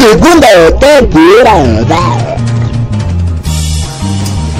Segunda 0.00 0.78
temporada. 0.78 2.36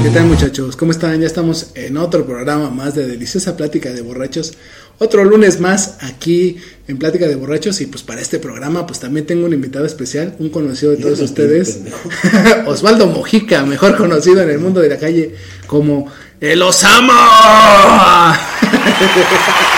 ¿Qué 0.03 0.11
tal 0.11 0.27
muchachos? 0.27 0.77
¿Cómo 0.77 0.93
están? 0.93 1.19
Ya 1.19 1.27
estamos 1.27 1.71
en 1.75 1.97
otro 1.97 2.27
programa 2.27 2.69
más 2.69 2.95
de 2.95 3.07
Deliciosa 3.07 3.57
Plática 3.57 3.91
de 3.91 4.03
Borrachos. 4.03 4.53
Otro 4.99 5.25
lunes 5.25 5.59
más 5.59 5.97
aquí 6.03 6.59
en 6.89 6.99
Plática 6.99 7.27
de 7.27 7.37
Borrachos 7.37 7.80
y 7.80 7.87
pues 7.87 8.03
para 8.03 8.21
este 8.21 8.39
programa 8.39 8.87
pues 8.87 9.01
también 9.01 9.25
tengo 9.25 9.47
un 9.47 9.55
invitado 9.55 9.87
especial, 9.87 10.37
un 10.39 10.51
conocido 10.51 10.93
de 10.93 10.99
todos 10.99 11.21
ustedes, 11.21 11.80
Osvaldo 12.66 13.07
Mojica, 13.07 13.65
mejor 13.65 13.97
conocido 13.97 14.43
en 14.43 14.51
el 14.51 14.59
mundo 14.59 14.80
de 14.80 14.91
la 14.91 14.99
calle 14.99 15.37
como 15.66 16.07
El 16.38 16.61
Osama. 16.61 18.38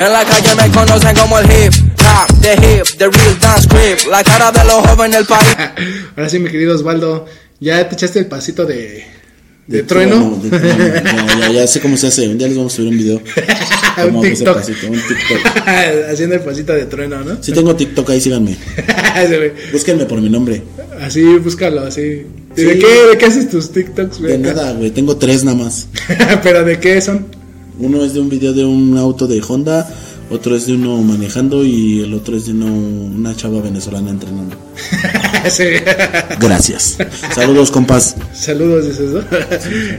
En 0.00 0.12
la 0.12 0.24
calle 0.24 0.54
me 0.54 0.70
conocen 0.70 1.16
como 1.16 1.38
el 1.38 1.44
hip 1.50 1.74
hop, 2.00 2.40
the 2.40 2.54
hip, 2.54 2.86
the 2.98 3.08
real 3.08 3.38
dance 3.40 3.68
creep, 3.68 4.06
la 4.10 4.24
cara 4.24 4.50
de 4.50 4.64
los 4.64 4.76
jóvenes 4.88 5.18
del 5.18 5.26
país. 5.26 5.56
Ahora 6.16 6.28
sí, 6.28 6.38
mi 6.38 6.50
querido 6.50 6.74
Osvaldo, 6.74 7.26
¿ya 7.60 7.88
te 7.88 7.94
echaste 7.94 8.18
el 8.18 8.26
pasito 8.26 8.64
de, 8.64 9.06
de, 9.70 9.82
trueno? 9.84 10.40
de 10.42 10.50
trueno. 10.50 10.84
Ya, 10.84 11.38
ya, 11.38 11.52
ya 11.52 11.66
sé 11.66 11.80
cómo 11.80 11.96
se 11.96 12.08
hace. 12.08 12.28
Un 12.28 12.38
día 12.38 12.48
les 12.48 12.56
vamos 12.56 12.72
a 12.72 12.76
subir 12.76 12.90
un 12.90 12.98
video. 12.98 13.22
un 14.12 14.22
TikTok. 14.22 14.56
pasito, 14.56 14.86
un 14.88 14.98
TikTok. 14.98 15.66
Haciendo 16.10 16.34
el 16.34 16.40
pasito 16.40 16.72
de 16.72 16.86
trueno, 16.86 17.22
¿no? 17.22 17.38
Sí 17.40 17.52
tengo 17.52 17.76
TikTok, 17.76 18.10
ahí 18.10 18.20
síganme. 18.20 18.56
Búsquenme 19.72 20.06
por 20.06 20.20
mi 20.20 20.28
nombre. 20.28 20.62
Así, 21.00 21.22
búscalo, 21.22 21.82
así. 21.82 22.00
¿Y 22.00 22.26
Sí. 22.56 22.64
¿De, 22.64 22.78
qué, 22.80 22.86
¿De 23.12 23.16
qué 23.16 23.26
haces 23.26 23.48
tus 23.48 23.70
TikToks, 23.70 24.18
güey? 24.18 24.32
De 24.32 24.38
nada, 24.38 24.72
güey. 24.72 24.90
Tengo 24.90 25.16
tres 25.16 25.44
nada 25.44 25.56
más. 25.56 25.86
¿Pero 26.42 26.64
de 26.64 26.80
qué 26.80 27.00
son? 27.00 27.26
Uno 27.78 28.04
es 28.04 28.12
de 28.12 28.20
un 28.20 28.28
video 28.28 28.52
de 28.52 28.64
un 28.64 28.98
auto 28.98 29.28
de 29.28 29.40
Honda. 29.46 29.88
Otro 30.30 30.56
es 30.56 30.66
de 30.66 30.74
uno 30.74 30.96
manejando. 31.02 31.64
Y 31.64 32.02
el 32.02 32.14
otro 32.14 32.36
es 32.36 32.46
de 32.46 32.52
uno- 32.52 32.66
una 32.66 33.36
chava 33.36 33.60
venezolana 33.60 34.10
entrenando. 34.10 34.56
Sí. 35.50 35.64
Gracias. 36.38 36.98
Saludos, 37.34 37.70
compas. 37.70 38.14
Saludos, 38.34 38.84
dices, 38.86 39.08
¿no? 39.10 39.22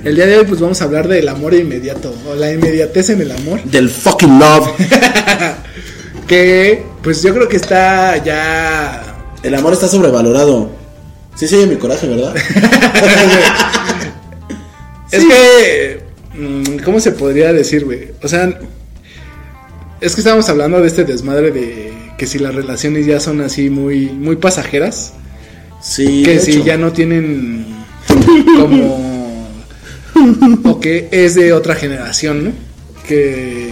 El 0.04 0.16
día 0.16 0.28
de 0.28 0.38
hoy, 0.38 0.46
pues 0.46 0.60
vamos 0.62 0.80
a 0.82 0.84
hablar 0.84 1.08
del 1.08 1.28
amor 1.30 1.56
inmediato, 1.56 2.14
o 2.30 2.36
la 2.36 2.54
inmediatez 2.54 3.10
en 3.10 3.22
el 3.22 3.32
amor. 3.32 3.64
Del 3.64 3.90
fucking 3.90 4.38
love. 4.38 4.68
Que, 6.28 6.86
pues 7.02 7.24
yo 7.24 7.34
creo 7.34 7.48
que 7.50 7.58
está 7.58 8.24
ya. 8.24 9.18
El 9.42 9.56
amor 9.56 9.74
está 9.74 9.88
sobrevalorado. 9.88 10.70
Sí, 11.36 11.48
sí, 11.48 11.56
mi 11.68 11.78
coraje, 11.78 12.08
¿verdad? 12.08 12.36
Es 15.12 15.26
que. 15.26 16.02
mm, 16.38 16.84
¿Cómo 16.86 17.00
se 17.00 17.12
podría 17.12 17.52
decir, 17.52 17.84
güey? 17.86 18.12
O 18.24 18.28
sea. 18.28 18.60
Es 20.02 20.16
que 20.16 20.22
estábamos 20.22 20.50
hablando 20.50 20.82
de 20.82 20.88
este 20.88 21.04
desmadre 21.06 21.52
de 21.52 21.94
que 22.18 22.26
si 22.28 22.40
las 22.40 22.54
relaciones 22.56 23.06
ya 23.06 23.20
son 23.20 23.42
así 23.42 23.70
muy, 23.70 24.08
muy 24.10 24.36
pasajeras. 24.36 25.14
Sí. 25.82 26.24
que 26.24 26.40
si 26.40 26.54
hecho. 26.54 26.66
ya 26.66 26.78
no 26.78 26.92
tienen 26.92 27.66
como 28.60 29.48
o 30.66 30.80
que 30.80 31.08
es 31.12 31.36
de 31.36 31.54
otra 31.54 31.76
generación, 31.76 32.44
¿no? 32.46 32.52
Que 33.08 33.70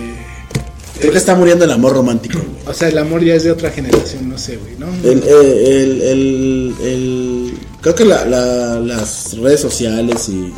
Creo 1.00 1.12
que 1.13 1.18
está 1.18 1.34
muriendo 1.35 1.63
el 1.66 1.72
amor 1.72 1.94
romántico, 1.94 2.39
güey. 2.39 2.50
o 2.68 2.73
sea, 2.73 2.89
el 2.89 2.97
amor 2.97 3.23
ya 3.23 3.34
es 3.35 3.44
de 3.44 3.51
otra 3.51 3.69
generación, 3.72 4.28
no 4.28 4.38
sé, 4.38 4.57
güey, 4.57 4.73
¿no? 4.78 4.88
El, 5.07 5.23
el, 5.23 6.01
el, 6.01 6.75
el- 6.84 7.53
creo 7.81 7.95
que 7.95 8.03
la, 8.06 8.25
la- 8.25 8.79
las 8.81 9.38
redes 9.38 9.62
sociales 9.62 10.28
y 10.28 10.51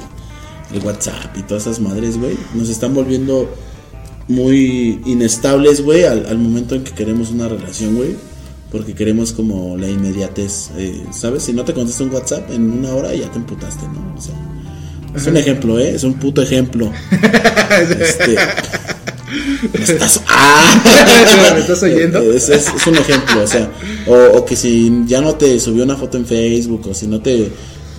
el 0.75 0.83
WhatsApp 0.83 1.37
y 1.37 1.43
todas 1.43 1.63
esas 1.67 1.79
madres, 1.79 2.17
güey, 2.17 2.35
nos 2.55 2.69
están 2.69 2.93
volviendo 2.95 3.53
muy 4.31 4.99
inestables, 5.05 5.81
güey, 5.81 6.03
al, 6.05 6.25
al 6.25 6.37
momento 6.37 6.75
en 6.75 6.83
que 6.83 6.91
queremos 6.91 7.29
una 7.31 7.47
relación, 7.47 7.95
güey. 7.95 8.15
Porque 8.71 8.93
queremos 8.93 9.33
como 9.33 9.75
la 9.75 9.89
inmediatez, 9.89 10.69
eh, 10.77 11.03
¿sabes? 11.11 11.43
Si 11.43 11.51
no 11.51 11.65
te 11.65 11.73
contesta 11.73 12.03
un 12.03 12.13
WhatsApp 12.13 12.49
en 12.51 12.71
una 12.71 12.95
hora 12.95 13.13
ya 13.13 13.29
te 13.29 13.37
emputaste, 13.37 13.83
¿no? 13.85 14.15
O 14.17 14.21
sea, 14.21 14.33
es 15.13 15.27
un 15.27 15.35
ejemplo, 15.35 15.77
¿eh? 15.77 15.93
Es 15.93 16.03
un 16.05 16.13
puto 16.13 16.41
ejemplo. 16.41 16.89
este, 17.99 18.35
¿me 19.77 19.83
estás... 19.83 20.21
¡Ah! 20.27 20.81
¿Me 21.53 21.59
estás 21.59 21.83
oyendo? 21.83 22.21
Es, 22.33 22.47
es- 22.49 22.67
es 22.75 22.87
un 22.87 22.95
ejemplo, 22.95 23.43
o 23.43 23.47
sea, 23.47 23.69
o, 24.07 24.37
o 24.37 24.45
que 24.45 24.55
si 24.55 25.03
ya 25.05 25.19
no 25.21 25.35
te 25.35 25.59
subió 25.59 25.83
una 25.83 25.97
foto 25.97 26.17
en 26.17 26.25
Facebook, 26.25 26.87
o 26.89 26.93
si 26.93 27.07
no 27.07 27.19
te, 27.21 27.51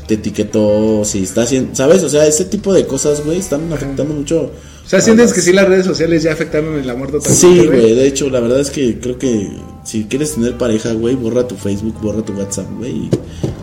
te 0.07 0.15
etiquetó, 0.15 1.05
si 1.05 1.23
está 1.25 1.43
haciendo, 1.43 1.75
¿sabes? 1.75 2.03
O 2.03 2.09
sea, 2.09 2.27
ese 2.27 2.47
tipo 2.47 2.73
de 2.73 2.87
cosas, 2.87 3.23
güey, 3.25 3.39
están 3.39 3.71
afectando 3.73 4.15
mucho. 4.15 4.51
O 4.85 4.89
sea, 4.89 5.01
sientes 5.01 5.33
que 5.33 5.41
sí 5.41 5.53
las 5.53 5.69
redes 5.69 5.87
sociales 5.87 6.23
ya 6.23 6.33
afectaron 6.33 6.79
el 6.79 6.91
amor 6.91 7.13
totalmente. 7.13 7.41
Sí, 7.41 7.67
güey, 7.67 7.95
de 7.95 8.07
hecho, 8.07 8.29
la 8.29 8.41
verdad 8.41 8.61
es 8.61 8.71
que 8.71 8.99
creo 8.99 9.19
que 9.19 9.49
si 9.85 10.05
quieres 10.05 10.35
tener 10.35 10.59
pareja, 10.59 10.93
güey, 10.93 11.15
borra 11.15 11.47
tu 11.47 11.57
Facebook, 11.57 12.01
borra 12.01 12.23
tu 12.23 12.33
WhatsApp, 12.35 12.67
güey, 12.79 13.09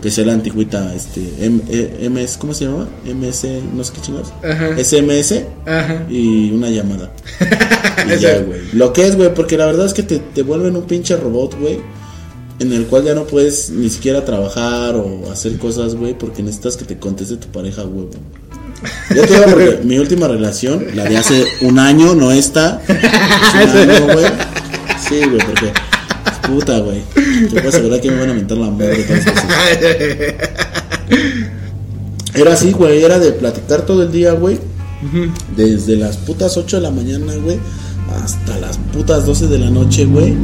que 0.02 0.10
sea 0.10 0.24
la 0.24 0.32
antigüita, 0.32 0.94
este, 0.94 1.20
M, 1.40 1.60
eh, 1.68 2.08
MS, 2.10 2.36
¿cómo 2.38 2.54
se 2.54 2.64
llama? 2.64 2.88
MS, 3.04 3.46
no 3.74 3.84
sé 3.84 3.92
qué 3.94 4.00
chingados. 4.00 4.32
Ajá. 4.42 4.76
SMS 4.82 5.44
Ajá. 5.66 6.06
y 6.08 6.50
una 6.52 6.70
llamada. 6.70 7.12
y 8.16 8.18
ya, 8.18 8.38
güey. 8.40 8.60
Lo 8.72 8.92
que 8.92 9.06
es, 9.06 9.16
güey, 9.16 9.32
porque 9.34 9.56
la 9.56 9.66
verdad 9.66 9.86
es 9.86 9.94
que 9.94 10.02
te, 10.02 10.18
te 10.18 10.42
vuelven 10.42 10.76
un 10.76 10.84
pinche 10.84 11.16
robot, 11.16 11.58
güey. 11.60 11.78
En 12.58 12.74
el 12.74 12.86
cual 12.86 13.04
ya 13.04 13.14
no 13.14 13.24
puedes 13.24 13.70
ni 13.70 13.88
siquiera 13.88 14.22
trabajar 14.26 14.94
o 14.94 15.30
hacer 15.30 15.56
cosas, 15.56 15.94
güey, 15.94 16.12
porque 16.18 16.42
necesitas 16.42 16.76
que 16.76 16.84
te 16.84 16.98
conteste 16.98 17.36
tu 17.36 17.48
pareja, 17.48 17.84
güey. 17.84 18.08
Yo 19.14 19.22
te 19.22 19.34
digo 19.34 19.44
porque 19.50 19.80
mi 19.84 19.98
última 19.98 20.28
relación, 20.28 20.86
la 20.94 21.04
de 21.04 21.16
hace 21.16 21.44
un 21.62 21.78
año, 21.78 22.14
no 22.14 22.30
esta. 22.32 22.80
año, 22.88 24.12
güey. 24.12 24.26
Sí, 25.08 25.20
güey, 25.24 25.38
porque. 25.38 25.72
Puta, 26.46 26.78
güey. 26.78 27.02
Te 27.14 27.60
puedo 27.60 27.68
asegurar 27.68 28.00
que 28.00 28.10
me 28.10 28.20
van 28.20 28.30
a 28.30 28.34
mentar 28.34 28.58
la 28.58 28.70
madre. 28.70 29.06
Era 32.34 32.52
así, 32.52 32.72
güey, 32.72 33.02
era 33.02 33.18
de 33.18 33.32
platicar 33.32 33.82
todo 33.82 34.02
el 34.02 34.12
día, 34.12 34.32
güey. 34.32 34.58
Desde 35.56 35.96
las 35.96 36.16
putas 36.18 36.56
8 36.56 36.76
de 36.76 36.82
la 36.82 36.90
mañana, 36.90 37.34
güey, 37.36 37.58
hasta 38.22 38.58
las 38.58 38.78
putas 38.92 39.24
12 39.26 39.46
de 39.48 39.58
la 39.58 39.70
noche, 39.70 40.04
güey. 40.04 40.34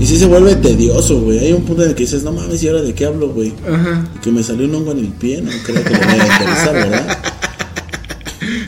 Y 0.00 0.06
sí 0.06 0.16
se 0.16 0.26
vuelve 0.26 0.54
tedioso, 0.56 1.20
güey. 1.20 1.38
Hay 1.40 1.52
un 1.52 1.62
punto 1.62 1.82
en 1.82 1.90
el 1.90 1.94
que 1.94 2.04
dices, 2.04 2.22
no 2.22 2.32
mames, 2.32 2.62
¿y 2.62 2.68
ahora 2.68 2.82
de 2.82 2.94
qué 2.94 3.04
hablo, 3.04 3.30
güey? 3.30 3.52
Ajá. 3.68 4.06
Que 4.22 4.30
me 4.30 4.42
salió 4.42 4.66
un 4.66 4.74
hongo 4.76 4.92
en 4.92 5.00
el 5.00 5.08
pie, 5.08 5.42
no 5.42 5.50
creo 5.64 5.84
que 5.84 5.90
le 5.90 5.98
vaya 5.98 6.22
a 6.22 6.40
interesar, 6.40 6.72
¿verdad? 6.72 7.18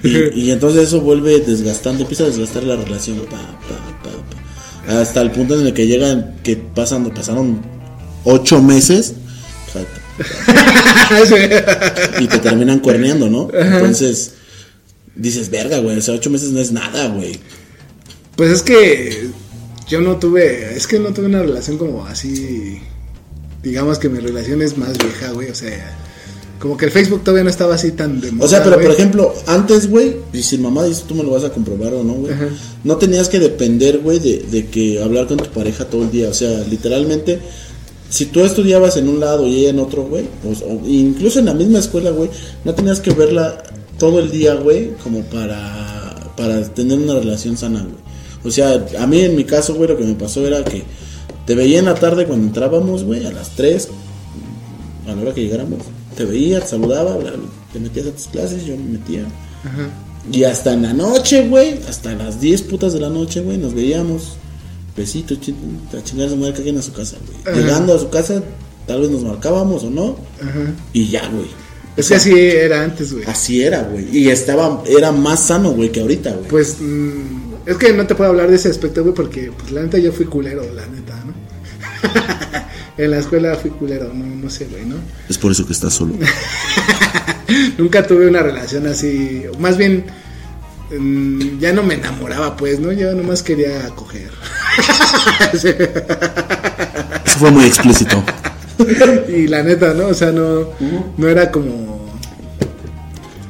Y, 0.03 0.41
y 0.41 0.51
entonces 0.51 0.85
eso 0.85 1.01
vuelve 1.01 1.41
desgastante, 1.41 2.03
empieza 2.03 2.25
a 2.25 2.29
desgastar 2.29 2.65
la 2.65 2.77
relación, 2.77 3.19
pa, 3.21 3.37
pa, 3.37 4.03
pa, 4.03 4.87
pa. 4.87 5.01
hasta 5.01 5.23
el 5.23 5.31
punto 5.31 5.59
en 5.59 5.67
el 5.67 5.75
que 5.75 5.87
llegan, 5.87 6.37
que 6.43 6.57
pasan, 6.57 7.09
pasaron 7.11 7.61
ocho 8.25 8.63
meses, 8.63 9.15
y 12.21 12.27
te 12.27 12.39
terminan 12.39 12.81
cuerneando, 12.81 13.29
¿no? 13.29 13.49
Entonces, 13.53 14.35
dices, 15.15 15.51
verga, 15.51 15.79
güey, 15.79 15.99
o 15.99 16.03
sea, 16.03 16.15
ocho 16.15 16.31
meses 16.31 16.51
no 16.51 16.61
es 16.61 16.73
nada, 16.73 17.09
güey. 17.09 17.39
Pues 18.37 18.51
es 18.51 18.63
que 18.63 19.29
yo 19.89 20.01
no 20.01 20.19
tuve, 20.19 20.77
es 20.77 20.87
que 20.87 20.99
no 20.99 21.13
tuve 21.13 21.27
una 21.27 21.43
relación 21.43 21.79
como 21.79 22.07
así, 22.07 22.81
digamos 23.63 23.99
que 23.99 24.09
mi 24.09 24.19
relación 24.19 24.63
es 24.63 24.79
más 24.79 24.97
vieja, 24.99 25.33
güey, 25.33 25.51
o 25.51 25.55
sea, 25.55 25.97
como 26.63 26.77
que 26.77 26.85
el 26.85 26.93
Facebook 26.93 27.25
todavía 27.25 27.43
no 27.43 27.51
estaba 27.51 27.75
así 27.75 27.91
tan 27.91 28.21
de 28.21 28.31
moda, 28.31 28.47
O 28.47 28.49
sea, 28.49 28.63
pero 28.63 28.81
por 28.81 28.93
ejemplo, 28.93 29.35
antes, 29.47 29.91
güey, 29.91 30.19
y 30.33 30.43
si 30.43 30.59
mamá 30.59 30.85
dice, 30.85 31.03
tú 31.09 31.17
me 31.17 31.25
lo 31.25 31.33
vas 31.33 31.43
a 31.43 31.51
comprobar 31.51 31.93
o 31.93 32.05
no, 32.05 32.13
güey, 32.13 32.33
no 32.85 32.99
tenías 32.99 33.29
que 33.29 33.41
depender, 33.41 33.99
güey, 33.99 34.21
de, 34.21 34.47
de 34.49 34.67
que 34.69 35.03
hablar 35.03 35.27
con 35.27 35.39
tu 35.39 35.51
pareja 35.51 35.87
todo 35.87 36.05
el 36.05 36.13
día. 36.13 36.29
O 36.29 36.33
sea, 36.33 36.65
literalmente, 36.71 37.41
si 38.09 38.27
tú 38.27 38.45
estudiabas 38.45 38.97
en 38.97 39.09
un 39.09 39.19
lado 39.19 39.45
y 39.45 39.57
ella 39.57 39.71
en 39.71 39.81
otro, 39.81 40.05
güey, 40.05 40.25
o, 40.45 40.51
o 40.51 40.89
incluso 40.89 41.41
en 41.41 41.47
la 41.47 41.55
misma 41.55 41.81
escuela, 41.81 42.13
güey, 42.13 42.31
no 42.65 42.73
tenías 42.75 43.01
que 43.01 43.11
verla 43.11 43.61
todo 43.99 44.21
el 44.21 44.31
día, 44.31 44.55
güey, 44.55 44.93
como 45.03 45.23
para, 45.23 46.33
para 46.37 46.63
tener 46.73 46.97
una 46.97 47.15
relación 47.15 47.57
sana, 47.57 47.81
güey. 47.81 47.97
O 48.45 48.53
sea, 48.53 48.87
a 49.01 49.07
mí 49.09 49.21
en 49.21 49.35
mi 49.35 49.43
caso, 49.43 49.75
güey, 49.75 49.89
lo 49.89 49.97
que 49.97 50.05
me 50.05 50.15
pasó 50.15 50.47
era 50.47 50.63
que 50.63 50.85
te 51.45 51.57
veía 51.57 51.81
en 51.81 51.87
la 51.87 51.95
tarde 51.97 52.25
cuando 52.25 52.47
entrábamos, 52.47 53.03
güey, 53.03 53.27
a 53.27 53.33
las 53.33 53.51
3, 53.57 53.89
a 55.09 55.13
la 55.17 55.23
hora 55.23 55.35
que 55.35 55.41
llegáramos. 55.41 55.81
Te 56.17 56.25
veía, 56.25 56.61
te 56.61 56.67
saludaba, 56.69 57.17
bla, 57.17 57.31
bla, 57.33 57.41
te 57.73 57.81
metías 57.81 58.07
a 58.07 58.11
tus 58.13 58.27
clases, 58.29 58.65
yo 58.65 58.77
me 58.77 58.99
metía. 58.99 59.25
Y 60.31 60.45
hasta 60.45 60.73
en 60.73 60.83
la 60.83 60.93
noche, 60.93 61.49
güey, 61.49 61.81
hasta 61.89 62.15
las 62.15 62.41
10 62.41 62.63
putas 62.63 62.93
de 62.93 63.01
la 63.01 63.09
noche, 63.09 63.41
güey, 63.41 63.59
nos 63.59 63.75
veíamos. 63.75 64.35
Besito, 64.97 65.35
chi- 65.37 65.55
a 65.99 66.03
chingar 66.05 66.27
a 66.29 66.31
su 66.31 66.37
madre 66.37 66.53
que 66.53 66.59
alguien 66.59 66.79
a 66.79 66.83
su 66.83 66.93
casa, 66.93 67.17
güey. 67.27 67.39
Ajá. 67.47 67.57
Llegando 67.65 67.95
a 67.95 67.99
su 67.99 68.11
casa, 68.11 68.43
tal 68.87 69.01
vez 69.01 69.11
nos 69.11 69.23
marcábamos 69.23 69.85
o 69.85 69.91
no. 69.91 70.17
Ajá. 70.41 70.73
Y 70.93 71.09
ya, 71.09 71.27
güey. 71.29 71.47
Es 71.97 72.09
que 72.09 72.15
así 72.17 72.33
era 72.39 72.83
antes, 72.83 73.13
güey. 73.13 73.25
Así 73.27 73.63
era, 73.63 73.83
güey. 73.85 74.07
Y 74.17 74.29
estaba, 74.29 74.83
era 74.87 75.11
más 75.13 75.47
sano, 75.47 75.73
güey, 75.73 75.91
que 75.91 76.01
ahorita, 76.03 76.31
güey. 76.33 76.49
Pues 76.49 76.77
mm, 76.79 77.53
es 77.67 77.77
que 77.79 77.93
no 77.95 78.07
te 78.07 78.15
puedo 78.15 78.31
hablar 78.31 78.51
de 78.51 78.57
ese 78.57 78.69
aspecto, 78.69 79.03
güey, 79.03 79.15
porque 79.15 79.51
pues 79.59 79.71
la 79.73 79.83
neta 79.83 79.99
yo 79.99 80.13
fui 80.13 80.27
culero, 80.27 80.63
la 80.75 80.87
neta, 80.87 81.25
¿no? 81.25 81.33
en 82.97 83.11
la 83.11 83.19
escuela 83.19 83.55
fui 83.57 83.71
culero, 83.71 84.13
no, 84.13 84.25
no 84.25 84.51
sé, 84.51 84.67
güey, 84.67 84.85
¿no? 84.85 84.97
Es 85.29 85.39
por 85.39 85.53
eso 85.53 85.67
que 85.67 85.73
estás 85.73 85.95
solo. 85.95 86.15
Nunca 87.79 88.07
tuve 88.07 88.29
una 88.29 88.41
relación 88.43 88.87
así, 88.87 89.45
más 89.59 89.77
bien 89.77 90.05
mm, 90.97 91.59
ya 91.59 91.73
no 91.73 91.83
me 91.83 91.95
enamoraba, 91.95 92.57
pues, 92.57 92.79
¿no? 92.81 92.93
Yo 92.93 93.13
nomás 93.15 93.43
quería 93.43 93.89
coger. 93.91 94.31
Eso 95.53 97.39
fue 97.39 97.51
muy 97.51 97.65
explícito. 97.65 98.23
y 99.29 99.47
la 99.49 99.63
neta, 99.63 99.95
¿no? 99.95 100.09
O 100.09 100.15
sea, 100.15 100.33
no, 100.33 100.69
no 101.17 101.29
era 101.29 101.51
como... 101.51 101.93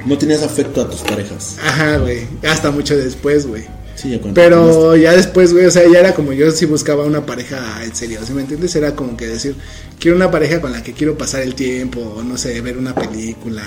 No 0.05 0.19
tenías 0.19 0.43
afecto 0.43 0.81
a 0.83 0.91
tus 0.91 1.01
parejas. 1.01 1.59
Ajá, 1.63 1.99
güey, 1.99 2.27
hasta 2.43 2.73
mucho 2.73 2.97
después, 2.97 3.47
güey. 3.47 3.65
Sí, 4.03 4.11
ya 4.11 4.21
cuando 4.21 4.35
Pero 4.35 4.97
ya 4.97 5.13
después, 5.13 5.53
güey, 5.53 5.67
o 5.67 5.71
sea, 5.71 5.89
ya 5.89 6.01
era 6.01 6.13
como 6.13 6.33
yo 6.33 6.51
si 6.51 6.67
buscaba 6.67 7.05
una 7.05 7.25
pareja 7.25 7.85
en 7.85 7.95
serio, 7.95 8.19
¿sí 8.27 8.33
me 8.33 8.41
entiendes? 8.41 8.75
Era 8.75 8.97
como 8.97 9.17
que 9.17 9.29
decir, 9.29 9.55
quiero 10.01 10.17
una 10.17 10.29
pareja 10.29 10.61
con 10.61 10.73
la 10.73 10.83
que 10.83 10.93
quiero 10.93 11.17
pasar 11.17 11.43
el 11.43 11.55
tiempo, 11.55 12.01
o 12.01 12.23
no 12.25 12.37
sé, 12.37 12.61
ver 12.63 12.79
una 12.79 12.97
película, 12.97 13.63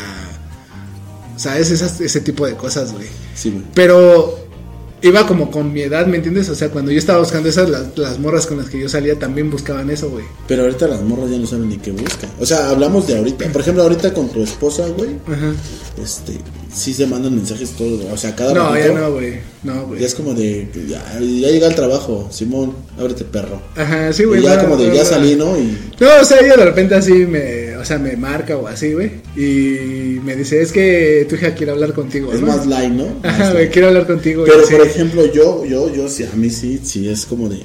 ¿sabes? 1.38 1.72
Esas, 1.72 2.02
ese 2.02 2.20
tipo 2.20 2.46
de 2.46 2.56
cosas, 2.56 2.92
güey. 2.92 3.08
Sí, 3.34 3.50
güey. 3.50 3.64
Pero 3.74 4.45
iba 5.02 5.28
como 5.28 5.52
con 5.52 5.72
mi 5.72 5.82
edad, 5.82 6.06
¿me 6.08 6.18
entiendes? 6.18 6.50
O 6.50 6.56
sea, 6.56 6.70
cuando 6.70 6.92
yo 6.92 6.98
estaba 6.98 7.20
buscando 7.20 7.48
esas, 7.50 7.70
las, 7.70 7.98
las 7.98 8.20
morras 8.20 8.48
con 8.48 8.58
las 8.58 8.70
que 8.70 8.80
yo 8.80 8.90
salía 8.90 9.18
también 9.20 9.52
buscaban 9.52 9.90
eso, 9.90 10.10
güey. 10.10 10.26
Pero 10.48 10.64
ahorita 10.64 10.88
las 10.88 11.02
morras 11.02 11.30
ya 11.30 11.38
no 11.38 11.46
saben 11.48 11.70
ni 11.70 11.78
qué 11.78 11.92
buscan. 11.92 12.30
O 12.40 12.46
sea, 12.46 12.70
hablamos 12.70 13.08
de 13.08 13.18
ahorita. 13.18 13.46
Por 13.52 13.62
ejemplo, 13.62 13.84
ahorita 13.84 14.14
con 14.14 14.30
tu 14.30 14.42
esposa, 14.44 14.88
güey. 14.88 15.12
Ajá. 15.28 15.54
Este, 16.02 16.34
sí 16.74 16.94
se 16.94 17.06
mandan 17.08 17.36
mensajes 17.36 17.72
todos. 17.72 18.02
O 18.12 18.18
sea, 18.18 18.36
cada 18.36 18.54
No, 18.54 18.78
ya 18.78 18.88
no, 18.90 19.12
güey. 19.12 19.40
No, 19.64 19.86
güey. 19.88 20.00
Ya 20.02 20.08
es 20.08 20.16
como 20.16 20.34
de, 20.34 20.68
ya, 20.88 21.04
ya 21.20 21.50
llega 21.50 21.68
el 21.68 21.76
trabajo, 21.76 22.28
Simón, 22.32 22.74
ábrete 23.00 23.24
perro. 23.26 23.62
Ajá, 23.76 24.12
sí, 24.14 24.24
Y 24.24 24.26
güey. 24.26 24.42
ya 24.42 24.56
no, 24.58 24.64
como 24.64 24.78
de, 24.78 24.88
no, 24.88 24.94
ya 24.96 25.06
salí, 25.06 25.36
¿no? 25.36 25.58
Y 25.58 25.78
No, 26.00 26.08
o 26.22 26.26
sea, 26.26 26.40
ella 26.40 26.56
de 26.58 26.66
repente 26.66 26.96
así 26.96 27.14
me, 27.14 27.75
o 27.86 27.88
sea, 27.88 28.00
me 28.00 28.18
marca 28.18 28.58
o 28.58 28.68
así, 28.68 28.94
güey. 28.94 29.12
Y 29.38 30.20
me 30.24 30.36
dice, 30.36 30.60
es 30.60 30.72
que 30.72 31.28
tu 31.30 31.36
hija 31.36 31.54
quiere 31.54 31.72
hablar 31.72 31.94
contigo. 31.94 32.34
es 32.34 32.42
¿no? 32.42 32.48
más 32.48 32.66
light, 32.66 32.92
¿no? 32.92 33.06
Ajá, 33.22 33.52
güey, 33.54 33.70
quiero 33.70 33.90
hablar 33.90 34.08
contigo. 34.08 34.44
Pero 34.44 34.64
por 34.68 34.82
ejemplo, 34.88 35.32
yo, 35.32 35.64
yo, 35.66 35.94
yo, 35.94 36.10
sí, 36.10 36.24
a 36.24 36.36
mí 36.36 36.50
sí, 36.50 36.80
sí 36.84 37.08
es 37.08 37.28
como 37.28 37.48
de, 37.48 37.62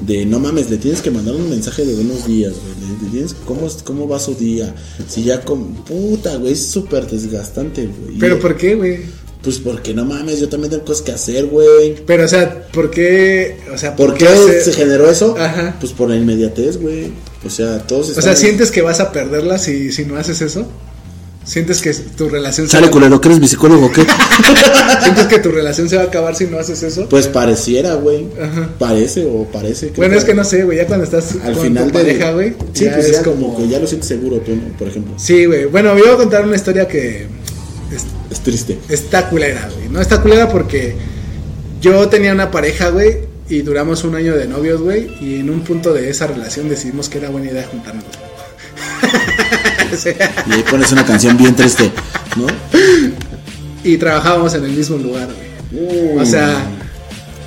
de 0.00 0.26
no 0.26 0.40
mames, 0.40 0.68
le 0.68 0.78
tienes 0.78 1.00
que 1.00 1.12
mandar 1.12 1.36
un 1.36 1.48
mensaje 1.48 1.84
de 1.84 1.94
buenos 1.94 2.26
días, 2.26 2.54
güey. 2.54 2.90
Le- 2.90 3.04
le 3.04 3.10
tienes, 3.12 3.34
¿cómo, 3.46 3.68
¿Cómo 3.84 4.08
va 4.08 4.18
su 4.18 4.34
día? 4.34 4.74
Si 5.08 5.22
ya 5.22 5.40
con, 5.42 5.74
puta, 5.84 6.34
güey, 6.38 6.52
es 6.54 6.66
súper 6.66 7.06
desgastante, 7.06 7.86
güey. 7.86 8.18
Pero 8.18 8.40
¿por 8.40 8.56
qué, 8.56 8.74
güey? 8.74 8.98
Pues 9.42 9.58
porque 9.60 9.94
no 9.94 10.04
mames, 10.04 10.40
yo 10.40 10.48
también 10.48 10.72
tengo 10.72 10.84
cosas 10.84 11.02
que 11.02 11.12
hacer, 11.12 11.46
güey. 11.46 11.94
Pero, 12.04 12.24
o 12.24 12.28
sea, 12.28 12.66
¿por 12.72 12.90
qué? 12.90 13.58
O 13.72 13.78
sea, 13.78 13.94
¿Por 13.94 14.14
qué 14.14 14.26
se 14.64 14.72
generó 14.72 15.08
eso? 15.08 15.36
Ajá. 15.38 15.76
Pues 15.78 15.92
por 15.92 16.10
la 16.10 16.16
inmediatez, 16.16 16.78
güey. 16.80 17.12
O 17.46 17.50
sea, 17.50 17.78
todos 17.78 18.06
O 18.06 18.10
estamos... 18.10 18.24
sea, 18.24 18.36
¿sientes 18.36 18.70
que 18.70 18.82
vas 18.82 19.00
a 19.00 19.12
perderla 19.12 19.58
si, 19.58 19.92
si 19.92 20.04
no 20.04 20.16
haces 20.16 20.40
eso? 20.42 20.66
¿Sientes 21.44 21.80
que 21.80 21.94
tu 21.94 22.28
relación 22.28 22.66
se 22.66 22.72
Sale 22.72 22.86
va, 22.86 22.90
culero, 22.92 23.20
¿que 23.20 23.28
eres 23.28 23.38
mi 23.40 23.46
psicólogo 23.46 23.86
o 23.86 23.92
qué? 23.92 24.04
¿Sientes 25.04 25.26
que 25.26 25.38
tu 25.38 25.52
relación 25.52 25.88
se 25.88 25.94
va 25.96 26.02
a 26.02 26.06
acabar 26.06 26.34
si 26.34 26.46
no 26.46 26.58
haces 26.58 26.82
eso? 26.82 27.08
pues 27.08 27.28
pareciera, 27.28 27.94
güey. 27.94 28.26
Parece 28.80 29.24
o 29.24 29.44
parece. 29.52 29.92
bueno, 29.96 30.16
es 30.16 30.24
que 30.24 30.34
no 30.34 30.42
sé, 30.44 30.64
güey, 30.64 30.78
ya 30.78 30.86
cuando 30.88 31.04
estás 31.04 31.36
Al 31.44 31.52
con 31.54 31.62
final 31.62 31.84
tu 31.92 31.98
de- 31.98 32.04
pareja, 32.04 32.32
güey, 32.32 32.54
Sí, 32.72 32.84
ya 32.86 32.94
pues 32.94 33.06
es 33.06 33.12
ya 33.12 33.22
como... 33.22 33.54
como 33.54 33.58
que 33.58 33.68
ya 33.68 33.78
lo 33.78 33.86
sientes 33.86 34.08
seguro 34.08 34.38
tú, 34.38 34.56
¿no? 34.56 34.76
Por 34.76 34.88
ejemplo. 34.88 35.14
Sí, 35.18 35.44
güey. 35.46 35.66
Bueno, 35.66 35.92
voy 35.94 36.08
a 36.12 36.16
contar 36.16 36.44
una 36.44 36.56
historia 36.56 36.88
que 36.88 37.26
es- 37.92 38.06
Es 38.30 38.40
triste. 38.40 38.78
está 38.88 39.28
culera, 39.28 39.68
güey. 39.72 39.88
No 39.88 40.00
está 40.00 40.20
culera 40.20 40.48
porque 40.48 40.96
yo 41.80 42.08
tenía 42.08 42.32
una 42.32 42.50
pareja, 42.50 42.88
güey, 42.88 43.18
y 43.48 43.62
duramos 43.62 44.04
un 44.04 44.14
año 44.14 44.34
de 44.36 44.46
novios, 44.46 44.80
güey, 44.80 45.08
y 45.20 45.40
en 45.40 45.50
un 45.50 45.60
punto 45.60 45.92
de 45.92 46.10
esa 46.10 46.26
relación 46.26 46.68
decidimos 46.68 47.08
que 47.08 47.18
era 47.18 47.28
buena 47.30 47.50
idea 47.50 47.66
juntarnos. 47.70 48.04
Y 50.48 50.52
ahí 50.52 50.64
pones 50.68 50.90
una 50.92 51.06
canción 51.06 51.36
bien 51.36 51.54
triste, 51.54 51.90
¿no? 52.36 52.46
y 53.84 53.96
trabajábamos 53.98 54.52
en 54.54 54.64
el 54.64 54.72
mismo 54.72 54.96
lugar, 54.98 55.28
güey. 55.28 55.86
Uh, 56.16 56.20
O 56.20 56.26
sea, 56.26 56.66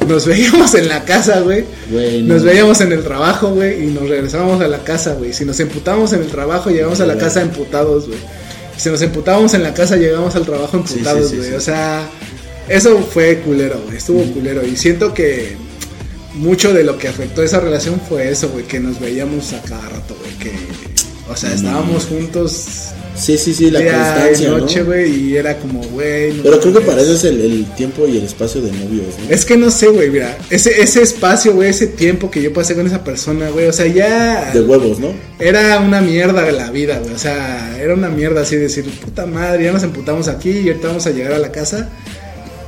nos 0.08 0.26
veíamos 0.26 0.74
en 0.74 0.88
la 0.88 1.04
casa, 1.04 1.42
güey. 1.42 1.66
Güey, 1.92 2.24
no. 2.24 2.36
Nos 2.36 2.44
veíamos 2.44 2.80
en 2.80 2.94
el 2.94 3.04
trabajo, 3.04 3.50
güey, 3.50 3.84
y 3.84 3.88
nos 3.88 4.08
regresábamos 4.08 4.62
a 4.62 4.68
la 4.70 4.80
casa, 4.84 5.14
güey. 5.16 5.34
Si 5.34 5.44
nos 5.44 5.60
emputábamos 5.60 6.14
en 6.14 6.22
el 6.22 6.28
trabajo, 6.28 6.70
llegamos 6.70 7.02
a 7.02 7.06
la 7.06 7.18
casa 7.18 7.42
emputados, 7.42 8.08
güey. 8.08 8.20
Si 8.78 8.90
nos 8.90 9.02
emputábamos 9.02 9.54
en 9.54 9.64
la 9.64 9.74
casa, 9.74 9.98
llegamos 9.98 10.36
al 10.36 10.46
trabajo 10.46 10.78
emputados, 10.78 11.26
sí, 11.26 11.32
sí, 11.32 11.38
güey. 11.38 11.50
sí. 11.50 11.56
O 11.56 11.62
sea, 11.62 12.08
eso 12.70 12.98
fue 13.00 13.40
culero, 13.42 13.82
güey. 13.86 13.98
Estuvo 13.98 14.24
culero. 14.32 14.66
Y 14.66 14.78
siento 14.78 15.14
que 15.14 15.58
mucho 16.36 16.74
de 16.74 16.84
lo 16.84 16.98
que 16.98 17.08
afectó 17.08 17.44
esa 17.44 17.60
relación 17.60 18.00
fue 18.08 18.30
eso, 18.30 18.50
güey. 18.50 18.66
Que 18.66 18.80
nos 18.80 19.00
veíamos 19.00 19.54
a 19.54 19.62
cada 19.62 19.90
rato, 19.90 20.16
güey. 20.20 20.34
Que, 20.38 20.52
o 21.30 21.36
sea, 21.36 21.54
estábamos 21.54 22.06
juntos 22.06 22.94
Sí, 23.20 23.38
sí, 23.38 23.54
sí, 23.54 23.70
la 23.70 23.84
constancia, 23.84 24.50
noche, 24.50 24.80
¿no? 24.80 24.86
güey. 24.86 25.12
Y 25.12 25.38
era 25.38 25.58
como, 25.58 25.82
güey. 25.82 26.34
no 26.34 26.44
Pero 26.44 26.60
creo 26.60 26.74
que 26.74 26.82
para 26.82 27.02
eso 27.02 27.14
es 27.14 27.24
el, 27.26 27.42
el 27.42 27.66
tiempo 27.76 28.08
y 28.08 28.18
el 28.18 28.24
espacio 28.24 28.62
de 28.62 28.72
novios, 28.72 29.08
¿no? 29.20 29.30
Es 29.30 29.46
que 29.46 29.58
no 29.58 29.70
sé, 29.70 29.88
güey, 29.88 30.10
mira, 30.10 30.38
ese, 30.50 30.82
ese 30.82 31.02
espacio, 31.02 31.54
güey, 31.54 31.70
ese 31.70 31.88
tiempo 31.88 32.32
que 32.32 32.42
yo 32.42 32.54
pasé 32.54 32.76
con 32.76 32.88
esa 32.88 33.04
persona, 33.04 33.50
güey, 33.50 33.68
o 33.68 33.74
sea, 33.74 33.88
ya 33.88 34.52
De 34.54 34.62
huevos, 34.62 35.00
¿no? 35.00 35.14
era 35.40 35.80
una 35.80 36.02
mierda 36.02 36.50
la 36.52 36.72
vida, 36.72 37.00
güey, 37.00 37.14
o 37.14 37.18
sea, 37.18 37.78
era 37.80 37.94
una 37.94 38.10
mierda 38.10 38.42
así 38.42 38.56
decir, 38.56 38.86
puta 39.00 39.26
madre, 39.26 39.66
ya 39.66 39.72
nos 39.72 39.84
emputamos 39.84 40.28
aquí 40.28 40.50
y 40.50 40.68
ahorita 40.70 40.88
vamos 40.88 41.06
a 41.06 41.12
llegar 41.12 41.34
a 41.34 41.40
la 41.40 41.52
casa 41.52 41.90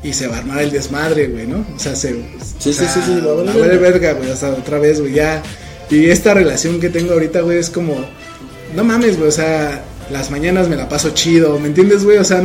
y 0.03 0.13
se 0.13 0.27
va 0.27 0.35
a 0.37 0.39
armar 0.39 0.61
el 0.61 0.71
desmadre, 0.71 1.27
güey, 1.27 1.47
¿no? 1.47 1.65
O 1.75 1.79
sea, 1.79 1.95
se... 1.95 2.09
Sí, 2.09 2.17
o 2.17 2.59
sí, 2.59 2.73
sea, 2.73 2.89
sí, 2.89 2.99
sí, 3.05 3.21
va 3.25 3.31
a 3.31 3.35
valer 3.35 3.47
va 3.47 3.53
a 3.53 3.57
valer 3.57 3.79
verga. 3.79 4.13
güey, 4.13 4.29
o 4.31 4.35
sea, 4.35 4.49
otra 4.49 4.79
vez, 4.79 4.99
güey, 4.99 5.13
ya. 5.13 5.43
Y 5.89 6.09
esta 6.09 6.33
relación 6.33 6.79
que 6.79 6.89
tengo 6.89 7.13
ahorita, 7.13 7.41
güey, 7.41 7.59
es 7.59 7.69
como, 7.69 7.95
no 8.75 8.83
mames, 8.83 9.17
güey, 9.17 9.29
o 9.29 9.31
sea, 9.31 9.83
las 10.09 10.31
mañanas 10.31 10.69
me 10.69 10.75
la 10.75 10.89
paso 10.89 11.11
chido, 11.11 11.59
¿me 11.59 11.67
entiendes, 11.67 12.03
güey? 12.03 12.17
O 12.17 12.23
sea, 12.23 12.41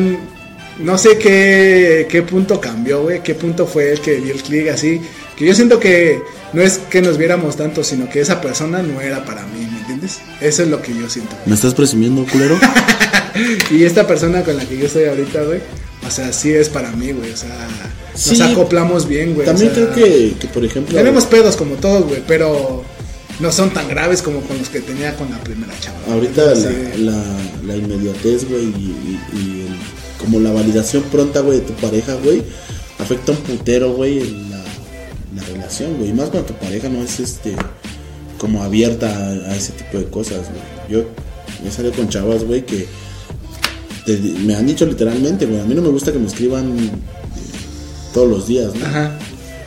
no 0.78 0.98
sé 0.98 1.16
qué, 1.18 2.06
qué 2.10 2.22
punto 2.22 2.60
cambió, 2.60 3.02
güey, 3.02 3.22
qué 3.22 3.34
punto 3.34 3.66
fue 3.66 3.92
el 3.92 4.00
que 4.00 4.16
dio 4.16 4.34
el 4.34 4.42
clic 4.42 4.68
así. 4.68 5.00
Que 5.36 5.46
yo 5.46 5.54
siento 5.54 5.78
que 5.80 6.20
no 6.52 6.62
es 6.62 6.78
que 6.90 7.02
nos 7.02 7.18
viéramos 7.18 7.56
tanto, 7.56 7.84
sino 7.84 8.08
que 8.08 8.20
esa 8.20 8.40
persona 8.40 8.82
no 8.82 9.00
era 9.00 9.24
para 9.24 9.42
mí, 9.46 9.66
¿me 9.70 9.78
entiendes? 9.80 10.18
Eso 10.40 10.62
es 10.62 10.68
lo 10.68 10.82
que 10.82 10.94
yo 10.94 11.08
siento. 11.08 11.36
¿Me 11.46 11.54
estás 11.54 11.74
presumiendo, 11.74 12.26
culero? 12.30 12.58
Y 13.70 13.84
esta 13.84 14.06
persona 14.06 14.42
con 14.42 14.56
la 14.56 14.64
que 14.64 14.78
yo 14.78 14.86
estoy 14.86 15.04
ahorita, 15.04 15.42
güey, 15.42 15.60
o 16.06 16.10
sea, 16.10 16.32
sí 16.32 16.52
es 16.52 16.68
para 16.68 16.90
mí, 16.92 17.12
güey, 17.12 17.32
o 17.32 17.36
sea, 17.36 17.68
Sí. 18.14 18.30
nos 18.30 18.40
acoplamos 18.52 19.06
bien, 19.08 19.34
güey. 19.34 19.46
También 19.46 19.70
o 19.72 19.74
sea, 19.74 19.90
creo 19.92 19.94
que, 20.04 20.34
que, 20.38 20.46
por 20.48 20.64
ejemplo... 20.64 20.96
Tenemos 20.96 21.24
pedos 21.26 21.56
como 21.56 21.74
todos, 21.76 22.06
güey, 22.06 22.22
pero 22.26 22.82
no 23.40 23.52
son 23.52 23.70
tan 23.70 23.88
graves 23.88 24.22
como 24.22 24.40
con 24.40 24.56
los 24.58 24.68
que 24.70 24.80
tenía 24.80 25.14
con 25.16 25.30
la 25.30 25.38
primera 25.44 25.72
chava. 25.80 25.98
Ahorita 26.10 26.54
la, 26.54 26.70
la, 26.96 27.22
la 27.66 27.76
inmediatez, 27.76 28.48
güey, 28.48 28.64
y, 28.64 28.68
y- 29.34 29.38
y 29.38 29.60
el- 29.66 29.76
como 30.20 30.40
la 30.40 30.50
validación 30.50 31.02
pronta, 31.04 31.40
güey, 31.40 31.60
de 31.60 31.66
tu 31.66 31.74
pareja, 31.74 32.14
güey, 32.14 32.42
afecta 32.98 33.32
un 33.32 33.38
putero, 33.38 33.92
güey, 33.92 34.18
en 34.20 34.50
la, 34.50 34.62
la 35.36 35.42
relación, 35.52 35.98
güey. 35.98 36.10
Y 36.10 36.12
más 36.14 36.30
cuando 36.30 36.48
tu 36.48 36.54
pareja 36.54 36.88
no 36.88 37.02
es, 37.02 37.20
este, 37.20 37.54
como 38.38 38.62
abierta 38.62 39.14
a, 39.14 39.28
a 39.52 39.56
ese 39.56 39.72
tipo 39.72 39.98
de 39.98 40.06
cosas, 40.06 40.38
güey. 40.48 40.62
Yo 40.88 41.04
he 41.66 41.70
salido 41.70 41.92
con 41.94 42.08
chavas, 42.08 42.44
güey, 42.44 42.64
que 42.64 42.86
te- 44.06 44.16
me 44.18 44.54
han 44.54 44.66
dicho 44.66 44.86
literalmente, 44.86 45.44
güey, 45.46 45.60
a 45.60 45.64
mí 45.64 45.74
no 45.74 45.82
me 45.82 45.88
gusta 45.88 46.12
que 46.12 46.18
me 46.18 46.26
escriban 46.26 46.78
eh, 46.78 46.90
todos 48.14 48.28
los 48.30 48.46
días, 48.48 48.74
¿no? 48.74 48.86
Ajá. 48.86 49.18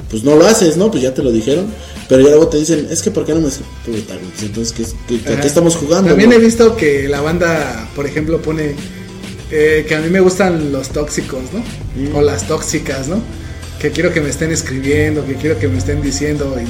Pues 0.09 0.23
no 0.23 0.35
lo 0.35 0.45
haces, 0.47 0.75
¿no? 0.77 0.89
Pues 0.89 1.03
ya 1.03 1.13
te 1.13 1.21
lo 1.21 1.31
dijeron. 1.31 1.67
Pero 2.07 2.21
ya 2.23 2.29
luego 2.29 2.47
te 2.47 2.57
dicen, 2.57 2.87
es 2.89 3.03
que 3.03 3.11
¿por 3.11 3.23
qué 3.23 3.35
no 3.35 3.41
me 3.41 3.49
escribes? 3.49 3.75
Pues 3.85 4.41
entonces, 4.41 4.73
¿qué, 5.07 5.17
qué- 5.23 5.33
a 5.33 5.39
qué 5.39 5.45
estamos 5.47 5.75
jugando? 5.75 6.09
También 6.09 6.31
no? 6.31 6.35
he 6.35 6.39
visto 6.39 6.75
que 6.75 7.07
la 7.07 7.21
banda, 7.21 7.87
por 7.95 8.07
ejemplo, 8.07 8.41
pone 8.41 8.73
eh, 9.51 9.85
que 9.87 9.93
a 9.95 9.99
mí 9.99 10.09
me 10.09 10.19
gustan 10.19 10.71
los 10.71 10.89
tóxicos, 10.89 11.41
¿no? 11.53 11.59
Mm. 12.01 12.15
O 12.15 12.21
las 12.23 12.47
tóxicas, 12.47 13.07
¿no? 13.07 13.21
Que 13.79 13.91
quiero 13.91 14.11
que 14.11 14.21
me 14.21 14.29
estén 14.29 14.51
escribiendo, 14.51 15.23
que 15.25 15.35
quiero 15.35 15.59
que 15.59 15.67
me 15.67 15.77
estén 15.77 16.01
diciendo 16.01 16.55
y, 16.59 16.65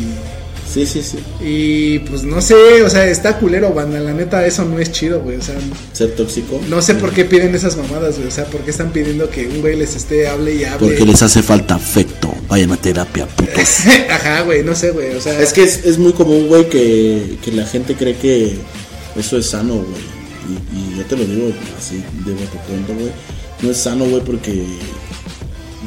Sí, 0.72 0.86
sí, 0.86 1.02
sí. 1.02 1.18
y 1.44 2.00
pues 2.00 2.24
no 2.24 2.42
sé, 2.42 2.84
o 2.84 2.90
sea, 2.90 3.08
está 3.08 3.40
culero, 3.40 3.74
banda, 3.74 4.00
la 4.00 4.14
neta 4.14 4.46
eso 4.46 4.66
no 4.66 4.78
es 4.78 4.92
chido, 4.92 5.20
güey, 5.22 5.38
o 5.38 5.42
sea, 5.42 5.56
Ser 5.94 6.16
tóxico. 6.16 6.62
no 6.70 6.80
sé 6.82 6.94
por 6.94 7.12
qué 7.12 7.26
piden 7.26 7.56
esas 7.56 7.76
mamadas, 7.76 8.18
güey, 8.18 8.28
o 8.28 8.32
sea, 8.32 8.46
por 8.46 8.62
qué 8.62 8.70
están 8.70 8.92
pidiendo 8.92 9.30
que 9.32 9.48
un 9.48 9.62
güey 9.62 9.76
les 9.76 9.96
esté 9.96 10.28
hable 10.28 10.54
y 10.54 10.64
hable. 10.66 10.90
Porque 10.90 11.06
les 11.06 11.24
hace 11.24 11.42
falta 11.42 11.76
afecto. 11.76 12.32
Vayan 12.48 12.72
a 12.72 12.78
terapia, 12.78 13.26
putos. 13.26 13.80
Ajá, 14.12 14.42
güey, 14.42 14.64
no 14.64 14.76
sé, 14.76 14.92
güey, 14.92 15.16
o 15.16 15.22
sea, 15.22 15.40
es 15.42 15.54
que 15.54 15.64
es, 15.64 15.86
es 15.86 15.98
muy 15.98 16.14
común, 16.14 16.48
güey, 16.48 16.70
que, 16.70 17.38
que 17.44 17.52
la 17.52 17.66
gente 17.66 17.96
cree 17.96 18.16
que 18.16 18.56
eso 19.18 19.38
es 19.38 19.48
sano, 19.48 19.74
güey. 19.74 20.20
Y, 20.50 20.78
y 20.94 20.98
yo 20.98 21.06
te 21.06 21.18
lo 21.18 21.26
digo 21.26 21.52
así 21.78 21.96
de 22.26 22.34
bote 22.34 22.60
pronto, 22.68 22.94
güey. 22.94 23.12
No 23.62 23.72
es 23.72 23.78
sano, 23.78 24.06
güey, 24.06 24.24
porque 24.24 24.64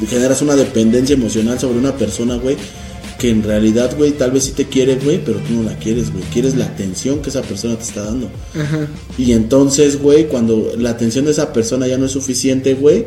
generas 0.09 0.41
una 0.41 0.55
dependencia 0.55 1.13
emocional 1.13 1.59
sobre 1.59 1.79
una 1.79 1.95
persona, 1.95 2.35
güey, 2.35 2.57
que 3.23 3.29
en 3.29 3.41
realidad, 3.41 3.95
güey, 3.95 4.11
tal 4.11 4.31
vez 4.31 4.43
sí 4.43 4.51
te 4.51 4.65
quiere, 4.65 4.95
güey, 4.95 5.23
pero 5.23 5.39
tú 5.39 5.53
no 5.53 5.63
la 5.63 5.77
quieres, 5.77 6.11
güey. 6.11 6.25
Quieres 6.25 6.57
la 6.57 6.65
atención 6.65 7.21
que 7.21 7.29
esa 7.29 7.41
persona 7.41 7.77
te 7.77 7.83
está 7.83 8.03
dando. 8.03 8.29
Ajá. 8.53 8.85
Y 9.17 9.31
entonces, 9.31 9.97
güey, 9.97 10.27
cuando 10.27 10.73
la 10.77 10.89
atención 10.89 11.23
de 11.23 11.31
esa 11.31 11.53
persona 11.53 11.87
ya 11.87 11.97
no 11.97 12.07
es 12.07 12.11
suficiente, 12.11 12.73
güey, 12.73 13.05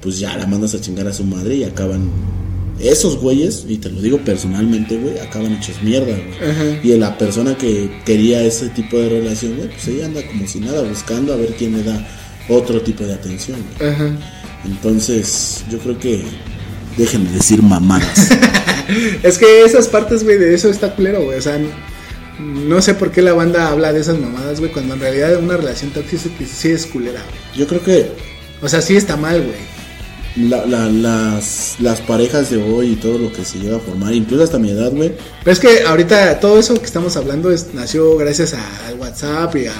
pues 0.00 0.20
ya 0.20 0.36
la 0.36 0.46
mandas 0.46 0.76
a 0.76 0.80
chingar 0.80 1.08
a 1.08 1.12
su 1.12 1.24
madre 1.24 1.56
y 1.56 1.64
acaban. 1.64 2.12
Esos 2.78 3.16
güeyes, 3.16 3.66
y 3.68 3.78
te 3.78 3.90
lo 3.90 4.00
digo 4.00 4.18
personalmente, 4.18 4.96
güey, 4.96 5.18
acaban 5.18 5.52
hechos 5.54 5.82
mierda, 5.82 6.16
güey. 6.16 6.50
Ajá. 6.52 6.80
Y 6.84 6.96
la 6.96 7.18
persona 7.18 7.58
que 7.58 7.90
quería 8.06 8.44
ese 8.44 8.68
tipo 8.68 8.98
de 8.98 9.08
relación, 9.08 9.56
güey, 9.56 9.68
pues 9.68 9.88
ella 9.88 10.06
anda 10.06 10.24
como 10.28 10.46
si 10.46 10.60
nada 10.60 10.80
buscando 10.82 11.32
a 11.32 11.36
ver 11.36 11.56
quién 11.58 11.76
le 11.76 11.82
da 11.82 12.08
otro 12.48 12.80
tipo 12.82 13.02
de 13.02 13.14
atención, 13.14 13.58
güey. 13.80 13.90
Ajá. 13.90 14.16
Entonces, 14.64 15.64
yo 15.68 15.78
creo 15.80 15.98
que 15.98 16.22
dejen 16.96 17.24
de 17.26 17.32
decir 17.32 17.62
mamadas. 17.62 18.28
Es 19.22 19.38
que 19.38 19.64
esas 19.64 19.86
partes, 19.86 20.24
güey, 20.24 20.36
de 20.36 20.52
eso 20.52 20.68
está 20.68 20.96
culero, 20.96 21.22
güey. 21.22 21.38
O 21.38 21.42
sea, 21.42 21.60
no 22.40 22.82
sé 22.82 22.94
por 22.94 23.12
qué 23.12 23.22
la 23.22 23.32
banda 23.34 23.68
habla 23.68 23.92
de 23.92 24.00
esas 24.00 24.18
mamadas, 24.18 24.58
güey, 24.58 24.72
cuando 24.72 24.94
en 24.94 25.00
realidad 25.00 25.36
una 25.36 25.56
relación 25.56 25.90
tóxica 25.90 26.24
sí 26.44 26.70
es 26.70 26.86
culera, 26.86 27.20
güey. 27.22 27.58
yo 27.58 27.66
creo 27.68 27.82
que 27.84 28.10
O 28.62 28.68
sea, 28.68 28.82
sí 28.82 28.96
está 28.96 29.16
mal, 29.16 29.42
güey. 29.42 30.48
la- 30.48 30.66
la- 30.66 30.88
las, 30.88 31.76
las 31.78 32.00
parejas 32.00 32.50
de 32.50 32.56
hoy 32.60 32.92
y 32.92 32.96
todo 32.96 33.16
lo 33.18 33.32
que 33.32 33.44
se 33.44 33.58
llega 33.58 33.76
a 33.76 33.80
formar, 33.80 34.12
incluso 34.12 34.42
hasta 34.42 34.58
mi 34.58 34.70
edad, 34.70 34.90
güey, 34.90 35.12
Pero 35.44 35.52
es 35.52 35.60
que 35.60 35.82
ahorita 35.84 36.40
todo 36.40 36.58
eso 36.58 36.74
que 36.80 36.86
estamos 36.86 37.16
hablando 37.16 37.52
es, 37.52 37.68
nació 37.74 38.16
gracias 38.16 38.54
a- 38.54 38.86
al 38.88 38.94
WhatsApp 38.98 39.54
y 39.54 39.66
a, 39.66 39.72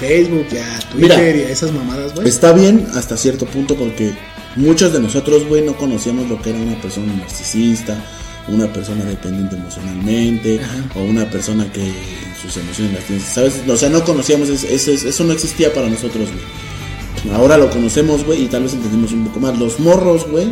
Facebook 0.00 0.46
y 0.52 0.56
a 0.56 0.78
Twitter 0.90 1.18
Mira, 1.34 1.36
y 1.36 1.42
a 1.42 1.50
esas 1.50 1.70
mamadas, 1.72 2.14
güey. 2.14 2.26
Está 2.28 2.52
bien 2.52 2.86
hasta 2.94 3.16
cierto 3.18 3.44
punto 3.46 3.74
porque 3.76 4.12
muchos 4.56 4.92
de 4.92 5.00
nosotros, 5.00 5.46
güey, 5.48 5.62
no 5.64 5.76
conocíamos 5.76 6.28
lo 6.28 6.40
que 6.40 6.50
era 6.50 6.58
una 6.58 6.80
persona 6.80 7.12
narcisista, 7.14 7.96
una 8.48 8.72
persona 8.72 9.04
dependiente 9.04 9.56
emocionalmente, 9.56 10.60
o 10.94 11.00
una 11.02 11.28
persona 11.30 11.70
que 11.72 11.82
sus 12.40 12.56
emociones 12.56 12.94
las 12.94 13.04
tiene, 13.04 13.22
¿sabes? 13.22 13.54
O 13.68 13.76
sea, 13.76 13.88
no 13.88 14.04
conocíamos, 14.04 14.48
ese- 14.48 14.72
ese- 14.74 15.08
eso 15.08 15.24
no 15.24 15.32
existía 15.32 15.72
para 15.74 15.88
nosotros, 15.88 16.28
güey. 16.30 17.34
Ahora 17.34 17.56
lo 17.58 17.68
conocemos, 17.70 18.24
güey, 18.24 18.44
y 18.44 18.46
tal 18.46 18.62
vez 18.62 18.74
entendimos 18.74 19.10
un 19.12 19.26
poco 19.26 19.40
más. 19.40 19.58
Los 19.58 19.80
morros, 19.80 20.28
güey, 20.30 20.46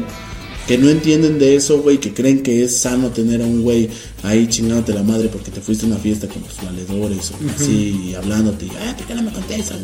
que 0.66 0.76
no 0.78 0.88
entienden 0.88 1.38
de 1.38 1.54
eso, 1.54 1.78
güey, 1.82 1.98
que 1.98 2.12
creen 2.12 2.42
que 2.42 2.64
es 2.64 2.78
sano 2.78 3.10
tener 3.10 3.42
a 3.42 3.44
un 3.44 3.62
güey 3.62 3.88
ahí 4.24 4.48
chingándote 4.48 4.92
la 4.94 5.02
madre 5.04 5.28
porque 5.28 5.50
te 5.52 5.60
fuiste 5.60 5.84
a 5.84 5.88
una 5.88 5.98
fiesta 5.98 6.26
con 6.26 6.42
los 6.42 6.56
valedores 6.66 7.30
o 7.30 7.34
así, 7.54 8.08
y 8.10 8.14
hablándote, 8.14 8.66
ah, 8.80 8.94
¿por 8.96 9.06
qué 9.06 9.14
no 9.14 9.22
me 9.22 9.30
contestas? 9.30 9.76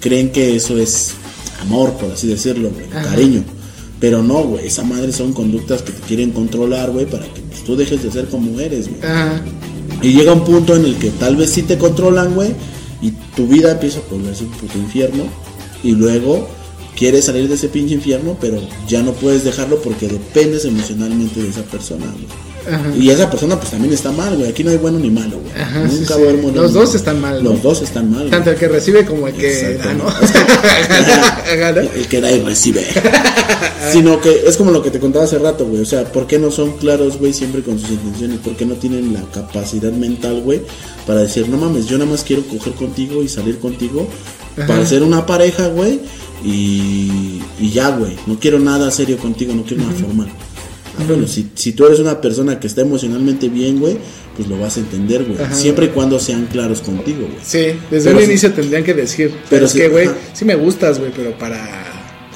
Creen 0.00 0.30
que 0.30 0.56
eso 0.56 0.76
es 0.78 1.12
amor, 1.62 1.92
por 1.94 2.12
así 2.12 2.26
decirlo, 2.26 2.70
güey, 2.70 2.88
cariño. 2.88 3.42
Pero 4.00 4.22
no, 4.22 4.42
güey, 4.42 4.66
esa 4.66 4.82
madre 4.82 5.12
son 5.12 5.32
conductas 5.32 5.82
que 5.82 5.92
te 5.92 6.00
quieren 6.02 6.32
controlar, 6.32 6.90
güey, 6.90 7.06
para 7.06 7.24
que 7.24 7.40
pues, 7.40 7.64
tú 7.64 7.76
dejes 7.76 8.02
de 8.02 8.10
ser 8.10 8.26
como 8.26 8.58
eres, 8.60 8.88
güey. 8.88 9.00
Y 10.02 10.12
llega 10.12 10.32
un 10.32 10.44
punto 10.44 10.74
en 10.74 10.84
el 10.84 10.96
que 10.96 11.10
tal 11.10 11.36
vez 11.36 11.50
sí 11.50 11.62
te 11.62 11.78
controlan, 11.78 12.34
güey, 12.34 12.50
y 13.00 13.12
tu 13.36 13.46
vida 13.46 13.72
empieza 13.72 14.00
a 14.00 14.12
volverse 14.12 14.44
un 14.44 14.50
puto 14.50 14.76
infierno, 14.78 15.24
y 15.84 15.92
luego 15.92 16.48
quieres 16.96 17.24
salir 17.26 17.48
de 17.48 17.54
ese 17.54 17.68
pinche 17.68 17.94
infierno, 17.94 18.36
pero 18.40 18.60
ya 18.88 19.02
no 19.02 19.12
puedes 19.12 19.44
dejarlo 19.44 19.80
porque 19.80 20.08
dependes 20.08 20.64
emocionalmente 20.64 21.40
de 21.42 21.48
esa 21.48 21.62
persona, 21.62 22.06
güey. 22.06 22.51
Ajá. 22.70 22.96
Y 22.96 23.10
esa 23.10 23.30
persona 23.30 23.58
pues 23.58 23.70
también 23.70 23.92
está 23.92 24.12
mal, 24.12 24.36
güey. 24.36 24.48
Aquí 24.50 24.62
no 24.64 24.70
hay 24.70 24.76
bueno 24.76 24.98
ni 24.98 25.10
malo, 25.10 25.38
güey. 25.40 25.52
Ajá, 25.62 25.80
Nunca 25.84 26.14
sí. 26.14 26.22
a 26.22 26.52
Los 26.52 26.72
dos 26.72 26.94
están 26.94 27.20
mal, 27.20 27.42
Los 27.42 27.52
güey. 27.52 27.62
dos 27.62 27.82
están 27.82 28.10
mal. 28.10 28.30
Tanto 28.30 28.50
el 28.50 28.56
que 28.56 28.68
recibe 28.68 29.04
como 29.04 29.28
el 29.28 29.34
que 29.34 29.78
da, 29.78 29.94
¿no? 29.94 30.04
El 31.94 32.06
que 32.08 32.20
da 32.20 32.30
y 32.30 32.40
recibe. 32.40 32.86
Sino 33.92 34.20
que 34.20 34.44
es 34.46 34.56
como 34.56 34.70
lo 34.70 34.82
que 34.82 34.90
te 34.90 35.00
contaba 35.00 35.24
hace 35.24 35.38
rato, 35.38 35.66
güey. 35.66 35.82
O 35.82 35.86
sea, 35.86 36.04
¿por 36.04 36.26
qué 36.26 36.38
no 36.38 36.50
son 36.50 36.72
claros, 36.78 37.18
güey, 37.18 37.32
siempre 37.32 37.62
con 37.62 37.78
sus 37.78 37.90
intenciones? 37.90 38.38
¿Por 38.38 38.56
qué 38.56 38.64
no 38.64 38.74
tienen 38.74 39.12
la 39.12 39.22
capacidad 39.32 39.92
mental, 39.92 40.40
güey, 40.42 40.62
para 41.06 41.20
decir, 41.20 41.48
no 41.48 41.56
mames, 41.56 41.86
yo 41.86 41.98
nada 41.98 42.10
más 42.10 42.22
quiero 42.22 42.42
coger 42.46 42.74
contigo 42.74 43.22
y 43.22 43.28
salir 43.28 43.58
contigo 43.58 44.06
para 44.66 44.86
ser 44.86 45.02
una 45.02 45.26
pareja, 45.26 45.66
güey? 45.68 46.00
Y, 46.44 47.40
y 47.60 47.70
ya, 47.72 47.90
güey. 47.90 48.16
No 48.26 48.38
quiero 48.38 48.58
nada 48.58 48.90
serio 48.90 49.16
contigo, 49.18 49.54
no 49.54 49.62
quiero 49.64 49.84
nada 49.84 49.94
formal. 49.98 50.28
Ah, 50.98 51.04
bueno, 51.08 51.26
si, 51.26 51.50
si 51.54 51.72
tú 51.72 51.86
eres 51.86 51.98
una 52.00 52.20
persona 52.20 52.60
que 52.60 52.66
está 52.66 52.82
emocionalmente 52.82 53.48
bien, 53.48 53.80
güey, 53.80 53.96
pues 54.36 54.48
lo 54.48 54.58
vas 54.58 54.76
a 54.76 54.80
entender, 54.80 55.24
güey. 55.24 55.40
Ajá. 55.42 55.54
Siempre 55.54 55.86
y 55.86 55.88
cuando 55.88 56.18
sean 56.18 56.46
claros 56.46 56.80
contigo, 56.80 57.20
güey. 57.20 57.38
Sí, 57.42 57.78
desde 57.90 58.10
Pero 58.10 58.18
un 58.18 58.24
inicio 58.24 58.52
tendrían 58.52 58.84
que 58.84 58.94
decir, 58.94 59.30
pero, 59.30 59.46
Pero 59.48 59.66
es 59.66 59.72
sí, 59.72 59.78
que, 59.78 59.88
güey, 59.88 60.10
sí 60.34 60.44
me 60.44 60.54
gustas, 60.54 60.98
güey, 60.98 61.10
pero 61.14 61.36
para 61.38 61.84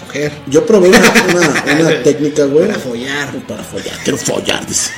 coger. 0.01 0.33
Yo 0.49 0.65
probé 0.65 0.89
una, 0.89 0.99
una, 0.99 1.81
una 1.81 2.03
técnica, 2.03 2.45
güey. 2.47 2.67
Para 2.67 2.79
follar. 2.79 3.47
Para 3.47 3.63
follar, 3.63 3.95
quiero 4.03 4.19
follar, 4.19 4.67
dice. 4.67 4.91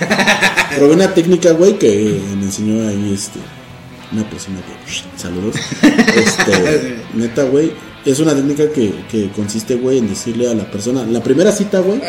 probé 0.76 0.94
una 0.94 1.12
técnica, 1.12 1.52
güey, 1.52 1.78
que 1.78 2.20
me 2.36 2.44
enseñó 2.44 2.86
ahí 2.88 3.12
este. 3.14 3.40
Una 4.12 4.28
persona 4.30 4.58
que. 4.60 5.20
Saludos. 5.20 5.56
Este. 6.16 6.96
Neta, 7.14 7.44
güey. 7.44 7.72
Es 8.08 8.20
una 8.20 8.34
técnica 8.34 8.70
que, 8.70 8.90
que 9.10 9.28
consiste, 9.36 9.74
güey, 9.74 9.98
en 9.98 10.08
decirle 10.08 10.48
a 10.48 10.54
la 10.54 10.70
persona. 10.70 11.04
La 11.04 11.22
primera 11.22 11.52
cita, 11.52 11.80
güey. 11.80 12.00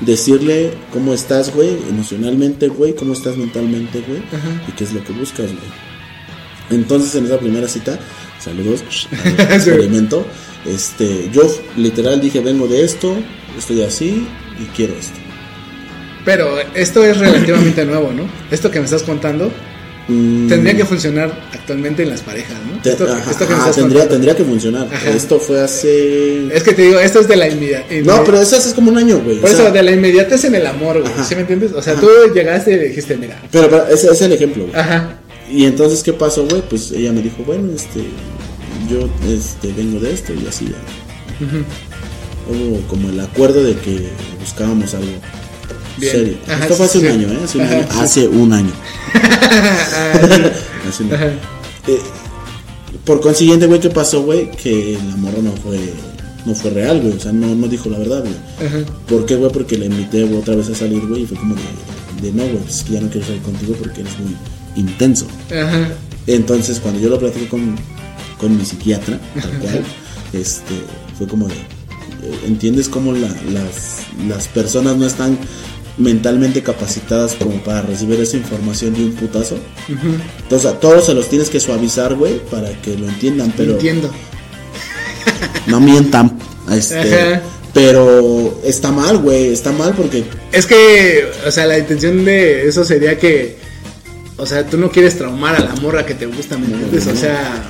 Decirle 0.00 0.72
cómo 0.92 1.14
estás, 1.14 1.54
güey, 1.54 1.78
emocionalmente, 1.88 2.66
güey, 2.66 2.96
cómo 2.96 3.12
estás 3.12 3.36
mentalmente, 3.36 4.00
güey, 4.00 4.20
y 4.66 4.72
qué 4.72 4.82
es 4.82 4.92
lo 4.92 5.04
que 5.04 5.12
buscas, 5.12 5.46
güey. 5.46 5.70
Entonces, 6.70 7.14
en 7.14 7.26
esa 7.26 7.38
primera 7.38 7.68
cita, 7.68 8.00
saludos, 8.40 8.82
al 9.38 9.52
experimento, 9.52 10.26
este, 10.66 11.30
yo 11.32 11.42
literal 11.76 12.20
dije, 12.20 12.40
vengo 12.40 12.66
de 12.66 12.82
esto, 12.82 13.14
estoy 13.56 13.82
así 13.82 14.26
y 14.60 14.64
quiero 14.74 14.94
esto. 14.94 15.20
Pero 16.24 16.58
esto 16.74 17.04
es 17.04 17.16
relativamente 17.16 17.84
nuevo, 17.84 18.10
¿no? 18.12 18.28
Esto 18.50 18.72
que 18.72 18.80
me 18.80 18.86
estás 18.86 19.04
contando 19.04 19.52
Mm, 20.08 20.48
tendría 20.48 20.74
que 20.74 20.86
funcionar 20.86 21.30
actualmente 21.52 22.02
en 22.02 22.08
las 22.08 22.22
parejas, 22.22 22.56
¿no? 22.66 22.80
te- 22.80 22.90
esto, 22.90 23.04
ajá, 23.04 23.30
esto 23.30 23.46
que 23.46 23.52
ajá, 23.52 23.70
tendría, 23.70 24.08
tendría 24.08 24.34
que 24.34 24.42
funcionar. 24.42 24.88
Ajá. 24.90 25.10
Esto 25.10 25.38
fue 25.38 25.60
hace... 25.60 26.46
Es 26.54 26.62
que 26.62 26.72
te 26.72 26.82
digo, 26.82 26.98
esto 26.98 27.20
es 27.20 27.28
de 27.28 27.36
la 27.36 27.46
inmediatez. 27.46 28.06
No, 28.06 28.24
pero 28.24 28.40
eso 28.40 28.56
es 28.56 28.72
como 28.74 28.90
un 28.90 28.96
año, 28.96 29.20
güey. 29.20 29.36
Por 29.38 29.50
o 29.50 29.52
sea, 29.52 29.64
eso, 29.64 29.72
de 29.72 29.82
la 29.82 29.92
inmediatez 29.92 30.44
en 30.44 30.54
el 30.54 30.66
amor, 30.66 31.02
güey. 31.02 31.12
¿Sí 31.28 31.34
me 31.34 31.42
entiendes? 31.42 31.72
O 31.74 31.82
sea, 31.82 31.94
tú 31.94 32.08
llegaste 32.34 32.72
y 32.72 32.88
dijiste, 32.88 33.16
mira. 33.18 33.38
Pero, 33.52 33.68
pero 33.68 33.86
ese 33.88 34.10
es 34.10 34.22
el 34.22 34.32
ejemplo, 34.32 34.64
güey. 34.64 34.76
Ajá. 34.80 35.18
Y 35.50 35.64
entonces, 35.66 36.02
¿qué 36.02 36.14
pasó, 36.14 36.46
güey? 36.46 36.62
Pues 36.68 36.90
ella 36.92 37.12
me 37.12 37.20
dijo, 37.20 37.42
bueno, 37.46 37.70
este, 37.74 38.00
yo 38.90 39.08
este, 39.30 39.72
vengo 39.72 40.00
de 40.00 40.12
esto 40.14 40.32
y 40.32 40.46
así 40.46 40.66
ya. 40.66 41.46
Hubo 42.50 42.80
como 42.88 43.10
el 43.10 43.20
acuerdo 43.20 43.62
de 43.62 43.74
que 43.76 44.08
buscábamos 44.40 44.94
algo 44.94 45.06
Bien. 45.98 46.12
serio. 46.12 46.36
Ajá, 46.46 46.62
Esto 46.64 46.74
fue 46.74 46.86
hace 46.86 47.00
sí, 47.00 47.06
un 47.06 47.12
sí. 47.12 47.18
año, 47.24 47.32
¿eh? 47.32 47.38
Hace 47.44 47.58
un 47.58 47.64
Ajá, 47.64 47.74
año. 47.76 47.86
sí. 47.90 47.98
Hace 48.00 48.28
un 48.28 48.52
año. 48.52 48.72
Hace 50.88 51.02
un 51.02 51.12
año. 51.12 51.16
Ajá. 51.16 51.26
Eh, 51.88 51.98
por 53.04 53.20
consiguiente, 53.20 53.66
güey, 53.66 53.80
¿qué 53.80 53.90
pasó, 53.90 54.22
güey? 54.22 54.50
Que 54.52 54.98
la 55.08 55.16
morra 55.16 55.38
no 55.42 55.52
fue, 55.52 55.78
no 56.44 56.54
fue 56.54 56.70
real, 56.70 57.00
güey. 57.00 57.14
O 57.14 57.20
sea, 57.20 57.32
no, 57.32 57.54
no 57.54 57.66
dijo 57.68 57.88
la 57.88 57.98
verdad, 57.98 58.22
güey. 58.22 58.84
¿Por 59.08 59.24
qué, 59.26 59.36
güey? 59.36 59.50
Porque 59.52 59.78
la 59.78 59.86
invité 59.86 60.24
otra 60.24 60.54
vez 60.54 60.68
a 60.68 60.74
salir, 60.74 61.06
güey, 61.06 61.22
y 61.22 61.26
fue 61.26 61.38
como 61.38 61.54
de, 61.54 61.62
de 62.22 62.32
no, 62.32 62.42
güey, 62.44 62.58
pues 62.58 62.76
es 62.78 62.84
que 62.84 62.92
ya 62.94 63.00
no 63.00 63.08
quiero 63.08 63.26
salir 63.26 63.42
contigo 63.42 63.74
porque 63.78 64.00
eres 64.02 64.18
muy 64.18 64.36
intenso. 64.76 65.26
Ajá. 65.50 65.88
Entonces, 66.26 66.80
cuando 66.80 67.00
yo 67.00 67.08
lo 67.08 67.18
platiqué 67.18 67.48
con, 67.48 67.76
con 68.38 68.56
mi 68.56 68.64
psiquiatra, 68.64 69.18
tal 69.40 69.50
cual, 69.60 69.82
este, 70.34 70.74
fue 71.16 71.26
como 71.26 71.48
de, 71.48 71.54
eh, 71.54 72.38
¿entiendes 72.46 72.88
cómo 72.90 73.12
la- 73.14 73.28
las, 73.52 74.02
las 74.28 74.46
personas 74.48 74.96
no 74.98 75.06
están 75.06 75.38
mentalmente 75.98 76.62
capacitadas 76.62 77.34
como 77.34 77.62
para 77.62 77.82
recibir 77.82 78.20
esa 78.20 78.36
información 78.36 78.94
de 78.94 79.04
un 79.04 79.12
putazo? 79.12 79.58
Entonces, 80.42 80.70
a 80.70 80.78
todos 80.80 81.06
se 81.06 81.14
los 81.14 81.28
tienes 81.28 81.50
que 81.50 81.60
suavizar, 81.60 82.14
güey, 82.14 82.38
para 82.50 82.70
que 82.82 82.96
lo 82.96 83.08
entiendan, 83.08 83.52
pero 83.56 83.72
Entiendo. 83.72 84.10
no 85.66 85.80
mientan. 85.80 86.38
Este, 86.70 86.98
Ajá. 86.98 87.42
pero 87.72 88.60
está 88.64 88.90
mal, 88.92 89.18
güey, 89.18 89.52
está 89.52 89.72
mal 89.72 89.94
porque 89.96 90.24
Es 90.52 90.66
que, 90.66 91.28
o 91.46 91.50
sea, 91.50 91.66
la 91.66 91.78
intención 91.78 92.24
de 92.24 92.68
eso 92.68 92.84
sería 92.84 93.18
que, 93.18 93.56
o 94.36 94.46
sea, 94.46 94.66
tú 94.66 94.76
no 94.76 94.90
quieres 94.90 95.16
traumar 95.16 95.56
a 95.56 95.60
la 95.60 95.74
morra 95.76 96.04
que 96.04 96.14
te 96.14 96.26
gusta, 96.26 96.56
¿me 96.58 96.66
entiendes? 96.66 97.06
O 97.06 97.16
sea, 97.16 97.62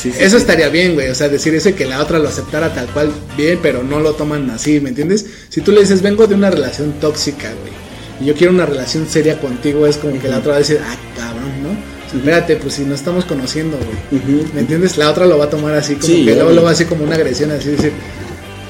Sí, 0.00 0.12
sí, 0.12 0.18
eso 0.20 0.36
sí. 0.36 0.42
estaría 0.42 0.68
bien, 0.68 0.94
güey. 0.94 1.08
O 1.08 1.14
sea, 1.14 1.28
decir 1.28 1.54
eso 1.54 1.68
y 1.70 1.72
que 1.72 1.84
la 1.84 2.00
otra 2.00 2.18
lo 2.18 2.28
aceptara 2.28 2.72
tal 2.72 2.86
cual 2.86 3.10
bien, 3.36 3.58
pero 3.62 3.82
no 3.82 3.98
lo 4.00 4.12
toman 4.14 4.48
así, 4.50 4.78
¿me 4.80 4.90
entiendes? 4.90 5.26
Si 5.48 5.60
tú 5.60 5.72
le 5.72 5.80
dices, 5.80 6.02
vengo 6.02 6.26
de 6.26 6.34
una 6.36 6.50
relación 6.50 6.92
tóxica, 7.00 7.48
güey, 7.60 7.72
y 8.20 8.24
yo 8.26 8.34
quiero 8.34 8.52
una 8.52 8.64
relación 8.66 9.08
seria 9.08 9.40
contigo, 9.40 9.86
es 9.86 9.96
como 9.96 10.20
que 10.20 10.28
la 10.28 10.38
otra 10.38 10.50
va 10.50 10.56
a 10.56 10.60
decir, 10.60 10.80
ah, 10.84 10.96
cabrón, 11.16 11.50
¿no? 11.62 11.98
Espérate, 12.18 12.56
pues 12.56 12.74
si 12.74 12.82
no 12.82 12.94
estamos 12.94 13.24
conociendo, 13.26 13.76
güey. 13.76 14.22
¿Me 14.54 14.60
entiendes? 14.60 14.96
La 14.96 15.10
otra 15.10 15.26
lo 15.26 15.36
va 15.36 15.44
a 15.44 15.50
tomar 15.50 15.74
así, 15.74 15.94
como 15.96 16.06
que 16.24 16.34
luego 16.34 16.50
lo 16.52 16.62
va 16.62 16.70
así 16.70 16.84
como 16.86 17.04
una 17.04 17.16
agresión, 17.16 17.50
así 17.50 17.70
decir, 17.70 17.92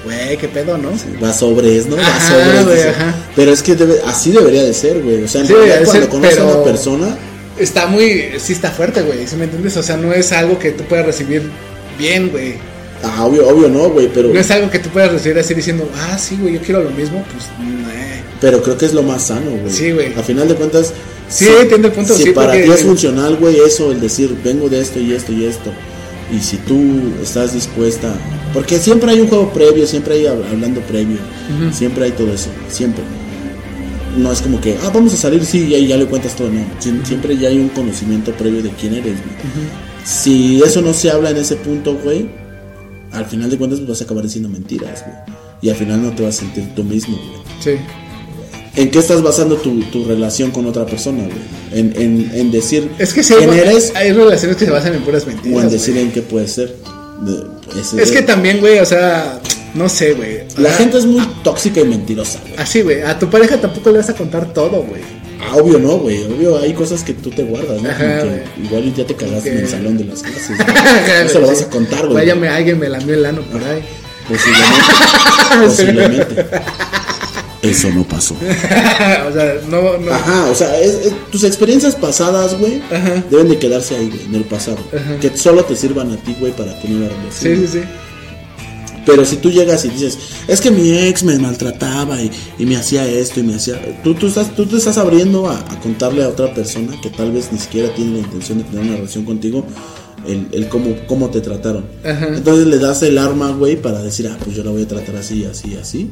güey, 0.05 0.37
qué 0.39 0.49
pedo, 0.49 0.77
¿no? 0.79 0.91
va 1.23 1.33
sobres, 1.33 1.87
¿no? 1.87 1.97
Va 1.97 2.21
sobres. 2.21 2.67
dice. 2.77 2.89
ajá. 2.89 3.15
Pero 3.37 3.53
es 3.53 3.63
que 3.63 3.77
debe- 3.77 4.01
así 4.07 4.33
debería 4.33 4.65
de 4.65 4.73
ser, 4.75 5.01
güey. 5.03 5.23
O 5.23 5.29
sea, 5.29 5.43
en 5.43 5.49
realidad 5.49 5.77
cuando 5.85 5.93
ser, 5.93 6.09
conoces 6.09 6.39
a 6.39 6.41
pero- 6.43 6.55
una 6.57 6.65
persona, 6.65 7.17
Está 7.59 7.87
muy, 7.87 8.29
sí 8.39 8.53
está 8.53 8.71
fuerte, 8.71 9.03
güey, 9.03 9.27
¿sí 9.27 9.37
me 9.37 9.45
entiendes? 9.45 9.77
O 9.77 9.83
sea, 9.83 9.97
no 9.97 10.13
es 10.13 10.33
algo 10.33 10.59
que 10.59 10.71
tú 10.73 10.85
puedas 10.85 11.05
recibir 11.07 11.43
bien, 11.99 12.31
güey. 12.31 12.55
Ah, 13.03 13.25
obvio, 13.25 13.47
obvio 13.49 13.69
no, 13.69 13.91
güey, 13.91 14.09
pero, 14.13 14.29
No 14.33 14.39
es 14.41 14.51
algo 14.51 14.71
que 14.71 14.79
tú 14.79 14.89
puedas 14.91 15.13
recibir 15.13 15.39
así 15.39 15.55
diciendo, 15.55 15.89
ah, 15.97 16.19
sí, 16.19 16.37
güey, 16.41 16.55
yo 16.55 16.61
quiero 16.61 16.83
lo 16.83 16.91
mismo, 16.91 17.25
pues, 17.33 17.45
nah. 17.61 17.89
pero 18.41 18.63
creo 18.63 18.77
que 18.79 18.87
es 18.87 18.93
lo 18.95 19.03
más 19.03 19.25
sano, 19.25 19.51
güey. 19.51 19.73
Sí, 19.73 19.91
güey. 19.93 20.13
A 20.15 20.23
final 20.23 20.49
de 20.49 20.55
cuentas, 20.55 20.93
Sí, 21.29 21.45
si- 21.45 21.51
entiendo 21.63 21.89
el 21.89 21.95
punto, 21.95 22.15
Si 22.17 22.23
sí, 22.25 22.31
para 22.31 22.49
porque- 22.53 22.65
ti 22.65 22.71
es 22.71 22.83
funcional, 22.83 23.37
güey, 23.37 23.59
eso, 23.61 23.93
el 23.93 24.01
decir, 24.01 24.35
vengo 24.43 24.69
de 24.69 24.81
esto 24.81 24.99
y 24.99 25.13
esto 25.13 25.33
y 25.33 25.45
esto. 25.45 25.71
Y 26.33 26.41
si 26.41 26.57
tú 26.59 27.13
estás 27.23 27.53
dispuesta, 27.55 28.13
porque 28.55 28.79
siempre 28.79 29.11
hay 29.11 29.21
un 29.21 29.29
juego 29.29 29.53
previo, 29.53 29.87
siempre 29.87 30.15
hay 30.15 30.25
hab- 30.25 30.49
hablando 30.51 30.81
previo, 30.83 31.19
siempre 31.73 32.05
hay 32.07 32.13
todo 32.13 32.33
eso, 32.33 32.49
siempre. 32.71 33.03
No 34.17 34.33
es 34.33 34.41
como 34.41 34.61
que, 34.61 34.77
ah, 34.83 34.91
vamos 34.93 35.13
a 35.15 35.17
salir, 35.17 35.45
sí, 35.45 35.67
y 35.69 35.75
ahí 35.75 35.87
ya 35.89 35.97
le 35.97 36.07
cuentas 36.07 36.35
todo, 36.35 36.49
no. 36.51 36.61
Sie- 36.81 37.05
Siempre 37.05 37.37
ya 37.37 37.49
hay 37.49 37.59
un 37.59 37.69
conocimiento 37.69 38.33
previo 38.33 38.63
de 38.63 38.71
quién 38.71 38.95
eres, 38.95 39.15
güey. 39.15 39.69
Si 40.05 40.63
eso 40.63 40.81
no 40.81 40.93
se 40.93 41.11
habla 41.11 41.31
en 41.31 41.37
ese 41.37 41.57
punto, 41.57 41.97
güey, 42.03 42.29
al 43.13 43.27
final 43.27 43.51
de 43.51 43.59
cuentas 43.59 43.79
pues, 43.81 43.89
vas 43.91 44.01
a 44.01 44.05
acabar 44.05 44.25
diciendo 44.25 44.49
mentiras, 44.49 45.05
güey. 45.05 45.17
Y 45.61 45.71
al 45.71 45.77
final 45.77 46.03
no 46.03 46.11
te 46.13 46.23
vas 46.23 46.37
a 46.37 46.41
sentir 46.41 46.75
tú 46.75 46.85
mismo, 46.85 47.17
güey. 47.17 47.77
Sí. 47.77 47.83
¿En 48.77 48.91
qué 48.91 48.99
estás 49.01 49.23
basando 49.23 49.57
tu, 49.57 49.81
tu 49.85 50.05
relación 50.05 50.51
con 50.53 50.65
otra 50.67 50.87
persona, 50.87 51.25
güey? 51.25 51.81
En, 51.81 51.93
en, 52.01 52.31
en 52.33 52.51
decir 52.51 52.89
Es 52.99 53.13
que 53.13 53.23
sí, 53.23 53.35
quién 53.37 53.51
hay- 53.51 53.59
eres 53.59 53.93
hay 53.95 54.13
relaciones 54.13 54.57
que 54.57 54.65
se 54.67 54.71
basan 54.71 54.95
en 54.95 55.03
puras 55.03 55.27
mentiras. 55.27 55.59
o 55.59 55.63
en 55.63 55.71
decir 55.71 55.95
güey. 55.95 56.07
en 56.07 56.13
qué 56.13 56.23
puede 56.23 56.47
ser. 56.49 56.75
De- 57.25 58.01
Es 58.03 58.11
que 58.13 58.23
también, 58.23 58.61
güey, 58.61 58.79
o 58.79 58.87
sea, 58.87 59.41
no 59.75 59.89
sé, 59.89 60.13
güey. 60.15 60.39
La 60.57 60.71
sea, 60.71 60.79
gente 60.79 60.99
es 60.99 61.07
muy 61.07 61.25
tóxica 61.43 61.81
y 61.81 61.85
mentirosa, 61.85 62.41
güey. 62.43 62.55
Así, 62.57 62.83
güey, 62.83 63.03
a 63.03 63.19
tu 63.19 63.29
pareja 63.31 63.61
tampoco 63.61 63.91
le 63.91 63.99
vas 63.99 64.09
a 64.11 64.15
contar 64.15 64.53
todo, 64.53 64.83
güey. 64.83 65.03
Ah, 65.41 65.55
obvio 65.57 65.79
no, 65.79 65.99
güey. 65.99 66.25
Obvio 66.25 66.59
hay 66.59 66.73
cosas 66.75 67.05
que 67.05 67.15
tú 67.15 67.31
te 67.31 67.45
guardas, 67.45 67.81
¿no? 67.81 67.89
Ajá, 67.89 68.21
Como 68.21 68.33
que 68.33 68.43
igual 68.65 68.95
ya 68.95 69.05
te 69.07 69.15
cagaste 69.15 69.51
en 69.51 69.57
Que- 69.59 69.63
el 69.63 69.69
salón 69.69 69.97
de 69.97 70.05
las 70.05 70.23
clases. 70.23 70.59
No 71.23 71.29
se 71.29 71.39
lo 71.41 71.47
vas 71.47 71.63
a 71.63 71.71
contar, 71.71 72.03
güey. 72.07 72.15
Vaya, 72.15 72.35
me, 72.35 72.49
alguien 72.49 72.79
me 72.79 72.89
lamió 72.89 73.15
el 73.15 73.25
ano 73.25 73.43
por 73.43 73.63
ahí. 73.63 73.81
Posiblemente. 74.29 74.85
Posiblemente. 75.65 76.47
Eso 77.63 77.91
no 77.91 78.05
pasó. 78.05 78.35
o 79.29 79.33
sea, 79.33 79.55
no, 79.69 79.99
no. 79.99 80.13
Ajá, 80.13 80.47
o 80.51 80.55
sea, 80.55 80.79
es- 80.81 81.07
es- 81.07 81.31
tus 81.31 81.45
experiencias 81.45 81.95
pasadas, 81.97 82.57
güey, 82.59 82.81
deben 83.31 83.49
de 83.49 83.59
quedarse 83.59 83.97
ahí, 83.97 84.09
güey, 84.09 84.25
en 84.27 84.35
el 84.37 84.45
pasado. 84.45 84.79
Que 85.21 85.37
solo 85.37 85.65
te 85.65 85.75
sirvan 85.77 86.13
a 86.13 86.17
ti, 86.17 86.37
güey, 86.39 86.53
para 86.53 86.79
tu 86.81 86.89
nueva 86.89 87.09
relación. 87.15 87.57
Sí, 87.57 87.67
sí, 87.67 87.79
sí. 87.81 87.85
Pero 89.09 89.25
si 89.25 89.37
tú 89.37 89.51
llegas 89.51 89.87
y 89.87 89.89
dices, 89.89 90.19
es 90.47 90.61
que 90.61 90.71
mi 90.71 90.91
ex 90.91 91.23
me 91.23 91.39
maltrataba 91.39 92.21
y, 92.21 92.31
y 92.59 92.67
me 92.67 92.77
hacía 92.77 93.09
esto 93.09 93.41
y 93.41 93.43
me 93.43 93.55
hacía... 93.55 93.81
Tú, 94.05 94.13
tú, 94.13 94.27
estás, 94.27 94.55
tú 94.55 94.67
te 94.67 94.77
estás 94.77 94.99
abriendo 94.99 95.49
a, 95.49 95.59
a 95.59 95.81
contarle 95.81 96.25
a 96.25 96.29
otra 96.29 96.53
persona 96.53 96.95
que 97.01 97.09
tal 97.09 97.33
vez 97.33 97.51
ni 97.51 97.59
siquiera 97.59 97.89
tiene 97.95 98.13
la 98.13 98.19
intención 98.19 98.59
de 98.59 98.65
tener 98.65 98.85
una 98.85 98.97
relación 98.97 99.25
contigo, 99.25 99.65
el, 100.27 100.47
el 100.53 100.69
cómo, 100.69 100.95
cómo 101.07 101.31
te 101.31 101.41
trataron. 101.41 101.87
Ajá. 102.05 102.29
Entonces 102.29 102.67
le 102.67 102.79
das 102.79 103.03
el 103.03 103.17
arma, 103.17 103.51
güey, 103.53 103.81
para 103.81 104.03
decir, 104.03 104.29
ah, 104.29 104.37
pues 104.45 104.55
yo 104.55 104.63
la 104.63 104.73
voy 104.73 104.83
a 104.83 104.89
tratar 104.89 105.17
así, 105.17 105.43
así, 105.47 105.75
así, 105.77 106.11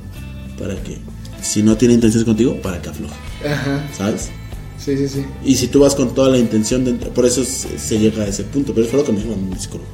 para 0.59 0.75
que, 0.83 0.97
si 1.43 1.63
no 1.63 1.77
tiene 1.77 1.93
intenciones 1.93 2.25
contigo, 2.25 2.57
para 2.63 2.81
que 2.81 2.89
afloje, 2.89 3.15
Ajá. 3.47 3.87
¿sabes? 3.95 4.31
Sí, 4.79 4.97
sí, 4.97 5.07
sí. 5.07 5.25
Y 5.45 5.55
si 5.57 5.67
tú 5.67 5.81
vas 5.81 5.95
con 5.95 6.15
toda 6.15 6.31
la 6.31 6.39
intención 6.39 6.83
de... 6.85 6.93
Por 6.93 7.27
eso 7.27 7.43
se, 7.45 7.99
llega 7.99 8.23
a 8.23 8.29
ese 8.29 8.45
punto. 8.45 8.73
Pero 8.73 8.87
fue 8.87 9.01
lo 9.01 9.05
que 9.05 9.11
me 9.11 9.21
dijo 9.21 9.35
mi 9.35 9.59
psicólogo. 9.59 9.89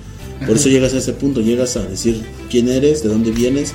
Por 0.46 0.56
eso 0.56 0.68
llegas 0.68 0.94
a 0.94 0.98
ese 0.98 1.12
punto. 1.12 1.40
Llegas 1.40 1.76
a 1.76 1.82
decir 1.82 2.22
quién 2.50 2.68
eres, 2.68 3.02
de 3.02 3.08
dónde 3.08 3.30
vienes 3.30 3.74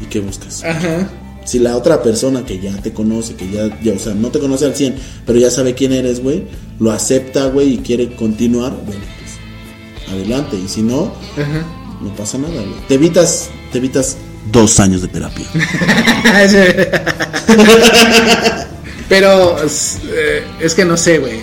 y 0.00 0.06
qué 0.06 0.20
buscas. 0.20 0.62
Ajá. 0.64 1.10
Si 1.44 1.58
la 1.58 1.76
otra 1.76 2.02
persona 2.02 2.44
que 2.44 2.60
ya 2.60 2.76
te 2.76 2.92
conoce, 2.92 3.34
que 3.34 3.50
ya, 3.50 3.80
ya, 3.82 3.94
o 3.94 3.98
sea, 3.98 4.14
no 4.14 4.30
te 4.30 4.38
conoce 4.38 4.64
al 4.64 4.76
100, 4.76 4.94
pero 5.26 5.40
ya 5.40 5.50
sabe 5.50 5.74
quién 5.74 5.92
eres, 5.92 6.22
güey, 6.22 6.44
lo 6.78 6.92
acepta, 6.92 7.46
güey, 7.46 7.74
y 7.74 7.78
quiere 7.78 8.14
continuar, 8.14 8.72
bueno, 8.86 9.02
pues 9.18 10.12
adelante. 10.12 10.56
Y 10.56 10.68
si 10.68 10.82
no, 10.82 11.12
Ajá. 11.32 11.66
no 12.00 12.14
pasa 12.14 12.38
nada, 12.38 12.54
güey. 12.54 12.86
Te 12.86 12.94
evitas, 12.94 13.50
te 13.72 13.78
evitas 13.78 14.16
dos 14.52 14.78
años 14.78 15.02
de 15.02 15.08
terapia. 15.08 15.44
Pero 19.08 19.62
es, 19.62 19.98
eh, 20.06 20.42
es 20.60 20.74
que 20.74 20.84
no 20.84 20.96
sé, 20.96 21.18
güey. 21.18 21.40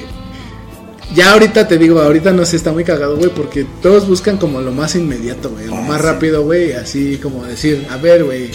Ya 1.16 1.34
ahorita 1.34 1.68
te 1.68 1.78
digo, 1.78 2.00
ahorita 2.02 2.32
no 2.32 2.46
sé, 2.46 2.56
está 2.56 2.72
muy 2.72 2.84
cagado, 2.84 3.18
güey, 3.18 3.32
porque 3.34 3.66
todos 3.82 4.08
buscan 4.08 4.38
como 4.38 4.62
lo 4.62 4.72
más 4.72 4.96
inmediato, 4.96 5.50
güey, 5.50 5.66
lo 5.68 5.76
Ah, 5.76 5.82
más 5.82 6.02
sí. 6.02 6.08
rápido, 6.08 6.44
güey, 6.44 6.74
así 6.74 7.18
como 7.18 7.44
decir, 7.46 7.88
a 7.90 7.98
ver, 7.98 8.24
güey, 8.24 8.52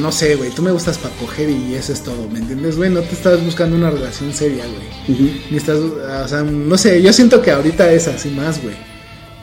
no 0.00 0.10
sé, 0.10 0.34
güey, 0.34 0.50
tú 0.50 0.62
me 0.62 0.72
gustas 0.72 0.98
para 0.98 1.14
coger 1.16 1.48
y 1.48 1.74
eso 1.74 1.92
es 1.92 2.02
todo, 2.02 2.28
¿me 2.28 2.40
entiendes, 2.40 2.76
güey? 2.76 2.90
No 2.90 3.00
te 3.02 3.14
estás 3.14 3.42
buscando 3.44 3.76
una 3.76 3.90
relación 3.90 4.32
seria, 4.32 4.64
güey. 4.66 5.38
Ni 5.50 5.56
estás, 5.56 5.76
o 5.78 6.28
sea, 6.28 6.42
no 6.42 6.76
sé, 6.76 7.00
yo 7.00 7.12
siento 7.12 7.40
que 7.40 7.52
ahorita 7.52 7.92
es 7.92 8.08
así 8.08 8.30
más, 8.30 8.60
güey. 8.60 8.74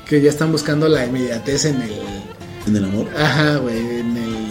Que 0.06 0.20
ya 0.22 0.30
están 0.30 0.52
buscando 0.52 0.90
la 0.90 1.06
inmediatez 1.06 1.66
en 1.66 1.82
el... 1.82 1.92
En 2.68 2.76
el 2.76 2.84
amor. 2.84 3.08
Ajá, 3.18 3.56
güey. 3.58 3.99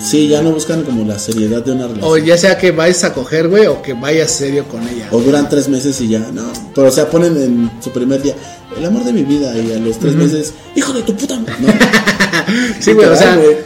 Sí, 0.01 0.29
ya 0.29 0.43
no 0.43 0.53
buscan 0.53 0.83
como 0.85 1.05
la 1.05 1.19
seriedad 1.19 1.65
de 1.65 1.73
una 1.73 1.89
relación. 1.89 2.09
O 2.11 2.17
ya 2.19 2.37
sea 2.39 2.57
que 2.57 2.71
vayas 2.71 3.03
a 3.05 3.13
coger, 3.13 3.49
güey, 3.49 3.67
o 3.67 3.83
que 3.83 3.95
vayas 3.95 4.31
serio 4.31 4.65
con 4.69 4.81
ella. 4.89 5.09
O 5.11 5.21
duran 5.21 5.49
tres 5.49 5.69
meses 5.69 6.01
y 6.01 6.09
ya, 6.09 6.21
no. 6.33 6.45
Pero 6.75 6.87
o 6.89 6.91
sea, 6.91 7.11
ponen 7.11 7.37
en 7.37 7.71
su 7.83 7.91
primer 7.91 8.23
día, 8.23 8.35
el 8.77 8.85
amor 8.85 9.05
de 9.05 9.13
mi 9.13 9.23
vida, 9.25 9.57
y 9.59 9.73
a 9.73 9.79
los 9.79 9.99
tres 9.99 10.15
meses, 10.15 10.55
hijo 10.77 10.93
de 10.93 11.03
tu 11.03 11.15
puta. 11.17 11.39
madre", 11.41 11.55
No. 11.61 11.69
Sí, 12.81 12.93
güey, 12.93 13.07
o 13.09 13.17
sea, 13.17 13.37
güey. 13.37 13.57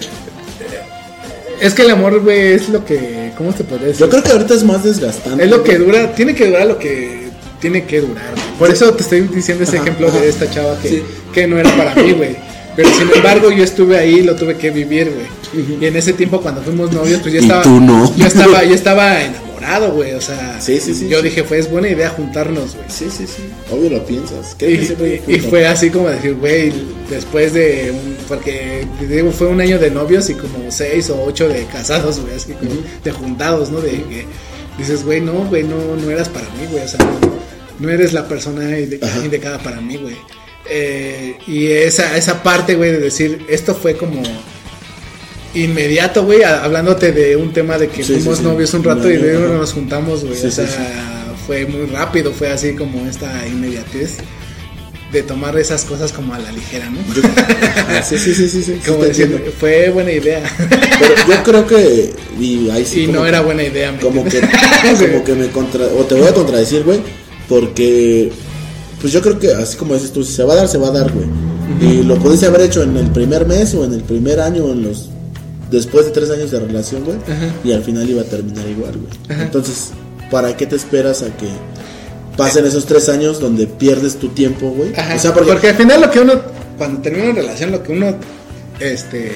es 1.60 1.74
que 1.74 1.82
el 1.82 1.90
amor, 1.90 2.20
güey, 2.22 2.52
es 2.54 2.68
lo 2.68 2.84
que, 2.84 3.32
¿cómo 3.36 3.52
te 3.52 3.62
podría 3.64 3.88
decir? 3.88 4.00
Yo 4.00 4.10
creo 4.10 4.22
que 4.22 4.32
ahorita 4.32 4.54
es 4.54 4.64
más 4.64 4.82
desgastante. 4.82 5.44
Es 5.44 5.50
lo 5.50 5.62
que 5.62 5.78
dura, 5.78 6.14
tiene 6.14 6.34
que 6.34 6.46
durar 6.48 6.66
lo 6.66 6.78
que 6.78 7.28
tiene 7.60 7.84
que 7.84 8.00
durar. 8.00 8.34
Por 8.58 8.70
eso 8.70 8.92
te 8.94 9.02
estoy 9.02 9.20
diciendo 9.22 9.62
ese 9.64 9.76
Ajá, 9.76 9.84
ejemplo 9.84 10.08
ajá. 10.08 10.18
de 10.18 10.28
esta 10.28 10.50
chava 10.50 10.76
que, 10.80 10.88
Sí. 10.88 11.02
que 11.32 11.46
no 11.46 11.58
era 11.58 11.70
para 11.76 11.94
mí, 11.94 12.12
güey. 12.12 12.36
Pero 12.76 12.88
sin 12.94 13.10
embargo, 13.14 13.50
yo 13.50 13.62
estuve 13.64 13.98
ahí 13.98 14.20
y 14.20 14.22
lo 14.22 14.34
tuve 14.34 14.56
que 14.56 14.70
vivir, 14.70 15.12
güey. 15.12 15.78
Y 15.80 15.86
en 15.86 15.96
ese 15.96 16.12
tiempo, 16.14 16.40
cuando 16.40 16.62
fuimos 16.62 16.90
novios, 16.92 17.20
pues 17.20 17.34
yo 17.34 17.40
Y 17.40 17.42
estaba. 17.42 17.62
tú 17.62 17.80
no. 17.80 18.14
Yo 18.16 18.26
estaba, 18.26 18.64
yo 18.64 18.74
estaba 18.74 19.22
enamorado, 19.22 19.92
güey. 19.92 20.14
O 20.14 20.20
sea, 20.22 20.58
Sí, 20.60 20.80
sí, 20.80 20.94
sí, 20.94 21.08
yo 21.08 21.18
sí. 21.18 21.24
dije, 21.24 21.44
fue 21.44 21.58
es 21.58 21.70
buena 21.70 21.88
idea 21.88 22.08
juntarnos, 22.10 22.74
güey. 22.74 22.86
Sí, 22.88 23.08
sí, 23.10 23.26
sí. 23.26 23.42
Obvio 23.70 23.90
lo 23.90 24.06
piensas. 24.06 24.56
Hay 24.62 24.96
Y, 25.28 25.34
y 25.34 25.38
fue 25.40 25.66
así 25.66 25.90
como 25.90 26.08
decir, 26.08 26.34
güey, 26.36 26.72
después 27.10 27.52
de 27.52 27.90
un, 27.92 28.16
porque 28.26 28.86
te 28.98 29.06
digo, 29.06 29.30
fue 29.32 29.48
un 29.48 29.60
año 29.60 29.78
de 29.78 29.90
novios 29.90 30.30
y 30.30 30.34
como 30.34 30.70
seis 30.70 31.10
o 31.10 31.22
ocho 31.22 31.48
de 31.48 31.66
casados, 31.66 32.20
güey, 32.20 32.34
así 32.34 32.52
como 32.52 32.70
de 33.04 33.12
juntados, 33.12 33.70
¿no? 33.70 33.80
De 33.82 33.90
que 33.90 34.24
dices, 34.78 35.04
güey, 35.04 35.20
no, 35.20 35.32
güey, 35.50 35.64
no, 35.64 35.76
no 36.02 36.10
eras 36.10 36.30
para 36.30 36.46
mí, 36.46 36.66
güey, 36.70 36.82
o 36.84 36.88
sea, 36.88 36.98
no, 37.04 37.20
no 37.86 37.90
eres 37.92 38.14
la 38.14 38.26
persona 38.26 38.78
indicada 38.78 39.58
para 39.58 39.80
mí, 39.82 39.96
güey. 39.98 40.16
Eh, 40.68 41.36
y 41.46 41.66
esa, 41.68 42.16
esa 42.16 42.42
parte, 42.42 42.76
güey, 42.76 42.92
de 42.92 42.98
decir, 43.00 43.44
esto 43.48 43.74
fue 43.74 43.96
como 43.96 44.22
inmediato, 45.54 46.24
güey, 46.24 46.42
hablándote 46.44 47.12
de 47.12 47.36
un 47.36 47.52
tema 47.52 47.76
de 47.78 47.88
que 47.88 48.02
Sí, 48.02 48.14
fuimos 48.14 48.38
sí. 48.38 48.44
novios 48.44 48.72
un 48.74 48.84
rato 48.84 49.10
y 49.10 49.18
luego 49.18 49.54
nos 49.54 49.72
juntamos, 49.72 50.24
güey, 50.24 50.46
o 50.46 50.50
sea, 50.50 50.66
fue 51.46 51.66
muy 51.66 51.86
rápido, 51.86 52.32
fue 52.32 52.50
así 52.50 52.74
como 52.74 53.06
esta 53.06 53.46
inmediatez 53.46 54.18
de 55.12 55.22
tomar 55.22 55.58
esas 55.58 55.84
cosas 55.84 56.10
como 56.10 56.32
a 56.32 56.38
la 56.38 56.50
ligera, 56.52 56.88
¿no? 56.88 56.98
Yo- 57.14 57.20
Ah, 57.88 58.02
sí, 58.02 58.16
sí, 58.16 58.32
sí, 58.34 58.48
sí, 58.48 58.80
como 58.86 59.04
entiendo. 59.04 59.38
fue 59.60 59.90
buena 59.90 60.10
idea. 60.10 60.42
Pero 60.58 61.14
yo 61.28 61.42
creo 61.42 61.66
que. 61.66 62.12
Y 62.40 62.70
ahí 62.70 62.86
sí. 62.86 63.00
y 63.02 63.06
como 63.06 63.18
no 63.18 63.22
que- 63.24 63.28
era 63.28 63.40
buena 63.42 63.62
idea, 63.62 63.92
¿me 63.92 63.98
Como 63.98 64.24
que, 64.24 64.40
como 64.40 65.22
que 65.24 65.34
me 65.34 65.48
contra. 65.48 65.84
O 65.84 66.04
te 66.06 66.14
voy 66.14 66.26
a 66.28 66.32
contradecir, 66.32 66.82
güey. 66.84 67.00
Porque. 67.46 68.30
Pues 69.02 69.12
yo 69.12 69.20
creo 69.20 69.36
que, 69.38 69.52
así 69.52 69.76
como 69.76 69.94
dices 69.94 70.12
tú, 70.12 70.22
si 70.22 70.32
se 70.32 70.44
va 70.44 70.54
a 70.54 70.56
dar, 70.56 70.68
se 70.68 70.78
va 70.78 70.88
a 70.88 70.92
dar, 70.92 71.10
güey. 71.12 71.26
Y 71.80 72.04
lo 72.04 72.16
pudiste 72.20 72.46
haber 72.46 72.60
hecho 72.62 72.84
en 72.84 72.96
el 72.96 73.10
primer 73.10 73.46
mes 73.46 73.74
o 73.74 73.84
en 73.84 73.92
el 73.92 74.02
primer 74.02 74.40
año 74.40 74.64
o 74.64 74.72
en 74.72 74.84
los. 74.84 75.08
Después 75.72 76.06
de 76.06 76.12
tres 76.12 76.30
años 76.30 76.52
de 76.52 76.60
relación, 76.60 77.02
güey. 77.04 77.16
Ajá. 77.16 77.52
Y 77.64 77.72
al 77.72 77.82
final 77.82 78.08
iba 78.08 78.22
a 78.22 78.24
terminar 78.24 78.66
igual, 78.68 78.92
güey. 78.92 79.12
Ajá. 79.28 79.42
Entonces, 79.42 79.90
¿para 80.30 80.56
qué 80.56 80.66
te 80.66 80.76
esperas 80.76 81.22
a 81.22 81.36
que 81.36 81.48
pasen 82.36 82.64
esos 82.64 82.86
tres 82.86 83.08
años 83.08 83.40
donde 83.40 83.66
pierdes 83.66 84.16
tu 84.16 84.28
tiempo, 84.28 84.70
güey? 84.70 84.94
Ajá, 84.94 85.16
O 85.16 85.18
sea, 85.18 85.34
porque... 85.34 85.50
porque. 85.52 85.68
al 85.70 85.76
final 85.76 86.00
lo 86.00 86.10
que 86.10 86.20
uno, 86.20 86.40
cuando 86.78 87.00
termina 87.02 87.24
una 87.30 87.34
relación, 87.34 87.72
lo 87.72 87.82
que 87.82 87.92
uno, 87.92 88.14
este, 88.78 89.32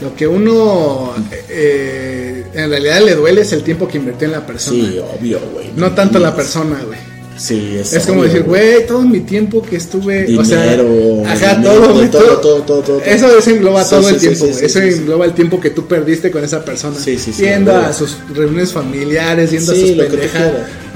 lo 0.00 0.14
que 0.16 0.26
uno, 0.26 1.12
eh, 1.50 2.44
en 2.54 2.70
realidad 2.70 3.00
le 3.04 3.14
duele 3.14 3.42
es 3.42 3.52
el 3.52 3.62
tiempo 3.62 3.86
que 3.88 3.98
invirtió 3.98 4.26
en 4.26 4.32
la 4.32 4.46
persona. 4.46 4.88
Sí, 4.88 4.98
obvio, 4.98 5.40
güey. 5.52 5.66
no 5.76 5.92
tanto 5.92 6.18
la 6.18 6.34
persona, 6.34 6.80
güey. 6.86 7.13
Sí, 7.36 7.76
es, 7.80 7.92
Es 7.92 8.06
como 8.06 8.22
decir, 8.22 8.44
güey, 8.44 8.86
todo 8.86 9.02
mi 9.02 9.20
tiempo 9.20 9.62
que 9.62 9.76
estuve, 9.76 10.36
o 10.38 10.44
sea, 10.44 10.62
Dinero, 10.62 11.22
ajá, 11.26 11.56
dinero, 11.56 12.10
todo, 12.10 12.38
todo, 12.38 12.62
todo, 12.62 12.80
todo. 12.82 13.00
Eso, 13.02 13.28
engloba 13.50 13.82
Sí, 13.82 13.90
todo 13.90 14.02
sí, 14.02 14.14
el 14.14 14.20
sí, 14.20 14.28
tiempo, 14.28 14.46
eso 14.46 14.78
engloba 14.80 15.24
el 15.24 15.34
tiempo 15.34 15.60
que 15.60 15.70
tú 15.70 15.86
perdiste 15.86 16.30
con 16.30 16.44
esa 16.44 16.64
persona. 16.64 16.96
Sí, 16.96 17.18
sí, 17.18 17.32
sí, 17.32 17.42
Yendo 17.42 17.74
a 17.74 17.92
sus 17.92 18.18
reuniones 18.34 18.72
familiares, 18.72 19.50
yendo 19.50 19.72
a 19.72 19.74
sus. 19.74 19.90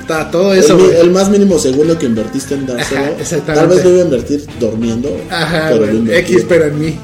Hasta 0.08 0.30
todo 0.30 0.54
eso, 0.54 0.78
el 0.90 1.10
más 1.10 1.28
mínimo 1.28 1.58
segundo 1.58 1.98
que 1.98 2.06
invertiste 2.06 2.54
en 2.54 2.66
dárselo. 2.66 3.02
Ajá. 3.20 3.44
Tal 3.44 3.68
vez 3.68 3.84
lo 3.84 3.90
iba 3.90 4.00
a 4.00 4.04
invertir 4.04 4.46
durmiendo. 4.58 5.14
Ajá, 5.28 5.68
pero. 5.70 6.12
X, 6.14 6.46
pero 6.48 6.64
en 6.64 6.78
mí. 6.80 6.98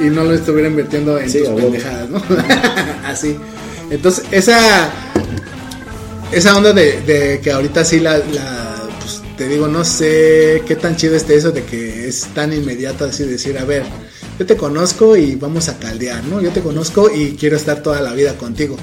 Y 0.00 0.04
no 0.04 0.24
lo 0.24 0.32
estuviera 0.32 0.68
invirtiendo 0.68 1.18
en 1.18 1.30
tus 1.30 1.46
pendejadas, 1.48 2.08
¿no? 2.08 2.22
Así. 3.06 3.36
Entonces, 3.90 4.24
esa. 4.30 4.90
Esa 6.32 6.56
onda 6.56 6.72
de, 6.72 7.00
de 7.02 7.40
que 7.42 7.50
ahorita 7.50 7.84
sí 7.84 8.00
la, 8.00 8.16
la. 8.16 8.67
Te 9.38 9.48
digo, 9.48 9.68
no 9.68 9.84
sé 9.84 10.62
qué 10.66 10.74
tan 10.74 10.96
chido 10.96 11.14
esté 11.14 11.36
eso 11.36 11.52
de 11.52 11.62
que 11.62 12.08
es 12.08 12.26
tan 12.34 12.52
inmediato 12.52 13.04
así 13.04 13.22
decir, 13.24 13.56
a 13.56 13.64
ver, 13.64 13.84
yo 14.36 14.44
te 14.44 14.56
conozco 14.56 15.16
y 15.16 15.36
vamos 15.36 15.68
a 15.68 15.78
caldear, 15.78 16.24
¿no? 16.24 16.42
Yo 16.42 16.50
te 16.50 16.60
conozco 16.60 17.08
y 17.14 17.36
quiero 17.36 17.56
estar 17.56 17.82
toda 17.82 18.00
la 18.02 18.12
vida 18.14 18.34
contigo. 18.34 18.76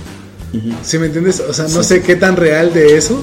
¿Sí 0.83 0.97
me 0.97 1.07
entiendes? 1.07 1.41
O 1.41 1.53
sea, 1.53 1.67
no 1.67 1.83
sé 1.83 2.01
qué 2.01 2.15
tan 2.15 2.37
real 2.37 2.73
de 2.73 2.95
eso 2.95 3.21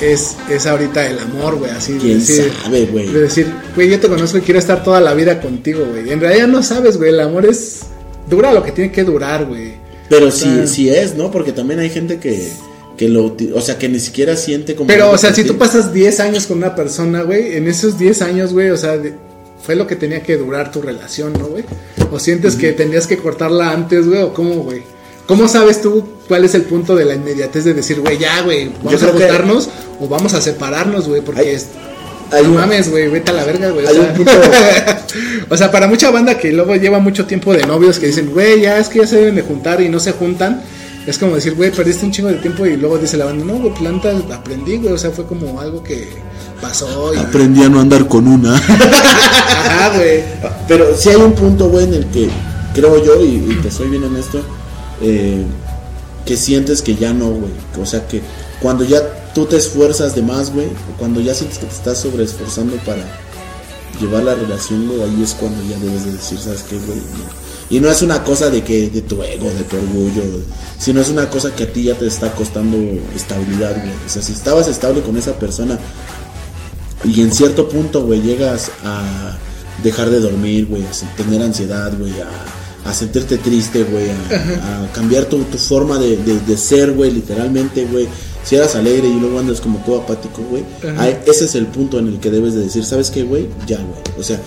es, 0.00 0.36
es 0.50 0.66
ahorita 0.66 1.06
el 1.06 1.20
amor, 1.20 1.56
güey, 1.56 1.70
así 1.70 1.92
de 1.92 1.98
¿Quién 2.00 2.18
decir, 2.18 2.52
sabe, 2.62 2.86
güey? 2.86 3.06
de 3.12 3.20
decir, 3.20 3.46
güey, 3.74 3.88
yo 3.88 4.00
te 4.00 4.08
conozco 4.08 4.38
y 4.38 4.40
quiero 4.40 4.58
estar 4.58 4.82
toda 4.82 5.00
la 5.00 5.14
vida 5.14 5.40
contigo, 5.40 5.84
güey. 5.88 6.10
En 6.10 6.20
realidad 6.20 6.48
no 6.48 6.62
sabes, 6.62 6.96
güey, 6.96 7.10
el 7.10 7.20
amor 7.20 7.46
es 7.46 7.82
dura 8.28 8.52
lo 8.52 8.64
que 8.64 8.72
tiene 8.72 8.90
que 8.90 9.04
durar, 9.04 9.46
güey. 9.46 9.74
Pero 10.08 10.26
O 10.26 10.30
sí, 10.30 10.66
sí 10.66 10.88
es, 10.88 11.14
¿no? 11.14 11.30
Porque 11.30 11.52
también 11.52 11.80
hay 11.80 11.90
gente 11.90 12.18
que, 12.18 12.50
que 12.96 13.08
lo 13.08 13.36
o 13.54 13.60
sea, 13.60 13.78
que 13.78 13.88
ni 13.88 14.00
siquiera 14.00 14.36
siente 14.36 14.74
como... 14.74 14.86
Pero, 14.88 15.10
o 15.10 15.18
sea, 15.18 15.34
si 15.34 15.44
tú 15.44 15.56
pasas 15.58 15.92
10 15.92 16.20
años 16.20 16.46
con 16.46 16.58
una 16.58 16.74
persona, 16.74 17.22
güey, 17.22 17.56
en 17.56 17.68
esos 17.68 17.98
10 17.98 18.22
años, 18.22 18.52
güey, 18.52 18.70
o 18.70 18.76
sea, 18.76 18.96
de- 18.96 19.14
fue 19.62 19.74
lo 19.76 19.86
que 19.86 19.96
tenía 19.96 20.22
que 20.22 20.36
durar 20.36 20.70
tu 20.72 20.80
relación, 20.80 21.32
¿no, 21.34 21.46
güey? 21.48 21.64
O 22.12 22.18
sientes 22.18 22.54
que 22.56 22.72
tenías 22.72 23.06
que 23.06 23.18
cortarla 23.18 23.70
antes, 23.72 24.06
güey, 24.06 24.22
o 24.22 24.32
cómo, 24.32 24.62
güey. 24.62 24.82
¿Cómo 25.26 25.48
sabes 25.48 25.82
tú 25.82 26.06
cuál 26.28 26.44
es 26.44 26.54
el 26.54 26.62
punto 26.62 26.94
de 26.94 27.04
la 27.04 27.14
inmediatez 27.14 27.64
de 27.64 27.74
decir, 27.74 28.00
güey, 28.00 28.16
ya, 28.16 28.42
güey, 28.42 28.70
vamos 28.82 29.02
a 29.02 29.06
que- 29.06 29.12
juntarnos 29.12 29.68
o 30.00 30.08
vamos 30.08 30.34
a 30.34 30.40
separarnos, 30.40 31.08
güey? 31.08 31.20
Porque 31.20 31.40
Hay- 31.42 31.48
es, 31.48 31.66
hay 32.30 32.44
no 32.44 32.50
un- 32.50 32.54
mames, 32.56 32.90
güey, 32.90 33.08
vete 33.08 33.32
a 33.32 33.34
la 33.34 33.44
verga, 33.44 33.70
güey. 33.70 33.84
O, 33.86 33.90
sea, 33.90 34.14
punto- 34.14 34.30
o 35.50 35.56
sea, 35.56 35.70
para 35.70 35.86
mucha 35.88 36.10
banda 36.10 36.38
que 36.38 36.52
luego 36.52 36.74
lleva 36.76 36.98
mucho 37.00 37.26
tiempo 37.26 37.52
de 37.52 37.66
novios 37.66 37.98
que 37.98 38.06
dicen, 38.06 38.30
güey, 38.32 38.60
ya 38.62 38.78
es 38.78 38.88
que 38.88 39.00
ya 39.00 39.06
se 39.06 39.16
deben 39.16 39.34
de 39.34 39.42
juntar 39.42 39.80
y 39.82 39.88
no 39.88 39.98
se 40.00 40.12
juntan. 40.12 40.62
Es 41.06 41.18
como 41.18 41.36
decir, 41.36 41.54
güey, 41.54 41.70
perdiste 41.70 42.04
un 42.04 42.10
chingo 42.10 42.28
de 42.28 42.36
tiempo 42.36 42.66
y 42.66 42.76
luego 42.76 42.98
dice 42.98 43.16
la 43.16 43.26
banda, 43.26 43.44
no, 43.44 43.54
güey, 43.54 43.72
planta, 43.74 44.10
aprendí, 44.34 44.76
güey. 44.78 44.92
O 44.92 44.98
sea, 44.98 45.10
fue 45.12 45.24
como 45.24 45.60
algo 45.60 45.82
que 45.82 46.08
pasó 46.60 47.14
y... 47.14 47.18
Aprendí 47.18 47.62
a 47.62 47.68
no 47.68 47.80
andar 47.80 48.08
con 48.08 48.26
una. 48.26 48.56
Ajá, 48.56 49.96
güey. 49.96 50.24
Pero 50.66 50.96
sí 50.96 51.10
hay 51.10 51.16
un 51.16 51.32
punto, 51.32 51.68
güey, 51.68 51.84
en 51.84 51.94
el 51.94 52.06
que 52.06 52.28
creo 52.74 53.02
yo, 53.04 53.24
y, 53.24 53.36
y 53.36 53.58
te 53.62 53.70
soy 53.70 53.88
bien 53.88 54.02
honesto, 54.02 54.42
eh, 55.00 55.44
que 56.24 56.36
sientes 56.36 56.82
que 56.82 56.96
ya 56.96 57.12
no, 57.12 57.30
güey. 57.30 57.52
O 57.80 57.86
sea, 57.86 58.06
que 58.08 58.20
cuando 58.60 58.84
ya 58.84 59.32
tú 59.32 59.46
te 59.46 59.56
esfuerzas 59.56 60.14
de 60.16 60.22
más, 60.22 60.52
güey, 60.52 60.66
o 60.66 60.98
cuando 60.98 61.20
ya 61.20 61.34
sientes 61.34 61.58
que 61.58 61.66
te 61.66 61.74
estás 61.74 61.98
sobreesforzando 61.98 62.76
para 62.78 63.04
llevar 64.00 64.24
la 64.24 64.34
relación, 64.34 64.88
güey, 64.88 65.02
ahí 65.02 65.22
es 65.22 65.34
cuando 65.34 65.62
ya 65.62 65.78
debes 65.78 66.04
de 66.04 66.12
decir, 66.12 66.38
¿sabes 66.38 66.64
qué, 66.68 66.76
güey? 66.76 66.98
Y 67.68 67.80
no 67.80 67.90
es 67.90 68.00
una 68.02 68.22
cosa 68.22 68.48
de 68.50 68.62
que 68.62 68.88
de 68.90 69.02
tu 69.02 69.22
ego, 69.22 69.50
de 69.50 69.64
tu 69.64 69.76
orgullo, 69.76 70.22
sino 70.78 71.00
es 71.00 71.08
una 71.08 71.28
cosa 71.28 71.54
que 71.54 71.64
a 71.64 71.72
ti 71.72 71.84
ya 71.84 71.94
te 71.94 72.06
está 72.06 72.32
costando 72.32 72.76
estabilidad, 73.14 73.76
güey. 73.76 73.92
O 74.06 74.08
sea, 74.08 74.22
si 74.22 74.32
estabas 74.32 74.68
estable 74.68 75.00
con 75.02 75.16
esa 75.16 75.32
persona 75.38 75.78
y 77.04 77.20
en 77.20 77.32
cierto 77.32 77.68
punto, 77.68 78.04
güey, 78.04 78.20
llegas 78.22 78.70
a 78.84 79.36
dejar 79.82 80.10
de 80.10 80.20
dormir, 80.20 80.66
güey, 80.66 80.82
a 80.82 81.16
tener 81.16 81.42
ansiedad, 81.42 81.92
güey, 81.98 82.12
a, 82.20 82.88
a 82.88 82.94
sentirte 82.94 83.36
triste, 83.38 83.82
güey, 83.84 84.06
a, 84.10 84.84
a 84.84 84.92
cambiar 84.92 85.24
tu, 85.26 85.38
tu 85.44 85.58
forma 85.58 85.98
de, 85.98 86.16
de- 86.18 86.40
de 86.40 86.56
ser, 86.56 86.92
güey, 86.92 87.10
literalmente, 87.10 87.84
güey. 87.86 88.08
Si 88.46 88.54
eras 88.54 88.76
alegre 88.76 89.08
y 89.08 89.18
luego 89.18 89.40
andas 89.40 89.60
como 89.60 89.80
todo 89.80 90.02
apático, 90.02 90.40
güey, 90.48 90.62
ese 91.26 91.46
es 91.46 91.54
el 91.56 91.66
punto 91.66 91.98
en 91.98 92.06
el 92.06 92.20
que 92.20 92.30
debes 92.30 92.54
de 92.54 92.60
decir, 92.60 92.84
¿sabes 92.84 93.10
qué, 93.10 93.24
güey? 93.24 93.48
Ya, 93.66 93.76
güey. 93.78 93.98
O 94.18 94.22
sea, 94.22 94.40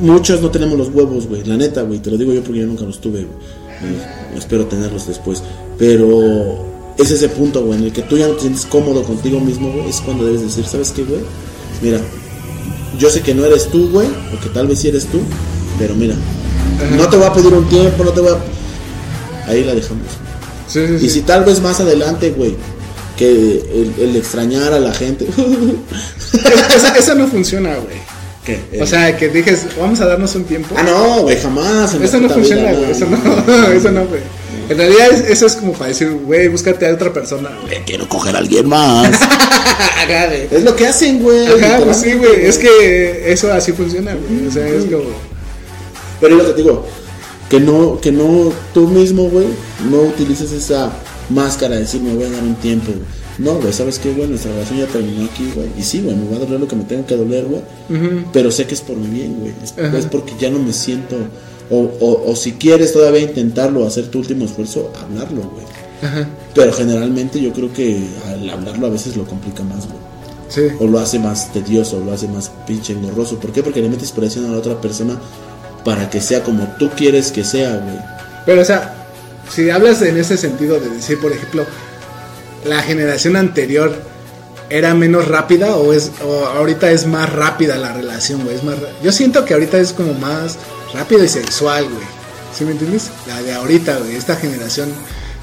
mu- 0.00 0.12
muchos 0.12 0.42
no 0.42 0.50
tenemos 0.50 0.76
los 0.76 0.88
huevos, 0.88 1.28
güey, 1.28 1.44
la 1.44 1.56
neta, 1.56 1.82
güey, 1.82 2.00
te 2.00 2.10
lo 2.10 2.18
digo 2.18 2.32
yo 2.32 2.42
porque 2.42 2.58
yo 2.60 2.66
nunca 2.66 2.84
los 2.84 3.00
tuve, 3.00 3.20
güey. 3.24 4.36
Espero 4.36 4.66
tenerlos 4.66 5.06
después. 5.06 5.40
Pero 5.78 6.64
es 6.98 7.10
ese 7.12 7.28
punto, 7.28 7.64
güey, 7.64 7.78
en 7.78 7.84
el 7.86 7.92
que 7.92 8.02
tú 8.02 8.18
ya 8.18 8.26
no 8.26 8.34
te 8.34 8.40
sientes 8.42 8.66
cómodo 8.66 9.04
contigo 9.04 9.38
mismo, 9.40 9.70
güey, 9.72 9.88
es 9.88 10.00
cuando 10.00 10.24
debes 10.26 10.42
decir, 10.42 10.66
¿sabes 10.66 10.90
qué, 10.90 11.04
güey? 11.04 11.20
Mira, 11.80 12.00
yo 12.98 13.08
sé 13.08 13.20
que 13.20 13.34
no 13.34 13.44
eres 13.44 13.68
tú, 13.68 13.88
güey, 13.90 14.08
o 14.36 14.40
que 14.42 14.48
tal 14.48 14.66
vez 14.66 14.80
sí 14.80 14.88
eres 14.88 15.06
tú, 15.06 15.20
pero 15.78 15.94
mira, 15.94 16.14
no 16.96 17.08
te 17.08 17.16
voy 17.16 17.26
a 17.26 17.32
pedir 17.32 17.52
un 17.54 17.68
tiempo, 17.68 18.02
no 18.04 18.10
te 18.10 18.20
voy 18.20 18.30
a... 18.32 19.48
Ahí 19.50 19.62
la 19.64 19.74
dejamos. 19.74 20.06
Sí, 20.68 20.80
sí, 20.88 20.98
sí. 20.98 21.06
Y 21.06 21.08
si 21.10 21.20
tal 21.22 21.44
vez 21.44 21.60
más 21.60 21.80
adelante, 21.80 22.30
güey, 22.30 22.54
que 23.16 23.28
el, 23.30 23.94
el 23.98 24.16
extrañar 24.16 24.72
a 24.72 24.80
la 24.80 24.92
gente... 24.92 25.26
Eso, 26.74 26.94
eso 26.98 27.14
no 27.14 27.28
funciona, 27.28 27.74
güey. 27.76 27.96
¿Qué? 28.44 28.80
O 28.80 28.86
sea, 28.86 29.16
que 29.16 29.28
dijes, 29.28 29.66
vamos 29.78 30.00
a 30.00 30.06
darnos 30.06 30.34
un 30.34 30.44
tiempo. 30.44 30.74
Ah, 30.76 30.82
no, 30.82 31.22
güey, 31.22 31.38
jamás. 31.40 31.94
Eso 31.94 32.18
no 32.20 32.28
funciona, 32.28 32.72
güey. 32.72 32.90
Eso 32.90 33.06
no, 33.06 33.16
eso 33.72 33.90
no, 33.90 34.06
güey. 34.06 34.20
En 34.68 34.78
realidad 34.78 35.08
es- 35.12 35.30
eso 35.30 35.46
es 35.46 35.54
como 35.56 35.72
para 35.74 35.88
decir, 35.88 36.10
güey, 36.10 36.48
búscate 36.48 36.86
a 36.88 36.94
otra 36.94 37.12
persona, 37.12 37.50
güey. 37.62 37.84
Quiero 37.84 38.08
coger 38.08 38.34
a 38.34 38.38
alguien 38.38 38.68
más. 38.68 39.10
Es 40.50 40.64
lo 40.64 40.74
que 40.76 40.86
hacen, 40.86 41.22
güey. 41.22 41.46
Ajá, 41.46 41.78
pues 41.84 41.98
sí, 41.98 42.12
güey. 42.14 42.44
Es 42.44 42.58
que 42.58 43.32
eso 43.32 43.52
así 43.52 43.72
funciona, 43.72 44.14
güey. 44.14 44.46
O 44.46 44.50
sea, 44.50 44.66
es 44.66 44.84
como. 44.84 45.04
Pero 46.20 46.36
es 46.36 46.42
lo 46.42 46.48
que 46.48 46.54
te 46.54 46.62
digo, 46.62 46.86
que 47.48 47.60
no, 47.60 47.98
que 48.00 48.12
no, 48.12 48.52
tú 48.74 48.88
mismo, 48.88 49.24
güey, 49.30 49.46
no 49.90 50.02
utilices 50.02 50.52
esa 50.52 50.90
máscara 51.30 51.74
de 51.74 51.82
decir 51.82 52.00
me 52.00 52.14
voy 52.14 52.24
a 52.24 52.30
dar 52.30 52.42
un 52.42 52.54
tiempo, 52.56 52.92
güey. 52.92 53.22
No, 53.38 53.54
güey, 53.54 53.72
¿sabes 53.72 53.98
qué, 53.98 54.12
güey? 54.12 54.28
Nuestra 54.28 54.52
relación 54.52 54.78
ya 54.78 54.86
terminó 54.86 55.24
aquí, 55.24 55.50
güey. 55.54 55.68
Y 55.78 55.82
sí, 55.82 56.02
güey, 56.02 56.14
me 56.14 56.28
va 56.28 56.36
a 56.36 56.40
doler 56.40 56.60
lo 56.60 56.68
que 56.68 56.76
me 56.76 56.84
tenga 56.84 57.06
que 57.06 57.16
doler, 57.16 57.46
güey. 57.46 57.62
Pero 58.32 58.50
sé 58.50 58.66
que 58.66 58.74
es 58.74 58.82
por 58.82 58.96
mi 58.96 59.08
bien, 59.08 59.38
güey. 59.40 59.52
Es, 59.62 60.06
porque 60.06 60.34
ya 60.38 60.50
no 60.50 60.58
me 60.58 60.72
siento... 60.72 61.16
O, 61.70 61.90
o, 62.00 62.30
o 62.30 62.36
si 62.36 62.52
quieres 62.52 62.92
todavía 62.92 63.20
intentarlo, 63.20 63.86
hacer 63.86 64.08
tu 64.08 64.18
último 64.18 64.44
esfuerzo, 64.44 64.92
hablarlo, 65.02 65.40
güey. 65.42 65.64
Ajá. 66.02 66.28
Pero 66.54 66.72
generalmente 66.72 67.40
yo 67.40 67.52
creo 67.52 67.72
que 67.72 68.04
al 68.26 68.50
hablarlo 68.50 68.88
a 68.88 68.90
veces 68.90 69.16
lo 69.16 69.24
complica 69.24 69.62
más, 69.62 69.86
güey. 69.86 69.98
Sí. 70.48 70.74
O 70.80 70.86
lo 70.86 70.98
hace 70.98 71.18
más 71.18 71.50
tedioso, 71.54 71.96
o 71.96 72.04
lo 72.04 72.12
hace 72.12 72.28
más 72.28 72.50
pinche 72.66 72.92
engorroso. 72.92 73.38
¿Por 73.38 73.52
qué? 73.52 73.62
Porque 73.62 73.80
le 73.80 73.88
metes 73.88 74.12
presión 74.12 74.44
a 74.44 74.48
la 74.48 74.58
otra 74.58 74.78
persona 74.78 75.18
para 75.82 76.10
que 76.10 76.20
sea 76.20 76.42
como 76.42 76.66
tú 76.78 76.90
quieres 76.90 77.32
que 77.32 77.42
sea, 77.42 77.78
güey. 77.78 77.96
Pero, 78.44 78.60
o 78.60 78.64
sea, 78.64 79.01
si 79.54 79.70
hablas 79.70 80.00
en 80.02 80.16
ese 80.16 80.36
sentido 80.36 80.78
de 80.80 80.88
decir, 80.90 81.20
por 81.20 81.32
ejemplo, 81.32 81.66
la 82.64 82.82
generación 82.82 83.36
anterior 83.36 83.94
era 84.70 84.94
menos 84.94 85.28
rápida 85.28 85.76
o 85.76 85.92
es 85.92 86.10
o 86.24 86.46
ahorita 86.46 86.90
es 86.90 87.06
más 87.06 87.30
rápida 87.32 87.76
la 87.76 87.92
relación, 87.92 88.42
güey. 88.44 88.56
Es 88.56 88.64
más, 88.64 88.76
yo 89.02 89.12
siento 89.12 89.44
que 89.44 89.54
ahorita 89.54 89.78
es 89.78 89.92
como 89.92 90.14
más 90.14 90.56
rápido 90.94 91.22
y 91.24 91.28
sexual, 91.28 91.84
güey. 91.84 92.04
¿Sí 92.56 92.64
me 92.64 92.72
entiendes? 92.72 93.10
La 93.26 93.42
de 93.42 93.52
ahorita, 93.54 93.98
güey, 93.98 94.16
esta 94.16 94.36
generación 94.36 94.88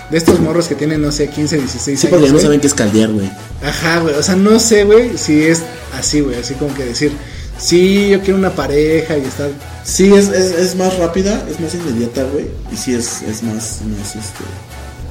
de 0.09 0.17
estos 0.17 0.39
morros 0.39 0.67
que 0.67 0.75
tienen, 0.75 1.01
no 1.01 1.11
sé, 1.11 1.27
15, 1.29 1.57
16 1.57 1.99
Sí, 1.99 2.07
años. 2.07 2.09
porque 2.09 2.25
ya 2.27 2.33
no 2.33 2.39
saben 2.39 2.59
qué 2.61 2.67
es 2.67 2.73
caldear, 2.73 3.09
güey. 3.11 3.29
Ajá, 3.63 3.99
güey. 3.99 4.15
O 4.15 4.23
sea, 4.23 4.35
no 4.35 4.59
sé, 4.59 4.83
güey, 4.85 5.17
si 5.17 5.43
es 5.43 5.61
así, 5.97 6.21
güey. 6.21 6.39
Así 6.39 6.55
como 6.55 6.73
que 6.73 6.85
decir, 6.85 7.11
sí, 7.59 8.09
yo 8.09 8.21
quiero 8.21 8.37
una 8.39 8.51
pareja 8.55 9.17
y 9.17 9.25
estar. 9.25 9.49
Sí, 9.89 10.13
es, 10.13 10.29
es, 10.29 10.51
es 10.51 10.75
más 10.75 10.97
rápida, 10.97 11.43
es 11.49 11.59
más 11.59 11.73
inmediata, 11.73 12.23
güey. 12.31 12.47
Y 12.71 12.77
sí, 12.77 12.93
es, 12.93 13.21
es 13.23 13.41
más, 13.43 13.79
más, 13.85 14.15
este, 14.15 14.43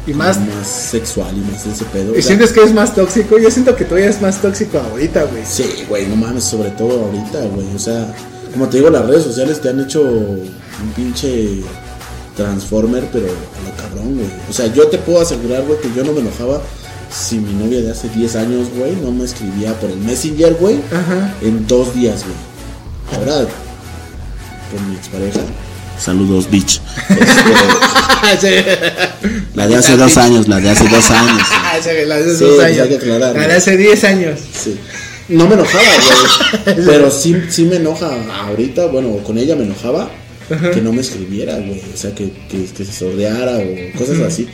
Y 0.07 0.15
más. 0.15 0.39
más 0.39 0.69
sexual 0.69 1.37
y 1.37 1.41
más 1.51 1.67
ese 1.67 1.85
pedo. 1.87 2.17
¿Y 2.17 2.23
sientes 2.23 2.53
que 2.53 2.63
es 2.63 2.73
más 2.73 2.95
tóxico? 2.95 3.39
Yo 3.39 3.51
siento 3.51 3.75
que 3.75 3.85
todavía 3.85 4.09
es 4.09 4.23
más 4.23 4.41
tóxico 4.41 4.79
ahorita, 4.79 5.25
güey. 5.25 5.43
Sí, 5.45 5.65
güey, 5.89 6.07
no 6.07 6.17
mames, 6.17 6.45
sobre 6.45 6.71
todo 6.71 7.07
ahorita, 7.07 7.41
güey. 7.55 7.67
O 7.75 7.79
sea, 7.79 8.15
como 8.53 8.69
te 8.69 8.77
digo, 8.77 8.89
las 8.91 9.05
redes 9.07 9.25
sociales 9.25 9.61
te 9.61 9.69
han 9.71 9.81
hecho 9.81 10.03
un 10.03 10.93
pinche 10.95 11.61
transformer, 12.37 13.09
pero 13.13 13.27
a 13.27 13.69
lo 13.69 13.77
cabrón, 13.83 14.15
güey. 14.15 14.29
O 14.49 14.53
sea, 14.53 14.67
yo 14.73 14.87
te 14.87 14.99
puedo 14.99 15.21
asegurar, 15.21 15.65
güey, 15.65 15.81
que 15.81 15.93
yo 15.95 16.05
no 16.05 16.13
me 16.13 16.21
enojaba 16.21 16.61
si 17.11 17.39
mi 17.39 17.53
novia 17.55 17.81
de 17.81 17.91
hace 17.91 18.09
10 18.09 18.37
años, 18.37 18.69
güey, 18.77 18.95
no 18.97 19.11
me 19.11 19.25
escribía 19.25 19.73
por 19.81 19.91
el 19.91 19.99
Messenger, 19.99 20.55
güey, 20.55 20.77
Ajá. 20.93 21.35
en 21.43 21.67
dos 21.67 21.95
días, 21.95 22.23
güey. 22.23 23.19
Ahora, 23.19 23.49
con 24.71 24.91
mi 24.91 24.97
expareja. 24.97 25.41
Saludos, 25.99 26.49
bitch. 26.51 26.81
Este, 28.33 28.65
la 29.55 29.67
de 29.67 29.77
hace 29.77 29.97
dos 29.97 30.17
años, 30.17 30.47
la 30.49 30.61
de 30.61 30.71
hace 30.71 30.89
dos 30.89 31.11
años. 31.11 31.43
Ah, 31.71 31.77
esa 31.79 31.91
que 31.91 32.07
la 32.07 32.17
de 32.17 32.25
hace 32.25 32.37
Sí, 32.39 32.45
dos 32.45 32.55
pues 32.55 32.67
años. 32.67 32.81
hay 32.81 32.89
que 32.89 32.95
aclarar, 32.97 33.37
La 33.37 33.47
de 33.49 33.55
hace 33.55 33.77
10 33.77 34.05
años. 34.05 34.41
Sí. 34.55 34.77
No 35.29 35.47
me 35.47 35.55
enojaba, 35.55 35.85
güey. 36.65 36.77
pero 36.87 37.11
sí, 37.11 37.37
sí 37.51 37.65
me 37.65 37.77
enoja 37.77 38.09
ahorita, 38.47 38.87
bueno, 38.87 39.19
con 39.19 39.37
ella 39.37 39.55
me 39.55 39.65
enojaba 39.65 40.11
que 40.73 40.81
no 40.81 40.93
me 40.93 41.03
escribiera, 41.03 41.57
güey. 41.59 41.83
O 41.93 41.97
sea, 41.97 42.15
que, 42.15 42.31
que, 42.49 42.65
que 42.75 42.85
se 42.85 42.93
sordeara 42.93 43.59
o 43.59 43.99
cosas 43.99 44.21
así. 44.21 44.49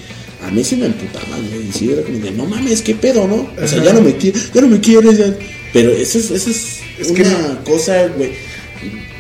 A 0.45 0.51
mí 0.51 0.65
sí 0.65 0.75
me 0.77 0.87
emputaba, 0.87 1.37
güey. 1.51 1.69
Y 1.69 1.73
sí 1.73 1.93
era 1.93 2.03
como 2.03 2.19
de, 2.19 2.33
no 2.33 2.47
mames, 2.47 2.83
qué 2.83 2.95
pedo, 2.95 3.29
¿no? 3.29 3.49
O 3.63 3.69
sea, 3.69 3.83
ya 3.83 3.93
no 3.93 4.01
me 4.01 4.19
ya 4.19 4.61
no 4.61 4.67
me 4.67 4.81
quieres. 4.81 5.19
ya. 5.19 5.33
Pero 5.73 5.91
eso 5.93 6.19
es, 6.19 6.31
eso 6.33 6.51
es, 6.51 6.81
Es 6.99 7.13
que 7.13 7.23
una 7.23 7.61
cosa, 7.65 8.09
güey, 8.17 8.33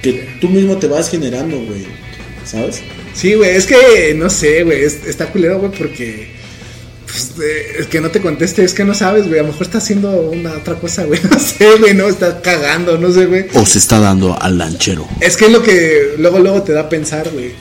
que 0.02 0.36
tú 0.40 0.48
mismo 0.48 0.76
te 0.78 0.86
vas 0.86 1.10
generando, 1.10 1.56
güey. 1.58 1.84
¿Sabes? 2.44 2.82
Sí, 3.14 3.34
güey, 3.34 3.50
es 3.56 3.66
que 3.66 4.14
no 4.16 4.28
sé, 4.30 4.64
güey. 4.64 4.82
es- 4.84 5.06
está 5.06 5.26
culero, 5.26 5.58
güey, 5.60 5.72
porque. 5.72 6.28
Pues, 7.06 7.32
eh, 7.42 7.76
el 7.78 7.86
que 7.86 8.00
no 8.00 8.10
te 8.10 8.20
conteste 8.20 8.64
es 8.64 8.74
que 8.74 8.84
no 8.84 8.92
sabes, 8.94 9.26
güey. 9.28 9.38
A 9.38 9.42
lo 9.42 9.48
mejor 9.48 9.62
está 9.62 9.78
haciendo 9.78 10.10
una 10.30 10.52
otra 10.52 10.74
cosa, 10.74 11.04
güey. 11.04 11.20
No 11.30 11.38
sé, 11.38 11.76
güey, 11.78 11.94
no, 11.94 12.08
está 12.08 12.40
cagando, 12.42 12.98
no 12.98 13.12
sé, 13.12 13.26
güey. 13.26 13.46
O 13.54 13.64
se 13.64 13.78
está 13.78 14.00
dando 14.00 14.36
al 14.40 14.58
lanchero. 14.58 15.06
Es 15.20 15.36
que 15.36 15.46
es 15.46 15.52
lo 15.52 15.62
que 15.62 16.14
luego, 16.18 16.38
luego 16.40 16.62
te 16.62 16.72
da 16.72 16.80
a 16.82 16.88
pensar, 16.88 17.30
güey. 17.30 17.52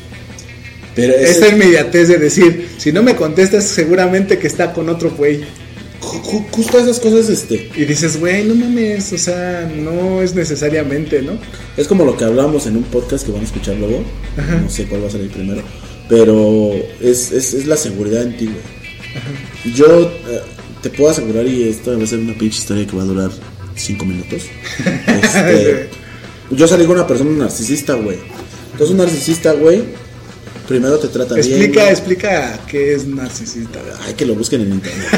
Pero 0.95 1.13
Esta 1.13 1.47
inmediatez 1.47 2.07
de 2.07 2.17
decir, 2.19 2.69
si 2.77 2.91
no 2.91 3.01
me 3.01 3.15
contestas, 3.15 3.65
seguramente 3.67 4.37
que 4.37 4.47
está 4.47 4.73
con 4.73 4.89
otro 4.89 5.09
güey. 5.11 5.41
Ju- 6.03 6.45
justo 6.51 6.77
esas 6.79 6.99
cosas, 6.99 7.29
este, 7.29 7.69
Y 7.75 7.85
dices, 7.85 8.19
güey, 8.19 8.43
no 8.45 8.55
mames, 8.55 9.11
o 9.13 9.17
sea, 9.17 9.71
no 9.75 10.21
es 10.21 10.35
necesariamente, 10.35 11.21
¿no? 11.21 11.37
es 11.77 11.87
como 11.87 12.05
lo 12.05 12.15
que 12.17 12.23
hablamos 12.25 12.65
en 12.67 12.77
un 12.77 12.83
podcast 12.83 13.25
que 13.25 13.31
van 13.31 13.41
a 13.41 13.45
escuchar 13.45 13.75
luego. 13.77 14.03
No 14.61 14.69
sé 14.69 14.85
cuál 14.85 15.03
va 15.03 15.07
a 15.07 15.11
salir 15.11 15.31
primero. 15.31 15.61
Pero 16.09 16.71
es, 17.01 17.31
es, 17.31 17.53
es 17.53 17.65
la 17.65 17.77
seguridad 17.77 18.21
en 18.23 18.37
ti, 18.37 18.45
güey. 18.45 19.73
Yo 19.75 20.01
eh, 20.01 20.41
te 20.81 20.89
puedo 20.89 21.09
asegurar, 21.09 21.47
y 21.47 21.63
esto 21.69 21.97
va 21.97 22.03
a 22.03 22.07
ser 22.07 22.19
una 22.19 22.33
pinche 22.37 22.59
historia 22.59 22.85
que 22.85 22.95
va 22.95 23.03
a 23.03 23.05
durar 23.05 23.31
cinco 23.75 24.05
minutos. 24.05 24.43
Este, 25.07 25.89
yo 26.51 26.67
salí 26.67 26.85
con 26.85 26.95
una 26.97 27.07
persona 27.07 27.31
narcisista, 27.31 27.93
güey. 27.95 28.17
Entonces, 28.73 28.91
un 28.91 28.97
narcisista, 28.97 29.53
güey, 29.53 29.83
primero 30.67 30.97
te 30.97 31.08
trata 31.10 31.36
bien. 31.36 31.47
Explica, 31.47 31.89
explica 31.89 32.60
qué 32.67 32.93
es 32.95 33.06
narcisista. 33.06 33.80
güey. 33.80 33.93
Ay, 34.08 34.13
que 34.13 34.26
lo 34.26 34.36
busquen 34.36 34.62
en 34.62 34.73
internet. 34.73 35.08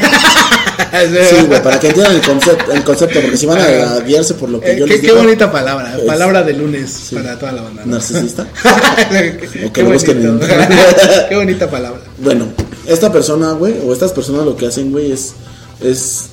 Sí, 1.30 1.46
güey, 1.48 1.62
para 1.62 1.78
que 1.80 1.88
entiendan 1.88 2.16
el 2.16 2.22
concepto, 2.22 2.72
el 2.72 2.84
concepto, 2.84 3.20
porque 3.22 3.36
si 3.38 3.46
van 3.46 3.60
a 3.60 4.00
guiarse 4.00 4.34
por 4.36 4.50
lo 4.50 4.62
que 4.62 4.72
Eh, 4.72 4.78
yo 4.80 4.86
qué, 4.86 4.92
les 4.94 5.02
qué 5.02 5.08
digo. 5.08 5.20
bonita 5.20 5.52
palabra, 5.52 5.98
es- 5.98 6.04
palabra 6.06 6.44
de 6.44 6.54
lunes 6.54 7.10
para 7.14 7.38
toda 7.38 7.52
la 7.52 7.62
banda. 7.64 7.82
¿no? 7.86 7.92
¿Narcisista? 7.94 8.48
qué, 9.10 9.66
O 9.68 9.74
que 9.74 9.84
lo 9.84 9.92
busquen 9.92 10.22
en 10.22 10.30
internet. 10.34 10.70
qué 11.30 11.36
bonita 11.36 11.70
palabra. 11.70 12.00
Bueno, 12.18 12.48
esta 12.88 13.12
persona, 13.12 13.52
güey, 13.54 13.76
o 13.86 13.92
estas 13.92 14.12
personas 14.14 14.46
lo 14.46 14.56
que 14.56 14.68
hacen, 14.68 14.92
güey, 14.92 15.12
es, 15.12 15.34
es 15.82 16.28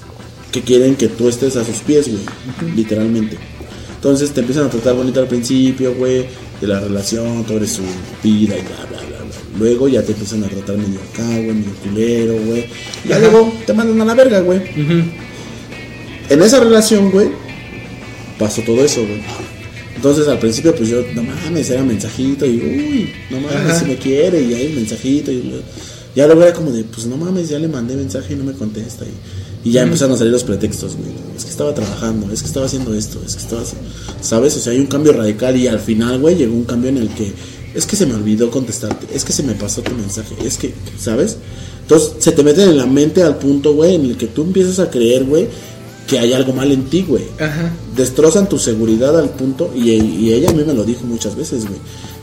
que 0.52 0.60
quieren 0.62 0.94
que 0.96 1.08
tú 1.08 1.28
estés 1.28 1.56
a 1.56 1.64
sus 1.64 1.78
pies, 1.78 2.06
güey, 2.08 2.22
literalmente. 2.76 3.38
Entonces 3.96 4.30
te 4.32 4.40
empiezan 4.40 4.66
a 4.66 4.70
tratar 4.70 4.94
bonito 4.94 5.18
al 5.20 5.26
principio, 5.28 5.94
güey, 5.94 6.26
de 6.62 6.68
la 6.68 6.78
relación, 6.78 7.44
eres 7.50 7.72
su 7.72 7.82
vida 8.22 8.56
y 8.56 8.62
bla, 8.62 8.86
bla, 8.88 9.00
bla, 9.00 9.18
bla. 9.18 9.36
Luego 9.58 9.88
ya 9.88 10.00
te 10.02 10.12
empiezan 10.12 10.44
a 10.44 10.48
tratar 10.48 10.76
medio 10.76 11.00
acá, 11.12 11.26
güey, 11.26 11.54
medio 11.54 11.74
culero, 11.82 12.34
güey. 12.46 12.66
Y 13.04 13.08
ya 13.08 13.16
Ajá. 13.16 13.28
luego 13.28 13.52
te 13.66 13.72
mandan 13.72 14.00
a 14.00 14.04
la 14.04 14.14
verga, 14.14 14.40
güey. 14.40 14.60
En 16.30 16.40
esa 16.40 16.60
relación, 16.60 17.10
güey, 17.10 17.30
pasó 18.38 18.62
todo 18.62 18.84
eso, 18.84 19.00
güey. 19.00 19.20
Entonces 19.96 20.28
al 20.28 20.38
principio, 20.38 20.72
pues 20.74 20.88
yo, 20.88 21.02
no 21.14 21.24
mames, 21.24 21.68
era 21.68 21.82
mensajito 21.82 22.46
y, 22.46 22.56
uy, 22.60 23.12
no 23.30 23.40
mames, 23.40 23.56
Ajá. 23.72 23.80
si 23.80 23.84
me 23.86 23.96
quiere, 23.96 24.40
y 24.40 24.54
ahí 24.54 24.72
mensajito. 24.72 25.32
Y 25.32 25.62
ya 26.14 26.26
luego 26.26 26.42
era 26.42 26.52
como 26.52 26.70
de, 26.70 26.84
pues 26.84 27.06
no 27.06 27.16
mames, 27.16 27.48
ya 27.48 27.58
le 27.58 27.66
mandé 27.66 27.96
mensaje 27.96 28.34
y 28.34 28.36
no 28.36 28.44
me 28.44 28.52
contesta. 28.52 29.04
Y, 29.04 29.10
y 29.64 29.72
ya 29.72 29.82
empezaron 29.82 30.14
a 30.14 30.18
salir 30.18 30.32
los 30.32 30.44
pretextos, 30.44 30.96
güey. 30.96 31.10
Es 31.36 31.44
que 31.44 31.50
estaba 31.50 31.74
trabajando, 31.74 32.32
es 32.32 32.40
que 32.40 32.48
estaba 32.48 32.66
haciendo 32.66 32.94
esto, 32.94 33.20
es 33.24 33.36
que 33.36 33.42
estaba. 33.42 33.62
¿Sabes? 34.20 34.56
O 34.56 34.60
sea, 34.60 34.72
hay 34.72 34.78
un 34.78 34.86
cambio 34.86 35.12
radical 35.12 35.56
y 35.56 35.66
al 35.68 35.80
final, 35.80 36.18
güey, 36.20 36.36
llegó 36.36 36.54
un 36.54 36.64
cambio 36.64 36.90
en 36.90 36.98
el 36.98 37.08
que 37.10 37.32
es 37.74 37.86
que 37.86 37.96
se 37.96 38.06
me 38.06 38.14
olvidó 38.14 38.50
contestarte, 38.50 39.06
es 39.14 39.24
que 39.24 39.32
se 39.32 39.42
me 39.42 39.54
pasó 39.54 39.82
tu 39.82 39.92
mensaje, 39.94 40.34
es 40.44 40.58
que, 40.58 40.74
¿sabes? 40.98 41.38
Entonces 41.82 42.12
se 42.18 42.32
te 42.32 42.42
meten 42.42 42.68
en 42.68 42.76
la 42.76 42.86
mente 42.86 43.22
al 43.22 43.38
punto, 43.38 43.74
güey, 43.74 43.94
en 43.94 44.04
el 44.04 44.16
que 44.16 44.26
tú 44.26 44.42
empiezas 44.42 44.78
a 44.78 44.90
creer, 44.90 45.24
güey, 45.24 45.48
que 46.06 46.18
hay 46.18 46.32
algo 46.32 46.52
mal 46.52 46.70
en 46.70 46.84
ti, 46.84 47.02
güey 47.08 47.24
Ajá. 47.38 47.72
destrozan 47.96 48.48
tu 48.48 48.58
seguridad 48.58 49.18
al 49.18 49.30
punto, 49.30 49.72
y, 49.74 49.90
y 49.90 50.32
ella 50.32 50.50
a 50.50 50.52
mí 50.52 50.64
me 50.64 50.74
lo 50.74 50.84
dijo 50.84 51.04
muchas 51.04 51.34
veces, 51.34 51.66
güey, 51.66 51.78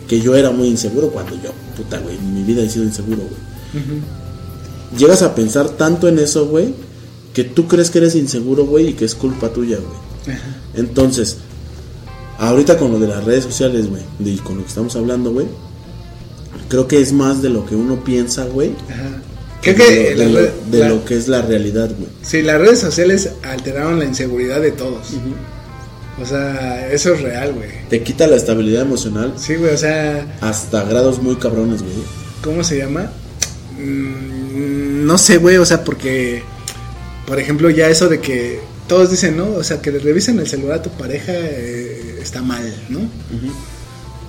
que 0.07 0.21
yo 0.21 0.35
era 0.35 0.51
muy 0.51 0.67
inseguro 0.67 1.09
cuando 1.09 1.35
yo, 1.35 1.51
puta, 1.75 1.99
güey, 1.99 2.17
mi 2.19 2.43
vida 2.43 2.61
he 2.61 2.69
sido 2.69 2.85
inseguro, 2.85 3.17
güey. 3.17 4.01
Llegas 4.97 5.21
a 5.21 5.35
pensar 5.35 5.69
tanto 5.69 6.07
en 6.07 6.19
eso, 6.19 6.47
güey, 6.47 6.73
que 7.43 7.49
tú 7.49 7.67
crees 7.67 7.89
que 7.89 7.99
eres 7.99 8.15
inseguro, 8.15 8.65
güey, 8.65 8.89
y 8.89 8.93
que 8.93 9.05
es 9.05 9.15
culpa 9.15 9.49
tuya, 9.49 9.77
güey. 9.77 10.37
Entonces, 10.75 11.37
ahorita 12.37 12.77
con 12.77 12.91
lo 12.91 12.99
de 12.99 13.07
las 13.07 13.23
redes 13.23 13.43
sociales, 13.45 13.87
güey, 13.89 14.01
y 14.19 14.37
con 14.37 14.57
lo 14.57 14.63
que 14.63 14.69
estamos 14.69 14.95
hablando, 14.95 15.31
güey, 15.31 15.47
creo 16.67 16.87
que 16.87 16.99
es 17.01 17.13
más 17.13 17.41
de 17.41 17.49
lo 17.49 17.65
que 17.65 17.75
uno 17.75 18.03
piensa, 18.03 18.43
güey, 18.45 18.71
Ajá. 18.89 19.21
Creo 19.61 19.75
que 19.75 19.83
de 19.91 20.15
la 20.15 20.25
lo- 20.25 20.39
red- 20.39 20.51
de 20.71 20.79
la- 20.79 20.89
lo 20.89 21.03
que 21.05 21.17
es 21.17 21.27
la 21.27 21.41
realidad, 21.41 21.89
güey. 21.97 22.09
sí, 22.21 22.41
las 22.41 22.59
redes 22.59 22.79
sociales 22.79 23.29
alteraron 23.43 23.99
la 23.99 24.05
inseguridad 24.05 24.61
de 24.61 24.71
todos. 24.71 25.07
O 26.21 26.25
sea, 26.25 26.91
eso 26.91 27.13
es 27.13 27.21
real, 27.21 27.53
güey. 27.53 27.69
Te 27.89 28.03
quita 28.03 28.27
la 28.27 28.35
estabilidad 28.35 28.81
emocional 28.81 29.33
Sí, 29.37 29.55
güey, 29.55 29.73
o 29.73 29.77
sea, 29.77 30.37
hasta 30.41 30.83
grados 30.83 31.21
muy 31.21 31.35
cabrones, 31.37 31.81
güey. 31.81 31.93
¿cómo 32.43 32.63
se 32.63 32.77
llama? 32.77 33.09
Mm, 33.77 35.05
no 35.05 35.17
sé, 35.17 35.37
güey, 35.37 35.57
o 35.57 35.65
sea, 35.65 35.83
porque, 35.83 36.43
por 37.29 37.39
ejemplo, 37.39 37.69
ya 37.69 37.87
eso 37.87 38.09
de 38.09 38.19
que 38.19 38.59
todos 38.87 39.09
dicen, 39.11 39.37
¿no? 39.37 39.45
O 39.51 39.63
sea, 39.63 39.81
que 39.81 39.91
le 39.91 39.99
revisen 39.99 40.37
el 40.39 40.47
celular 40.47 40.79
a 40.79 40.81
tu 40.81 40.89
pareja 40.89 41.31
eh, 41.33 42.17
está 42.21 42.41
mal, 42.41 42.73
¿no? 42.89 42.99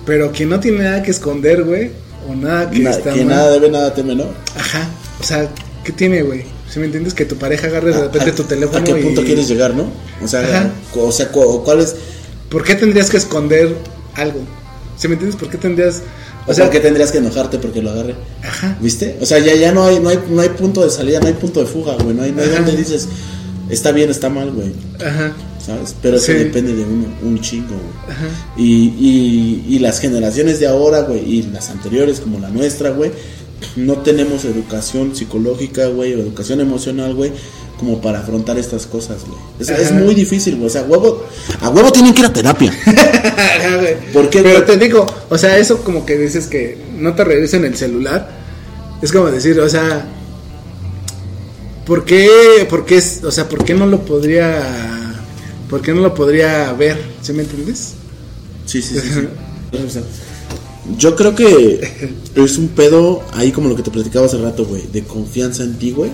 Pero 0.05 0.31
quien 0.31 0.49
no 0.49 0.59
tiene 0.59 0.79
nada 0.83 1.03
que 1.03 1.11
esconder, 1.11 1.63
güey, 1.63 1.91
o 2.29 2.35
nada 2.35 2.69
que 2.69 2.79
Na- 2.79 2.91
está 2.91 3.11
que 3.13 3.19
mal. 3.25 3.27
nada 3.35 3.51
debe, 3.51 3.69
nada 3.69 3.93
teme, 3.93 4.15
¿no? 4.15 4.25
Ajá, 4.55 4.87
o 5.19 5.23
sea, 5.23 5.49
¿qué 5.83 5.91
tiene, 5.91 6.21
güey? 6.23 6.43
Si 6.69 6.79
me 6.79 6.85
entiendes? 6.85 7.13
Que 7.13 7.25
tu 7.25 7.35
pareja 7.35 7.67
agarre 7.67 7.91
de 7.91 8.01
repente 8.01 8.29
¿A- 8.31 8.35
tu 8.35 8.43
teléfono 8.43 8.79
¿A 8.79 8.83
qué 8.83 8.95
punto 8.95 9.21
y- 9.21 9.25
quieres 9.25 9.47
llegar, 9.47 9.75
no? 9.75 9.91
O 10.23 10.27
sea, 10.27 10.41
Ajá. 10.41 10.71
o 10.95 11.11
sea, 11.11 11.27
cu- 11.29 11.63
¿cuál 11.63 11.81
es? 11.81 11.95
¿Por 12.49 12.63
qué 12.63 12.75
tendrías 12.75 13.09
que 13.09 13.17
esconder 13.17 13.75
algo? 14.15 14.39
¿Sí 14.97 15.07
me 15.07 15.13
entiendes? 15.15 15.39
¿Por 15.39 15.49
qué 15.49 15.57
tendrías... 15.57 16.01
O 16.47 16.53
sea, 16.53 16.65
¿por 16.65 16.73
qué 16.73 16.79
tendrías 16.79 17.11
que 17.11 17.19
enojarte 17.19 17.57
porque 17.59 17.81
lo 17.81 17.91
agarre? 17.91 18.15
Ajá. 18.43 18.77
¿Viste? 18.81 19.17
O 19.21 19.25
sea, 19.25 19.39
ya, 19.39 19.55
ya 19.55 19.71
no 19.71 19.83
hay, 19.83 19.99
no 19.99 20.09
hay, 20.09 20.19
no 20.29 20.41
hay 20.41 20.49
punto 20.49 20.83
de 20.83 20.89
salida, 20.89 21.19
no 21.19 21.27
hay 21.27 21.33
punto 21.33 21.59
de 21.59 21.65
fuga, 21.67 21.95
güey. 22.01 22.15
No 22.15 22.23
hay, 22.23 22.31
no 22.31 22.41
hay 22.41 22.49
donde 22.49 22.75
dices, 22.75 23.07
está 23.69 23.91
bien, 23.91 24.09
está 24.09 24.29
mal, 24.29 24.51
güey. 24.51 24.71
Ajá. 25.05 25.33
¿Sabes? 25.63 25.95
Pero 26.01 26.17
eso 26.17 26.25
Sí. 26.27 26.33
depende 26.33 26.73
de 26.73 26.83
uno, 26.83 27.05
un 27.21 27.39
chingo, 27.39 27.75
güey. 27.75 28.15
Ajá. 28.17 28.25
Y, 28.57 28.65
y, 28.99 29.65
y 29.69 29.79
las 29.79 29.99
generaciones 29.99 30.59
de 30.59 30.67
ahora, 30.67 31.01
güey, 31.01 31.19
y 31.31 31.43
las 31.43 31.69
anteriores 31.69 32.19
como 32.19 32.39
la 32.39 32.49
nuestra, 32.49 32.89
güey, 32.89 33.11
no 33.75 33.97
tenemos 33.97 34.43
educación 34.43 35.15
psicológica, 35.15 35.85
güey, 35.87 36.15
o 36.15 36.19
educación 36.19 36.61
emocional, 36.61 37.13
güey, 37.13 37.31
como 37.81 37.99
para 37.99 38.19
afrontar 38.19 38.59
estas 38.59 38.85
cosas, 38.85 39.23
güey. 39.27 39.39
Es, 39.59 39.91
muy 39.91 40.13
difícil, 40.13 40.55
güey. 40.55 40.67
O 40.67 40.69
sea, 40.69 40.83
huevo, 40.83 41.25
a 41.61 41.69
huevo 41.69 41.91
tienen 41.91 42.13
que 42.13 42.19
ir 42.19 42.27
a 42.27 42.31
terapia. 42.31 42.71
Ajá, 42.85 43.77
güey. 43.77 43.95
¿Por 44.13 44.29
qué, 44.29 44.43
Pero 44.43 44.63
te 44.63 44.77
digo, 44.77 45.03
o 45.29 45.37
sea, 45.37 45.57
eso 45.57 45.83
como 45.83 46.05
que 46.05 46.15
dices 46.15 46.45
que 46.45 46.77
no 46.95 47.15
te 47.15 47.23
revisen 47.23 47.65
el 47.65 47.75
celular. 47.75 48.29
Es 49.01 49.11
como 49.11 49.31
decir, 49.31 49.59
o 49.59 49.67
sea, 49.67 50.05
¿por 51.87 52.05
qué, 52.05 52.67
por 52.69 52.85
qué, 52.85 52.97
es- 52.97 53.23
o 53.23 53.31
sea, 53.31 53.49
por 53.49 53.65
qué 53.65 53.73
no 53.73 53.87
lo 53.87 54.05
podría, 54.05 54.61
por 55.67 55.81
qué 55.81 55.91
no 55.91 56.01
lo 56.01 56.13
podría 56.13 56.71
ver? 56.73 57.01
¿Sí 57.23 57.33
me 57.33 57.41
entiendes? 57.41 57.93
Sí, 58.67 58.79
sí, 58.83 58.93
sí. 58.99 59.09
sí. 59.89 59.99
Yo 60.99 61.15
creo 61.15 61.33
que 61.33 62.11
es 62.35 62.57
un 62.59 62.67
pedo 62.67 63.23
ahí 63.33 63.51
como 63.51 63.69
lo 63.69 63.75
que 63.75 63.81
te 63.81 63.89
platicaba 63.89 64.27
hace 64.27 64.37
rato, 64.37 64.65
güey, 64.65 64.85
de 64.93 65.03
confianza 65.03 65.63
en 65.63 65.79
ti, 65.79 65.91
güey, 65.91 66.11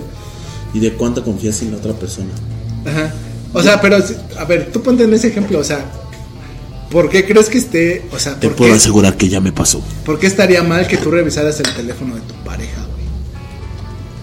y 0.74 0.80
de 0.80 0.92
cuánta 0.94 1.22
confianza 1.22 1.64
en 1.64 1.72
la 1.72 1.76
otra 1.78 1.92
persona. 1.94 2.30
Ajá. 2.86 3.12
O 3.52 3.62
sea, 3.62 3.80
pero, 3.80 3.96
a 4.38 4.44
ver, 4.44 4.70
tú 4.72 4.82
ponte 4.82 5.04
en 5.04 5.14
ese 5.14 5.28
ejemplo, 5.28 5.58
o 5.58 5.64
sea, 5.64 5.84
¿por 6.90 7.08
qué 7.08 7.24
crees 7.26 7.48
que 7.48 7.58
esté, 7.58 8.04
o 8.12 8.18
sea, 8.18 8.38
Te 8.38 8.48
¿por 8.48 8.56
puedo 8.56 8.72
qué, 8.72 8.76
asegurar 8.76 9.16
que 9.16 9.28
ya 9.28 9.40
me 9.40 9.52
pasó. 9.52 9.82
por 10.04 10.18
qué 10.18 10.26
estaría 10.26 10.62
mal 10.62 10.86
que 10.86 10.96
tú 10.98 11.10
revisaras 11.10 11.58
el 11.60 11.74
teléfono 11.74 12.14
de 12.14 12.20
tu 12.22 12.34
pareja, 12.44 12.82
güey? 12.82 13.06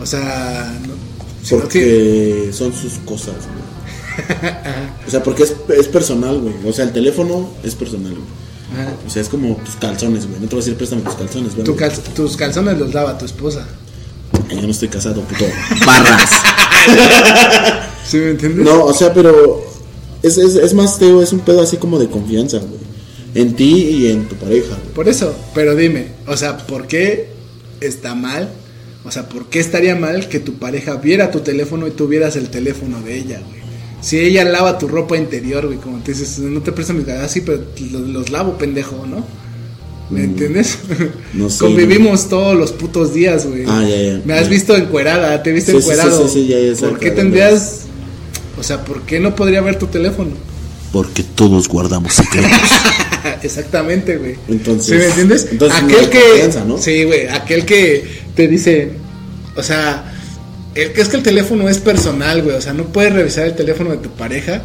O 0.02 0.06
sea, 0.06 0.78
no, 0.88 0.94
si 1.44 1.56
no 1.56 1.62
Porque 1.62 2.50
son 2.54 2.74
sus 2.74 2.94
cosas, 3.06 3.36
güey. 3.36 3.66
O 5.08 5.12
sea, 5.12 5.22
porque 5.24 5.44
es, 5.44 5.56
es 5.78 5.88
personal, 5.90 6.40
güey. 6.40 6.54
O 6.66 6.72
sea, 6.72 6.86
el 6.86 6.94
teléfono 6.94 7.50
es 7.64 7.76
personal, 7.76 8.12
güey. 8.14 8.82
Ajá. 8.82 8.94
O 9.06 9.10
sea, 9.10 9.22
es 9.22 9.28
como 9.30 9.56
tus 9.58 9.76
calzones, 9.76 10.26
güey. 10.28 10.40
No 10.40 10.48
te 10.48 10.56
voy 10.56 10.62
a 10.62 10.66
decir 10.66 10.78
préstame 10.78 11.02
tus 11.02 11.16
calzones, 11.16 11.54
güey. 11.54 11.66
Tu 11.66 11.76
cal- 11.76 11.92
tus 12.16 12.38
calzones 12.38 12.78
los 12.78 12.94
lava 12.94 13.18
tu 13.18 13.26
esposa. 13.26 13.68
Yo 14.50 14.62
no 14.62 14.72
estoy 14.72 14.88
casado, 14.90 15.22
puto. 15.22 15.46
Barras. 15.86 16.30
¿Sí 18.06 18.18
me 18.18 18.32
entiendes? 18.32 18.66
No, 18.66 18.86
o 18.86 18.94
sea, 18.94 19.14
pero 19.14 19.66
es, 20.22 20.38
es, 20.38 20.56
es 20.56 20.74
más, 20.74 21.00
Teo, 21.00 21.22
es 21.22 21.34
un 21.34 21.40
pedo 21.40 21.62
así 21.62 21.78
como 21.78 22.00
de 22.00 22.10
confianza, 22.10 22.58
güey. 22.58 22.80
En 23.34 23.56
ti 23.56 23.74
y 23.74 24.08
en 24.12 24.28
tu 24.28 24.36
pareja, 24.36 24.76
güey. 24.76 24.94
Por 24.94 25.10
eso, 25.10 25.36
pero 25.54 25.76
dime, 25.76 26.10
o 26.28 26.38
sea, 26.38 26.58
¿por 26.58 26.88
qué 26.88 27.30
está 27.82 28.16
mal? 28.16 28.50
O 29.04 29.12
sea, 29.12 29.30
¿por 29.30 29.50
qué 29.50 29.60
estaría 29.60 29.96
mal 29.96 30.30
que 30.30 30.40
tu 30.40 30.56
pareja 30.56 30.96
viera 30.96 31.32
tu 31.32 31.42
teléfono 31.42 31.88
y 31.88 31.92
tú 31.92 32.08
vieras 32.08 32.36
el 32.36 32.50
teléfono 32.50 33.02
de 33.02 33.18
ella, 33.18 33.42
güey? 33.46 33.66
Si 34.02 34.20
ella 34.20 34.46
lava 34.46 34.78
tu 34.78 34.88
ropa 34.88 35.18
interior, 35.18 35.66
güey, 35.66 35.80
como 35.80 36.00
te 36.00 36.14
dices, 36.14 36.40
no 36.40 36.62
te 36.62 36.72
presto 36.72 36.94
mis 36.94 37.06
ganas, 37.06 37.32
sí, 37.32 37.42
pero 37.42 37.64
los, 37.92 38.02
los 38.02 38.30
lavo, 38.30 38.58
pendejo, 38.58 39.06
¿no? 39.06 39.26
¿Me 40.10 40.24
entiendes? 40.24 40.78
Mm, 40.88 41.04
no 41.40 41.50
sé, 41.50 41.60
Convivimos 41.60 42.30
todos 42.30 42.56
los 42.56 42.72
putos 42.72 43.14
días, 43.14 43.46
güey. 43.48 43.64
Ah, 43.68 43.84
ya, 43.88 43.96
ya. 43.96 44.22
Me 44.26 44.34
has 44.34 44.44
Ya. 44.44 44.50
visto 44.50 44.76
encuerada, 44.76 45.42
te 45.42 45.52
viste 45.52 45.72
Sí, 45.72 45.78
encuerado. 45.78 46.28
sí, 46.28 46.34
sí, 46.42 46.48
ya, 46.48 46.60
ya 46.60 46.80
¿Por 46.80 47.00
qué 47.00 47.12
tendrías, 47.12 47.82
o 48.60 48.64
sea, 48.64 48.84
por 48.86 49.02
qué 49.02 49.20
no 49.20 49.36
podría 49.36 49.62
ver 49.62 49.80
tu 49.80 49.88
teléfono? 49.88 50.32
Porque 50.92 51.24
todos 51.24 51.68
guardamos 51.68 52.14
secretos. 52.14 52.52
Exactamente, 53.44 54.18
güey. 54.18 54.36
Entonces- 54.48 54.86
¿Sí 54.86 54.94
me 54.94 55.06
entiendes? 55.06 55.48
entonces 55.52 55.84
aquel 55.84 56.10
que. 56.10 56.20
confianza, 56.22 56.64
¿no? 56.66 56.78
Sí, 56.78 57.04
güey. 57.04 57.28
Aquel 57.28 57.66
que 57.66 58.06
te 58.36 58.48
dice. 58.48 58.92
O 59.56 59.64
sea. 59.64 60.12
El 60.76 60.92
que 60.92 61.02
es 61.02 61.08
que 61.08 61.18
el 61.18 61.24
teléfono 61.24 61.70
es 61.70 61.80
personal, 61.80 62.42
güey. 62.44 62.56
O 62.56 62.62
sea, 62.62 62.74
no 62.74 62.84
puedes 62.86 63.14
revisar 63.14 63.46
el 63.46 63.56
teléfono 63.56 63.92
de 63.92 63.98
tu 63.98 64.10
pareja. 64.10 64.64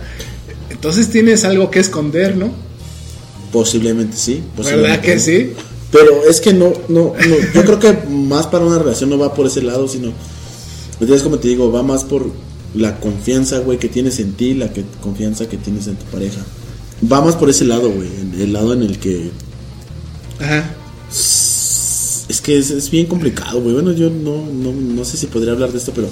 Entonces 0.71 1.09
tienes 1.09 1.45
algo 1.45 1.71
que 1.71 1.79
esconder, 1.79 2.37
¿no? 2.37 2.53
Posiblemente 3.53 4.17
sí. 4.17 4.43
¿Verdad 4.57 5.01
que 5.01 5.15
no. 5.17 5.21
sí? 5.21 5.53
Pero 5.91 6.25
es 6.29 6.41
que 6.41 6.53
no, 6.53 6.73
no, 6.89 7.15
no, 7.15 7.37
yo 7.53 7.65
creo 7.65 7.79
que 7.81 7.93
más 8.09 8.47
para 8.47 8.65
una 8.65 8.79
relación 8.79 9.11
no 9.11 9.19
va 9.19 9.35
por 9.35 9.47
ese 9.47 9.61
lado, 9.61 9.89
sino, 9.89 10.13
entonces 11.01 11.23
como 11.25 11.39
te 11.39 11.49
digo, 11.49 11.73
va 11.73 11.83
más 11.83 12.05
por 12.05 12.31
la 12.77 13.01
confianza, 13.01 13.59
güey, 13.59 13.79
que 13.79 13.89
tienes 13.89 14.21
en 14.21 14.35
ti, 14.35 14.55
la 14.55 14.73
que, 14.73 14.85
confianza 15.03 15.49
que 15.49 15.57
tienes 15.57 15.89
en 15.89 15.97
tu 15.97 16.05
pareja. 16.05 16.41
Vamos 17.01 17.35
por 17.35 17.51
ese 17.51 17.65
lado, 17.65 17.91
güey, 17.91 18.09
el 18.39 18.53
lado 18.53 18.73
en 18.73 18.83
el 18.85 19.01
que 19.01 19.31
Ajá. 20.39 20.77
es 22.29 22.41
que 22.41 22.57
es, 22.59 22.71
es 22.71 22.89
bien 22.91 23.07
complicado, 23.07 23.61
güey. 23.61 23.75
Bueno, 23.75 23.93
yo 23.93 24.11
no, 24.11 24.47
no, 24.47 24.73
no 24.73 25.05
sé 25.05 25.17
si 25.17 25.27
podría 25.27 25.53
hablar 25.55 25.73
de 25.73 25.79
esto, 25.79 25.93
pero 25.95 26.09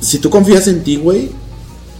si 0.00 0.18
tú 0.18 0.28
confías 0.30 0.66
en 0.66 0.82
ti, 0.82 0.96
güey. 0.96 1.30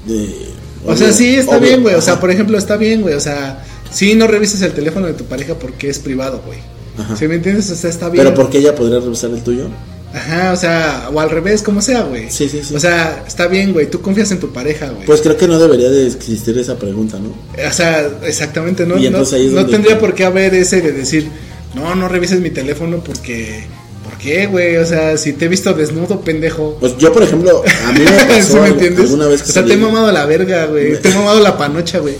eh, 0.08 0.48
O 0.84 0.96
sea, 0.96 1.12
sí, 1.12 1.36
está 1.36 1.58
obvio, 1.58 1.68
bien, 1.68 1.82
güey. 1.82 1.94
O 1.94 2.02
sea, 2.02 2.18
por 2.18 2.30
ejemplo, 2.30 2.58
está 2.58 2.76
bien, 2.76 3.02
güey. 3.02 3.14
O 3.14 3.20
sea, 3.20 3.64
sí, 3.90 4.14
no 4.14 4.26
revises 4.26 4.62
el 4.62 4.72
teléfono 4.72 5.06
de 5.06 5.14
tu 5.14 5.24
pareja 5.24 5.54
porque 5.54 5.88
es 5.88 5.98
privado, 5.98 6.42
güey. 6.44 6.58
Ajá. 6.98 7.16
¿Sí 7.16 7.28
me 7.28 7.36
entiendes? 7.36 7.70
O 7.70 7.76
sea, 7.76 7.90
está 7.90 8.08
bien. 8.08 8.24
Pero 8.24 8.34
porque 8.36 8.58
ella 8.58 8.74
podría 8.74 8.98
revisar 9.00 9.30
el 9.30 9.42
tuyo. 9.42 9.68
Ajá, 10.12 10.52
o 10.52 10.56
sea, 10.56 11.10
o 11.12 11.20
al 11.20 11.28
revés, 11.30 11.62
como 11.62 11.82
sea, 11.82 12.00
güey. 12.02 12.30
Sí, 12.30 12.48
sí, 12.48 12.62
sí. 12.64 12.74
O 12.74 12.80
sea, 12.80 13.24
está 13.26 13.46
bien, 13.46 13.72
güey. 13.74 13.90
Tú 13.90 14.00
confías 14.00 14.30
en 14.32 14.40
tu 14.40 14.52
pareja, 14.52 14.88
güey. 14.88 15.04
Pues 15.04 15.20
creo 15.20 15.36
que 15.36 15.46
no 15.46 15.58
debería 15.58 15.90
de 15.90 16.06
existir 16.06 16.56
esa 16.58 16.76
pregunta, 16.78 17.18
¿no? 17.18 17.28
O 17.28 17.72
sea, 17.72 18.08
exactamente, 18.24 18.86
¿no? 18.86 18.96
Y 18.98 19.06
entonces 19.06 19.32
no, 19.32 19.38
ahí 19.38 19.46
es 19.48 19.52
no 19.52 19.66
tendría 19.66 19.98
por 19.98 20.14
qué 20.14 20.24
haber 20.24 20.54
ese 20.54 20.80
de 20.80 20.92
decir, 20.92 21.28
no, 21.74 21.94
no 21.94 22.08
revises 22.08 22.40
mi 22.40 22.50
teléfono 22.50 23.02
porque. 23.04 23.64
¿Por 24.02 24.16
qué, 24.16 24.46
güey? 24.46 24.78
O 24.78 24.86
sea, 24.86 25.18
si 25.18 25.34
te 25.34 25.44
he 25.44 25.48
visto 25.48 25.74
desnudo, 25.74 26.22
pendejo. 26.22 26.78
Pues 26.80 26.96
yo, 26.96 27.12
por 27.12 27.22
ejemplo, 27.22 27.62
a 27.86 27.92
mí 27.92 28.00
me 28.00 28.10
pasó 28.34 28.54
¿Sí 28.54 28.58
me 28.60 28.68
entiendes? 28.68 29.04
alguna 29.04 29.26
vez 29.28 29.42
que 29.42 29.50
o 29.50 29.52
sea, 29.52 29.62
salí- 29.62 29.68
te 29.68 29.74
he 29.74 29.76
mamado 29.76 30.10
la 30.10 30.24
verga, 30.24 30.64
güey. 30.66 31.00
Te 31.00 31.10
he 31.10 31.14
mamado 31.14 31.38
la 31.40 31.56
panocha, 31.58 31.98
güey. 31.98 32.14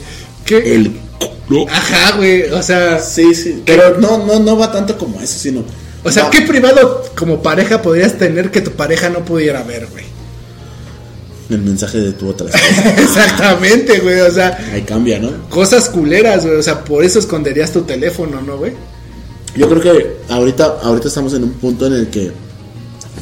¿Qué? 0.44 0.74
el 0.74 0.92
Ajá, 1.70 2.16
güey. 2.16 2.42
O 2.50 2.62
sea, 2.62 3.00
Sí, 3.00 3.34
sí. 3.34 3.62
Pero 3.64 3.98
no, 3.98 4.24
no, 4.26 4.38
no 4.38 4.56
va 4.56 4.70
tanto 4.70 4.96
como 4.98 5.20
eso, 5.20 5.38
sino. 5.38 5.64
o 6.04 6.10
sea, 6.10 6.28
¿qué 6.30 6.42
privado 6.42 7.04
como 7.16 7.42
pareja 7.42 7.82
podrías 7.82 8.18
tener 8.18 8.50
que 8.50 8.60
tu 8.60 8.72
pareja 8.72 9.08
no 9.08 9.24
pudiera 9.24 9.62
ver, 9.62 9.86
güey? 9.90 10.04
El 11.50 11.62
mensaje 11.62 11.98
de 11.98 12.12
tu 12.12 12.28
otra. 12.28 12.46
Exactamente, 12.98 14.00
güey. 14.00 14.20
O 14.20 14.30
sea, 14.30 14.58
Ahí 14.72 14.82
cambia, 14.82 15.18
¿no? 15.18 15.48
cosas 15.48 15.88
culeras, 15.88 16.44
güey. 16.44 16.56
O 16.58 16.62
sea, 16.62 16.84
por 16.84 17.02
eso 17.04 17.18
esconderías 17.18 17.72
tu 17.72 17.82
teléfono, 17.82 18.42
¿no, 18.42 18.58
güey? 18.58 18.72
Yo 19.56 19.68
creo 19.68 19.80
que 19.80 20.16
ahorita, 20.28 20.78
ahorita 20.82 21.08
estamos 21.08 21.32
en 21.34 21.44
un 21.44 21.52
punto 21.54 21.86
en 21.86 21.94
el 21.94 22.08
que 22.08 22.30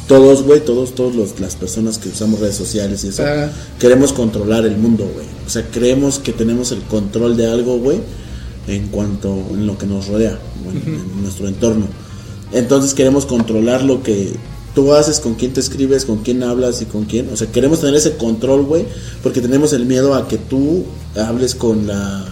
todos, 0.07 0.43
güey, 0.43 0.63
todos, 0.63 0.95
todos 0.95 1.15
los, 1.15 1.39
las 1.39 1.55
personas 1.55 1.97
que 1.97 2.09
usamos 2.09 2.39
redes 2.39 2.55
sociales 2.55 3.03
y 3.03 3.09
eso, 3.09 3.23
Ah. 3.25 3.49
queremos 3.79 4.13
controlar 4.13 4.65
el 4.65 4.77
mundo, 4.77 5.09
güey. 5.13 5.25
O 5.45 5.49
sea, 5.49 5.65
creemos 5.69 6.19
que 6.19 6.31
tenemos 6.33 6.71
el 6.71 6.79
control 6.83 7.35
de 7.37 7.47
algo, 7.47 7.77
güey, 7.77 7.99
en 8.67 8.87
cuanto 8.87 9.29
en 9.51 9.65
lo 9.67 9.77
que 9.77 9.85
nos 9.85 10.07
rodea, 10.07 10.37
bueno, 10.63 10.79
en 10.85 11.21
nuestro 11.21 11.47
entorno. 11.47 11.85
Entonces 12.53 12.93
queremos 12.93 13.25
controlar 13.25 13.83
lo 13.83 14.01
que 14.03 14.31
tú 14.73 14.93
haces, 14.93 15.19
con 15.19 15.35
quién 15.35 15.53
te 15.53 15.59
escribes, 15.59 16.05
con 16.05 16.19
quién 16.19 16.43
hablas 16.43 16.81
y 16.81 16.85
con 16.85 17.05
quién. 17.05 17.29
O 17.33 17.35
sea, 17.37 17.47
queremos 17.51 17.79
tener 17.81 17.95
ese 17.95 18.15
control, 18.15 18.63
güey, 18.63 18.85
porque 19.23 19.41
tenemos 19.41 19.73
el 19.73 19.85
miedo 19.85 20.13
a 20.15 20.27
que 20.27 20.37
tú 20.37 20.83
hables 21.15 21.55
con 21.55 21.87
la 21.87 22.25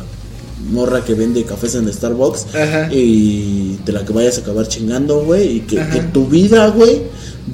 morra 0.72 1.04
que 1.04 1.14
vende 1.14 1.44
cafés 1.44 1.76
en 1.76 1.92
Starbucks 1.92 2.48
Ajá. 2.56 2.90
y 2.94 3.78
de 3.86 3.92
la 3.92 4.04
que 4.06 4.14
vayas 4.14 4.38
a 4.38 4.42
acabar 4.42 4.68
chingando, 4.68 5.24
güey, 5.24 5.58
y 5.58 5.60
que, 5.62 5.76
que 5.76 6.00
tu 6.14 6.28
vida, 6.28 6.68
güey, 6.70 7.04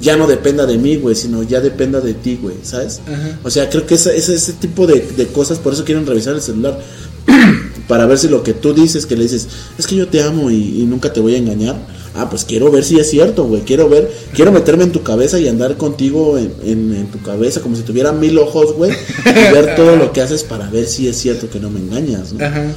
ya 0.00 0.16
no 0.16 0.26
dependa 0.26 0.66
de 0.66 0.78
mí, 0.78 0.96
güey, 0.96 1.14
sino 1.14 1.42
ya 1.42 1.60
dependa 1.60 2.00
de 2.00 2.14
ti, 2.14 2.38
güey, 2.40 2.56
¿sabes? 2.62 3.00
Ajá. 3.06 3.38
O 3.44 3.50
sea, 3.50 3.68
creo 3.68 3.86
que 3.86 3.94
ese, 3.94 4.16
ese, 4.16 4.34
ese 4.34 4.52
tipo 4.54 4.86
de, 4.86 5.00
de 5.16 5.26
cosas, 5.26 5.58
por 5.58 5.72
eso 5.72 5.84
quieren 5.84 6.06
revisar 6.06 6.34
el 6.34 6.40
celular, 6.42 6.78
para 7.88 8.06
ver 8.06 8.18
si 8.18 8.28
lo 8.28 8.42
que 8.42 8.54
tú 8.54 8.72
dices, 8.74 9.06
que 9.06 9.16
le 9.16 9.24
dices, 9.24 9.48
es 9.78 9.86
que 9.86 9.96
yo 9.96 10.08
te 10.08 10.22
amo 10.22 10.50
y, 10.50 10.80
y 10.80 10.86
nunca 10.86 11.12
te 11.12 11.20
voy 11.20 11.34
a 11.34 11.38
engañar. 11.38 11.76
Ah, 12.14 12.28
pues 12.28 12.44
quiero 12.44 12.70
ver 12.70 12.84
si 12.84 12.98
es 12.98 13.08
cierto, 13.08 13.44
güey. 13.44 13.62
Quiero 13.62 13.88
ver, 13.88 14.10
quiero 14.34 14.52
meterme 14.52 14.84
en 14.84 14.92
tu 14.92 15.02
cabeza 15.02 15.38
y 15.40 15.48
andar 15.48 15.78
contigo 15.78 16.36
en, 16.36 16.52
en- 16.62 16.94
en 16.94 17.06
tu 17.06 17.18
cabeza 17.22 17.60
como 17.62 17.74
si 17.74 17.82
tuviera 17.82 18.12
mil 18.12 18.36
ojos, 18.38 18.74
güey. 18.74 18.92
Y 18.92 19.52
ver 19.54 19.74
todo 19.76 19.96
lo 19.96 20.12
que 20.12 20.20
haces 20.20 20.42
para 20.42 20.68
ver 20.68 20.86
si 20.86 21.08
es 21.08 21.16
cierto 21.16 21.48
que 21.48 21.58
no 21.58 21.70
me 21.70 21.80
engañas, 21.80 22.34
¿no? 22.34 22.44
Ajá. 22.44 22.70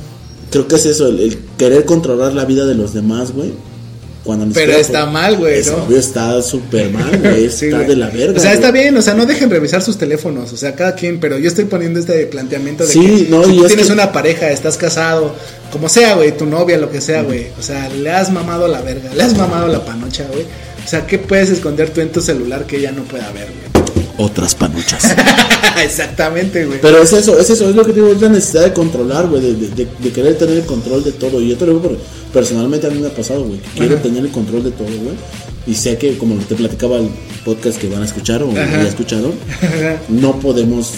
Creo 0.51 0.67
que 0.69 0.75
es 0.75 0.85
eso, 0.85 1.07
el, 1.07 1.19
el 1.19 1.37
querer 1.57 1.83
controlar 1.83 2.33
la 2.33 2.45
vida 2.45 2.65
de 2.65 2.75
los 2.75 2.93
demás, 2.93 3.33
güey. 3.33 3.51
Cuando 4.25 4.47
Pero 4.53 4.73
está 4.73 5.05
mal, 5.05 5.37
güey, 5.37 5.61
¿no? 5.65 5.95
está 5.95 6.41
súper 6.41 6.89
mal, 6.89 7.17
güey. 7.21 7.45
Está 7.45 7.79
de 7.79 7.95
la 7.95 8.09
verga. 8.09 8.37
O 8.39 8.41
sea, 8.41 8.53
está 8.53 8.71
bien, 8.71 8.97
o 8.97 9.01
sea, 9.01 9.13
no 9.13 9.25
dejen 9.27 9.49
revisar 9.51 9.81
sus 9.83 9.97
teléfonos, 9.99 10.51
o 10.51 10.57
sea, 10.57 10.75
cada 10.75 10.95
quien, 10.95 11.19
pero 11.19 11.37
yo 11.37 11.47
estoy 11.47 11.65
poniendo 11.65 11.99
este 11.99 12.25
planteamiento 12.25 12.85
de 12.87 12.91
Sí, 12.91 13.25
que 13.25 13.29
no, 13.29 13.43
si 13.43 13.51
y 13.53 13.57
tú 13.59 13.65
es 13.65 13.67
tienes 13.69 13.87
que- 13.87 13.93
una 13.93 14.11
pareja, 14.11 14.49
estás 14.49 14.77
casado, 14.77 15.35
como 15.71 15.87
sea, 15.89 16.15
güey, 16.15 16.35
tu 16.35 16.47
novia, 16.47 16.77
lo 16.79 16.91
que 16.91 17.01
sea, 17.01 17.21
güey, 17.21 17.47
o 17.59 17.61
sea, 17.61 17.87
le 17.89 18.09
has 18.11 18.31
mamado 18.31 18.67
la 18.67 18.81
verga, 18.81 19.13
le 19.13 19.21
has 19.23 19.37
mamado 19.37 19.67
la 19.67 19.85
panocha, 19.85 20.25
güey. 20.31 20.43
O 20.83 20.87
sea, 20.87 21.05
¿qué 21.05 21.19
puedes 21.19 21.51
esconder 21.51 21.91
tú 21.91 22.01
en 22.01 22.11
tu 22.11 22.19
celular 22.21 22.65
que 22.65 22.77
ella 22.77 22.91
no 22.91 23.03
pueda 23.03 23.31
ver, 23.31 23.45
güey? 23.47 23.84
Otras 24.17 24.55
panuchas. 24.55 25.03
Exactamente, 25.83 26.65
güey. 26.65 26.79
Pero 26.81 27.01
es 27.03 27.11
eso, 27.13 27.37
es 27.37 27.49
eso, 27.49 27.69
es 27.69 27.75
lo 27.75 27.85
que 27.85 27.91
digo, 27.93 28.07
es 28.11 28.21
la 28.21 28.29
necesidad 28.29 28.63
de 28.63 28.73
controlar, 28.73 29.27
güey, 29.27 29.41
de, 29.41 29.53
de- 29.55 29.67
de- 29.69 29.87
de 29.99 30.11
querer 30.11 30.37
tener 30.37 30.57
el 30.57 30.65
control 30.65 31.03
de 31.03 31.11
todo. 31.11 31.41
Y 31.41 31.49
yo 31.49 31.57
te 31.57 31.65
lo 31.65 31.73
digo 31.73 31.83
porque 31.83 31.99
personalmente 32.33 32.87
a 32.87 32.89
mí 32.91 32.99
me 32.99 33.07
ha 33.07 33.13
pasado, 33.13 33.43
güey, 33.43 33.59
que 33.59 33.69
quiero 33.79 33.95
Ajá. 33.95 34.03
tener 34.03 34.23
el 34.23 34.31
control 34.31 34.63
de 34.63 34.71
todo, 34.71 34.87
güey. 34.87 35.15
Y 35.67 35.73
sé 35.75 35.97
que, 35.97 36.17
como 36.17 36.35
te 36.35 36.55
platicaba 36.55 36.97
el 36.97 37.09
podcast 37.43 37.77
que 37.79 37.89
van 37.89 38.03
a 38.03 38.05
escuchar 38.05 38.41
o 38.43 38.51
Ajá. 38.51 38.83
ya 38.83 38.87
escucharon, 38.87 39.33
no 40.09 40.39
podemos 40.39 40.91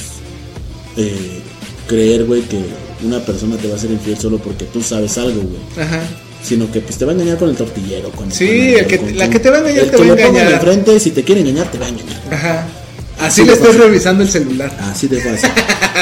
eh, 0.97 1.39
creer, 1.87 2.25
güey, 2.25 2.41
que 2.41 2.57
una 3.03 3.19
persona 3.19 3.55
te 3.57 3.67
va 3.67 3.75
a 3.75 3.79
ser 3.79 3.91
infiel 3.91 4.17
solo 4.17 4.37
porque 4.37 4.65
tú 4.65 4.81
sabes 4.81 5.17
algo, 5.17 5.41
güey. 5.41 5.85
Ajá. 5.87 6.01
Sino 6.43 6.71
que 6.71 6.81
pues 6.81 6.97
te 6.97 7.05
va 7.05 7.11
a 7.11 7.15
engañar 7.15 7.37
con 7.37 7.49
el 7.49 7.55
tortillero. 7.55 8.09
Con, 8.11 8.31
Sí, 8.31 8.45
con 8.47 8.55
el 8.79 8.87
que- 8.87 8.97
con- 8.99 9.17
la 9.17 9.25
con- 9.25 9.33
que 9.33 9.39
te 9.39 9.49
va 9.49 9.57
a 9.57 9.59
engañar 9.61 9.83
el 9.85 9.91
te 9.91 9.97
que 9.97 10.03
va 10.03 10.13
a 10.15 10.27
engañar. 10.27 10.51
enfrente, 10.53 10.99
si 10.99 11.11
te 11.11 11.23
quiere 11.23 11.41
engañar, 11.41 11.71
te 11.71 11.77
va 11.79 11.85
a 11.85 11.89
engañar. 11.89 12.21
Ajá. 12.31 12.67
Así 13.19 13.41
Sí, 13.41 13.47
le 13.47 13.55
pasa. 13.55 13.71
revisando 13.77 14.23
el 14.23 14.29
celular. 14.29 14.75
Así 14.79 15.07
de 15.07 15.19
fácil. 15.21 15.49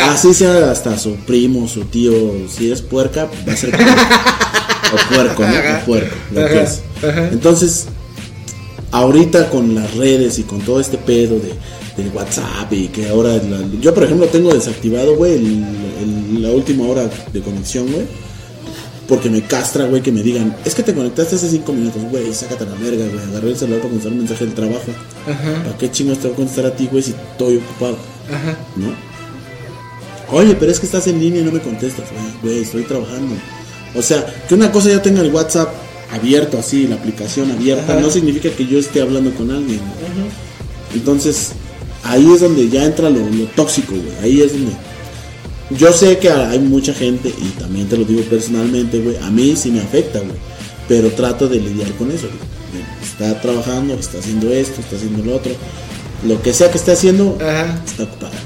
Así 0.10 0.34
sea 0.34 0.72
hasta 0.72 0.98
su 1.00 1.16
primo, 1.16 1.68
su 1.68 1.86
tío, 1.86 2.14
si 2.50 2.72
es 2.72 2.82
puerca, 2.82 3.30
va 3.48 3.54
a 3.54 3.56
ser 3.56 3.72
puerco. 3.72 3.92
o 4.94 5.14
puerco, 5.14 5.42
¿no? 5.44 5.56
Ajá. 5.56 5.80
O 5.82 5.86
puerco, 5.86 6.16
lo 6.34 6.40
Ajá. 6.42 6.50
que 6.50 6.62
es. 6.64 6.82
Ajá. 7.04 7.30
Entonces, 7.32 7.86
ahorita 8.92 9.50
con 9.50 9.76
las 9.76 9.94
redes 9.96 10.40
y 10.40 10.44
con 10.44 10.60
todo 10.62 10.80
este 10.80 10.98
pedo 10.98 11.36
de, 11.36 11.54
del 12.02 12.12
WhatsApp 12.14 12.72
y 12.72 12.88
que 12.90 13.08
ahora, 13.10 13.30
la- 13.38 13.66
yo 13.82 13.94
por 13.94 14.04
ejemplo 14.04 14.28
tengo 14.28 14.54
desactivado, 14.54 15.16
güey, 15.16 15.36
el- 15.36 15.66
el- 16.36 16.42
la 16.44 16.50
última 16.52 16.86
hora 16.86 17.10
de 17.32 17.42
conexión, 17.42 17.88
güey. 17.92 18.06
Porque 19.08 19.30
me 19.30 19.42
castra, 19.44 19.86
güey, 19.86 20.02
que 20.02 20.12
me 20.12 20.24
digan, 20.24 20.56
es 20.66 20.74
que 20.74 20.82
te 20.82 20.94
conectaste 20.94 21.36
hace 21.36 21.48
cinco 21.50 21.74
minutos, 21.74 22.02
güey, 22.10 22.34
sácate 22.34 22.66
la 22.66 22.74
verga, 22.74 23.06
güey. 23.06 23.24
Agarré 23.30 23.50
el 23.50 23.56
celular 23.58 23.80
para 23.82 23.90
contestar 23.90 24.12
un 24.14 24.18
mensaje 24.20 24.46
del 24.46 24.54
trabajo. 24.56 24.92
Ajá. 25.28 25.64
¿Para 25.64 25.78
qué 25.78 25.92
chingos 25.92 26.18
te 26.18 26.28
voy 26.28 26.34
a 26.34 26.36
contestar 26.38 26.66
a 26.66 26.76
ti, 26.76 26.88
güey, 26.92 27.04
si 27.04 27.12
estoy 27.12 27.58
ocupado? 27.58 27.98
Ajá. 28.34 28.58
¿no? 28.76 28.96
Oye, 30.36 30.56
pero 30.60 30.72
es 30.72 30.80
que 30.80 30.88
estás 30.88 31.06
en 31.08 31.20
línea 31.20 31.42
y 31.42 31.44
no 31.46 31.52
me 31.52 31.60
contestas, 31.60 32.06
güey, 32.12 32.54
güey, 32.54 32.64
estoy 32.64 32.84
trabajando. 32.84 33.36
O 33.94 34.02
sea, 34.02 34.26
que 34.48 34.56
una 34.56 34.72
cosa 34.72 34.90
yo 34.90 35.00
tenga 35.02 35.22
el 35.22 35.32
WhatsApp 35.32 35.70
abierto 36.12 36.58
así, 36.58 36.88
la 36.88 36.96
aplicación 36.96 37.52
abierta, 37.52 37.94
Ajá. 37.94 38.02
no 38.02 38.10
significa 38.10 38.50
que 38.50 38.66
yo 38.66 38.80
esté 38.80 39.02
hablando 39.02 39.32
con 39.36 39.52
alguien. 39.52 39.80
¿no? 39.80 40.96
Entonces, 40.96 41.52
ahí 42.04 42.28
es 42.32 42.42
donde 42.42 42.70
ya 42.70 42.86
entra 42.86 43.10
lo, 43.10 43.20
lo 43.20 43.46
tóxico, 43.56 43.94
güey. 43.94 44.16
Ahí 44.24 44.42
es 44.42 44.54
donde. 44.54 44.72
Yo 45.72 45.92
sé 45.92 46.18
que 46.20 46.30
hay 46.30 46.60
mucha 46.60 46.94
gente, 46.94 47.30
y 47.30 47.50
también 47.60 47.88
te 47.88 47.98
lo 47.98 48.06
digo 48.06 48.22
personalmente, 48.24 49.00
güey, 49.00 49.18
a 49.18 49.30
mí 49.32 49.56
sí 49.56 49.72
me 49.72 49.82
afecta, 49.82 50.20
güey. 50.20 50.38
Pero 50.88 51.10
trato 51.10 51.48
de 51.48 51.60
lidiar 51.60 51.92
con 51.94 52.12
eso, 52.12 52.28
güey. 52.28 52.84
Está 53.02 53.40
trabajando, 53.42 53.94
está 53.96 54.20
haciendo 54.20 54.52
esto, 54.52 54.82
está 54.82 54.96
haciendo 54.96 55.24
lo 55.24 55.36
otro. 55.36 55.54
Lo 56.28 56.42
que 56.42 56.54
sea 56.54 56.70
que 56.70 56.78
esté 56.78 56.92
haciendo, 56.92 57.38
Ajá. 57.42 57.82
está 57.86 58.04
ocupada, 58.04 58.38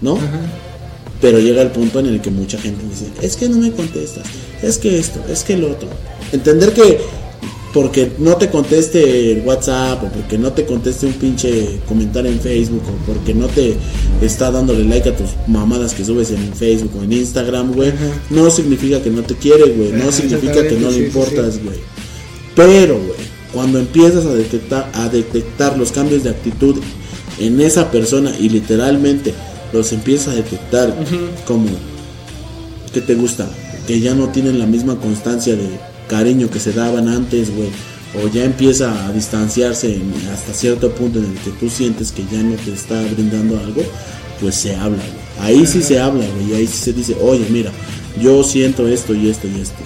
¿no? 0.00 0.18
Pero 1.20 1.38
llega 1.38 1.62
el 1.62 1.70
punto 1.70 2.00
en 2.00 2.06
el 2.06 2.20
que 2.20 2.30
mucha 2.30 2.58
gente 2.58 2.84
dice, 2.88 3.06
es 3.20 3.36
que 3.36 3.48
no 3.48 3.58
me 3.58 3.70
contestas, 3.72 4.24
es 4.62 4.78
que 4.78 4.98
esto, 4.98 5.20
es 5.28 5.44
que 5.44 5.56
lo 5.56 5.70
otro. 5.70 5.88
Entender 6.32 6.72
que 6.72 7.00
porque 7.72 8.12
no 8.18 8.36
te 8.36 8.50
conteste 8.50 9.32
el 9.32 9.46
WhatsApp 9.46 10.04
o 10.04 10.08
porque 10.08 10.36
no 10.36 10.52
te 10.52 10.66
conteste 10.66 11.06
un 11.06 11.14
pinche 11.14 11.80
comentario 11.88 12.30
en 12.30 12.38
Facebook 12.38 12.82
o 12.86 13.06
porque 13.06 13.32
no 13.32 13.46
te 13.46 13.76
está 14.20 14.50
dándole 14.50 14.84
like 14.84 15.08
a 15.08 15.16
tus 15.16 15.30
mamadas 15.46 15.94
que 15.94 16.04
subes 16.04 16.30
en 16.30 16.52
Facebook 16.52 16.92
o 16.98 17.02
en 17.02 17.12
Instagram, 17.14 17.72
güey, 17.72 17.92
no 18.30 18.50
significa 18.50 19.02
que 19.02 19.10
no 19.10 19.22
te 19.22 19.34
quiere, 19.34 19.72
güey, 19.72 19.92
no 19.92 20.02
Ajá, 20.02 20.12
significa 20.12 20.66
que 20.66 20.76
no 20.78 20.90
le 20.90 20.96
sí, 20.96 21.04
importas, 21.04 21.62
güey. 21.62 21.78
Pero, 22.54 22.98
güey, 22.98 23.18
cuando 23.52 23.78
empiezas 23.78 24.26
a 24.26 24.34
detectar, 24.34 24.90
a 24.94 25.08
detectar 25.08 25.78
los 25.78 25.92
cambios 25.92 26.24
de 26.24 26.30
actitud 26.30 26.76
en 27.38 27.60
esa 27.60 27.90
persona 27.90 28.34
y 28.38 28.50
literalmente 28.50 29.32
los 29.72 29.92
empiezas 29.92 30.28
a 30.28 30.34
detectar 30.34 30.94
como 31.46 31.68
que 32.92 33.00
te 33.00 33.14
gusta, 33.14 33.48
que 33.86 33.98
ya 34.00 34.14
no 34.14 34.28
tienen 34.28 34.58
la 34.58 34.66
misma 34.66 34.96
constancia 34.96 35.56
de 35.56 35.91
cariño 36.12 36.50
que 36.50 36.60
se 36.60 36.72
daban 36.72 37.08
antes, 37.08 37.44
güey, 37.56 37.68
o 38.22 38.28
ya 38.28 38.44
empieza 38.44 39.06
a 39.06 39.12
distanciarse 39.12 39.86
en- 39.94 40.12
hasta 40.34 40.52
cierto 40.52 40.90
punto 40.94 41.18
en 41.18 41.24
el 41.26 41.38
que 41.44 41.50
tú 41.58 41.70
sientes 41.70 42.12
que 42.12 42.22
ya 42.30 42.42
no 42.42 42.54
te 42.56 42.72
está 42.72 43.00
brindando 43.14 43.58
algo, 43.58 43.82
pues 44.40 44.54
se 44.56 44.74
habla, 44.76 45.02
güey. 45.02 45.22
Ahí 45.46 45.66
sí 45.66 45.82
se 45.82 45.98
habla, 45.98 46.24
güey, 46.34 46.50
y 46.50 46.54
ahí 46.54 46.66
sí 46.66 46.76
se 46.76 46.92
dice, 46.92 47.16
oye, 47.22 47.46
mira, 47.50 47.70
yo 48.20 48.42
siento 48.44 48.86
esto 48.86 49.14
y 49.14 49.30
esto 49.30 49.46
y 49.48 49.60
esto. 49.60 49.76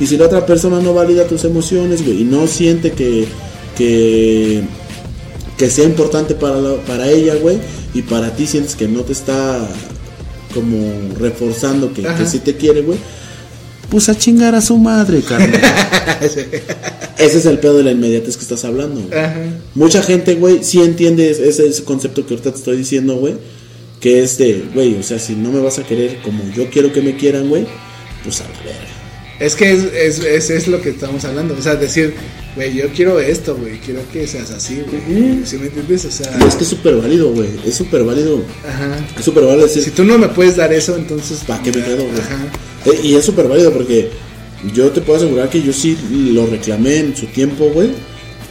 Y 0.00 0.06
si 0.08 0.16
la 0.18 0.26
otra 0.26 0.44
persona 0.44 0.80
no 0.80 0.92
valida 0.92 1.26
tus 1.28 1.44
emociones, 1.44 2.04
güey, 2.04 2.22
y 2.22 2.24
no 2.24 2.46
siente 2.48 2.90
que, 2.92 3.26
que 3.76 4.62
que 5.56 5.70
sea 5.70 5.86
importante 5.86 6.34
para, 6.34 6.60
la- 6.60 6.76
para 6.84 7.08
ella, 7.10 7.34
güey, 7.36 7.58
y 7.94 8.02
para 8.02 8.34
ti 8.36 8.46
sientes 8.46 8.74
que 8.74 8.86
no 8.88 9.00
te 9.02 9.12
está 9.12 9.66
como 10.52 10.76
reforzando 11.18 11.92
que, 11.94 12.06
Ajá. 12.06 12.18
que 12.18 12.26
sí 12.26 12.40
te 12.40 12.56
quiere, 12.56 12.82
güey, 12.82 12.98
pues 13.88 14.08
a 14.08 14.14
chingar 14.16 14.54
a 14.54 14.60
su 14.60 14.76
madre, 14.78 15.20
carnal. 15.20 15.60
Ese 17.18 17.38
es 17.38 17.46
el 17.46 17.58
pedo 17.58 17.78
de 17.78 17.84
la 17.84 17.92
inmediatez 17.92 18.36
que 18.36 18.42
estás 18.42 18.64
hablando, 18.64 19.00
güey. 19.00 19.18
Ajá. 19.18 19.40
Mucha 19.74 20.02
gente, 20.02 20.34
güey, 20.34 20.62
sí 20.62 20.82
entiende 20.82 21.30
ese, 21.30 21.66
ese 21.66 21.84
concepto 21.84 22.26
que 22.26 22.34
ahorita 22.34 22.52
te 22.52 22.58
estoy 22.58 22.76
diciendo, 22.76 23.16
güey. 23.16 23.34
Que 24.00 24.22
es 24.22 24.36
de, 24.36 24.64
güey, 24.74 24.94
o 24.96 25.02
sea, 25.02 25.18
si 25.18 25.34
no 25.34 25.50
me 25.50 25.60
vas 25.60 25.78
a 25.78 25.84
querer 25.84 26.20
como 26.22 26.44
yo 26.54 26.68
quiero 26.70 26.92
que 26.92 27.00
me 27.00 27.16
quieran, 27.16 27.48
güey, 27.48 27.66
pues 28.22 28.40
a 28.40 28.44
la 28.44 28.58
verga. 28.62 28.85
Es 29.38 29.54
que 29.54 29.70
es, 29.72 29.84
es, 29.92 30.18
es, 30.20 30.50
es 30.50 30.68
lo 30.68 30.80
que 30.80 30.90
estamos 30.90 31.24
hablando. 31.24 31.54
O 31.58 31.62
sea, 31.62 31.76
decir, 31.76 32.14
güey, 32.54 32.74
yo 32.74 32.88
quiero 32.94 33.20
esto, 33.20 33.54
güey. 33.56 33.78
Quiero 33.78 34.00
que 34.12 34.26
seas 34.26 34.50
así, 34.50 34.82
güey. 34.88 35.44
¿Sí 35.44 35.58
me 35.58 35.66
entiendes? 35.66 36.04
O 36.06 36.10
sea, 36.10 36.36
es 36.46 36.54
que 36.54 36.64
es 36.64 36.70
súper 36.70 36.96
válido, 36.96 37.30
güey. 37.32 37.48
Es 37.66 37.74
súper 37.74 38.02
válido. 38.04 38.42
ajá. 38.66 38.98
Es 39.18 39.24
súper 39.24 39.44
válido 39.44 39.66
decir, 39.66 39.82
Si 39.82 39.90
tú 39.90 40.04
no 40.04 40.16
me 40.18 40.28
puedes 40.28 40.56
dar 40.56 40.72
eso, 40.72 40.96
entonces. 40.96 41.40
¿para 41.46 41.62
qué 41.62 41.70
me 41.72 41.82
quedo, 41.84 42.04
güey? 42.04 42.18
Ajá. 42.20 42.38
Eh, 42.86 43.00
Y 43.02 43.14
es 43.14 43.24
súper 43.24 43.46
válido 43.46 43.72
porque 43.72 44.10
yo 44.74 44.88
te 44.90 45.00
puedo 45.02 45.18
asegurar 45.18 45.50
que 45.50 45.62
yo 45.62 45.72
sí 45.72 45.98
lo 46.32 46.46
reclamé 46.46 46.98
en 46.98 47.16
su 47.16 47.26
tiempo, 47.26 47.68
güey. 47.70 47.90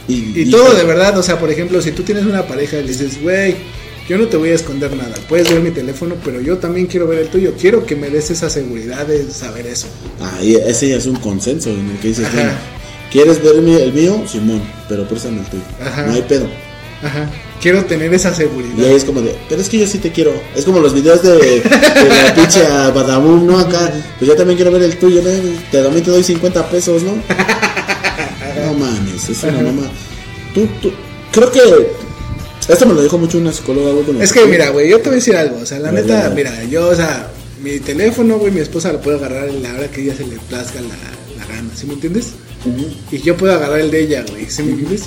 Y, 0.08 0.40
Y 0.42 0.50
todo 0.52 0.72
de 0.72 0.84
verdad, 0.84 1.18
o 1.18 1.22
sea, 1.22 1.40
por 1.40 1.50
ejemplo, 1.50 1.82
si 1.82 1.90
tú 1.90 2.04
tienes 2.04 2.24
una 2.26 2.46
pareja 2.46 2.78
y 2.78 2.82
le 2.82 2.88
dices, 2.88 3.20
güey, 3.20 3.56
yo 4.08 4.18
no 4.18 4.26
te 4.26 4.36
voy 4.36 4.50
a 4.50 4.54
esconder 4.54 4.94
nada, 4.94 5.14
puedes 5.28 5.50
ver 5.50 5.60
mi 5.60 5.70
teléfono, 5.70 6.14
pero 6.24 6.40
yo 6.40 6.58
también 6.58 6.86
quiero 6.86 7.06
ver 7.06 7.18
el 7.18 7.28
tuyo, 7.28 7.54
quiero 7.60 7.84
que 7.84 7.96
me 7.96 8.08
des 8.10 8.30
esa 8.30 8.48
seguridad 8.50 9.06
de 9.06 9.30
saber 9.30 9.66
eso. 9.66 9.88
Ah, 10.20 10.38
y 10.42 10.54
ese 10.54 10.88
ya 10.90 10.96
es 10.96 11.06
un 11.06 11.16
consenso 11.16 11.70
en 11.70 11.90
el 11.90 11.98
que 11.98 12.08
dices, 12.08 12.32
bueno, 12.32 12.52
¿quieres 13.10 13.42
ver 13.42 13.56
el 13.56 13.92
mío? 13.92 14.22
Simón, 14.30 14.62
pero 14.88 15.06
préstame 15.08 15.40
el 15.40 15.46
tuyo. 15.46 15.62
Ajá. 15.84 16.06
No 16.06 16.12
hay 16.14 16.22
pedo. 16.22 16.46
Ajá, 17.02 17.28
quiero 17.60 17.84
tener 17.84 18.12
esa 18.14 18.28
Y 18.28 18.32
ahí 18.32 18.36
seguridad. 18.38 18.90
es 18.90 19.04
como 19.04 19.20
de, 19.20 19.36
pero 19.48 19.60
es 19.60 19.68
que 19.68 19.78
yo 19.78 19.86
sí 19.86 19.98
te 19.98 20.12
quiero. 20.12 20.32
Es 20.54 20.64
como 20.64 20.80
los 20.80 20.94
videos 20.94 21.22
de, 21.22 21.36
de 21.36 21.62
la 21.62 22.34
pinche 22.36 22.62
Badabum, 22.62 23.46
¿no? 23.46 23.58
Acá, 23.58 23.92
pues 24.18 24.28
yo 24.30 24.34
también 24.36 24.56
quiero 24.56 24.70
ver 24.72 24.82
el 24.82 24.96
tuyo, 24.96 25.20
¿no? 25.22 25.28
Te, 25.70 25.82
también 25.82 26.04
te 26.04 26.10
doy 26.10 26.22
50 26.22 26.70
pesos, 26.70 27.02
¿no? 27.02 27.12
No 28.64 28.72
mames, 28.74 29.28
es 29.28 29.42
una 29.44 29.60
mamá. 29.60 29.90
Tú, 30.54 30.66
tú, 30.80 30.90
creo 31.30 31.52
que. 31.52 31.60
Esto 32.68 32.86
me 32.86 32.94
lo 32.94 33.02
dijo 33.02 33.16
mucho 33.18 33.38
una 33.38 33.52
psicóloga, 33.52 33.92
güey. 33.92 34.04
con 34.04 34.18
la 34.18 34.24
Es 34.24 34.32
que 34.32 34.44
mira, 34.46 34.70
güey, 34.70 34.88
yo 34.90 34.98
te 34.98 35.04
voy 35.04 35.12
a 35.14 35.16
decir 35.16 35.36
algo, 35.36 35.58
o 35.62 35.66
sea, 35.66 35.78
la 35.78 35.92
neta, 35.92 36.30
mira, 36.34 36.64
yo, 36.64 36.88
o 36.88 36.94
sea, 36.94 37.28
mi 37.62 37.78
teléfono, 37.78 38.38
güey, 38.38 38.52
mi 38.52 38.60
esposa 38.60 38.92
lo 38.92 39.00
puede 39.00 39.18
agarrar 39.18 39.50
la 39.50 39.74
hora 39.74 39.88
que 39.90 40.02
ella 40.02 40.14
se 40.16 40.26
le 40.26 40.36
plazca 40.48 40.80
la, 40.80 40.96
la 41.38 41.46
gana, 41.46 41.70
¿sí 41.76 41.86
me 41.86 41.94
entiendes? 41.94 42.30
Ujú. 42.64 42.86
Y 43.12 43.18
yo 43.22 43.36
puedo 43.36 43.52
agarrar 43.54 43.80
el 43.80 43.90
de 43.90 44.00
ella, 44.00 44.24
güey, 44.28 44.46
¿sí 44.50 44.62
me 44.62 44.72
entiendes? 44.72 45.02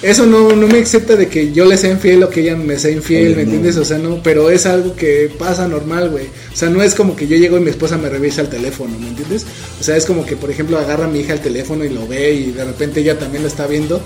Eso 0.00 0.26
no, 0.26 0.56
no 0.56 0.66
me 0.66 0.78
excepta 0.80 1.14
de 1.14 1.28
que 1.28 1.52
yo 1.52 1.64
le 1.64 1.76
sea 1.76 1.90
infiel 1.92 2.24
o 2.24 2.28
que 2.28 2.40
ella 2.40 2.56
me 2.56 2.76
sea 2.76 2.90
infiel, 2.90 3.26
Oye, 3.26 3.36
¿me 3.36 3.42
no. 3.44 3.50
entiendes? 3.52 3.76
O 3.76 3.84
sea, 3.84 3.98
no, 3.98 4.20
pero 4.20 4.50
es 4.50 4.66
algo 4.66 4.96
que 4.96 5.30
pasa 5.38 5.68
normal, 5.68 6.10
güey. 6.10 6.24
O 6.52 6.56
sea, 6.56 6.70
no 6.70 6.82
es 6.82 6.96
como 6.96 7.14
que 7.14 7.28
yo 7.28 7.36
llego 7.36 7.56
y 7.56 7.60
mi 7.60 7.70
esposa 7.70 7.98
me 7.98 8.08
revisa 8.08 8.40
el 8.40 8.48
teléfono, 8.48 8.98
¿me 8.98 9.08
entiendes? 9.08 9.46
O 9.80 9.84
sea, 9.84 9.96
es 9.96 10.04
como 10.04 10.26
que, 10.26 10.34
por 10.34 10.50
ejemplo, 10.50 10.76
agarra 10.76 11.04
a 11.04 11.08
mi 11.08 11.20
hija 11.20 11.34
el 11.34 11.40
teléfono 11.40 11.84
y 11.84 11.90
lo 11.90 12.08
ve 12.08 12.32
y 12.32 12.50
de 12.50 12.64
repente 12.64 12.98
ella 13.00 13.16
también 13.16 13.44
lo 13.44 13.48
está 13.48 13.68
viendo. 13.68 14.02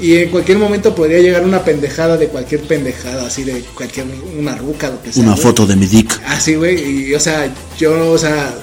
Y 0.00 0.16
en 0.16 0.30
cualquier 0.30 0.58
momento 0.58 0.94
podría 0.94 1.18
llegar 1.18 1.44
una 1.44 1.62
pendejada 1.62 2.16
de 2.16 2.28
cualquier 2.28 2.62
pendejada, 2.62 3.26
así 3.26 3.44
de 3.44 3.60
cualquier, 3.74 4.06
una 4.38 4.56
ruca, 4.56 4.88
lo 4.88 5.02
que 5.02 5.12
sea. 5.12 5.22
Una 5.22 5.36
foto 5.36 5.66
de 5.66 5.76
mi 5.76 5.86
dick. 5.86 6.20
Así, 6.26 6.54
güey, 6.54 7.08
y 7.10 7.14
o 7.14 7.20
sea, 7.20 7.52
yo, 7.78 8.10
o 8.10 8.18
sea, 8.18 8.54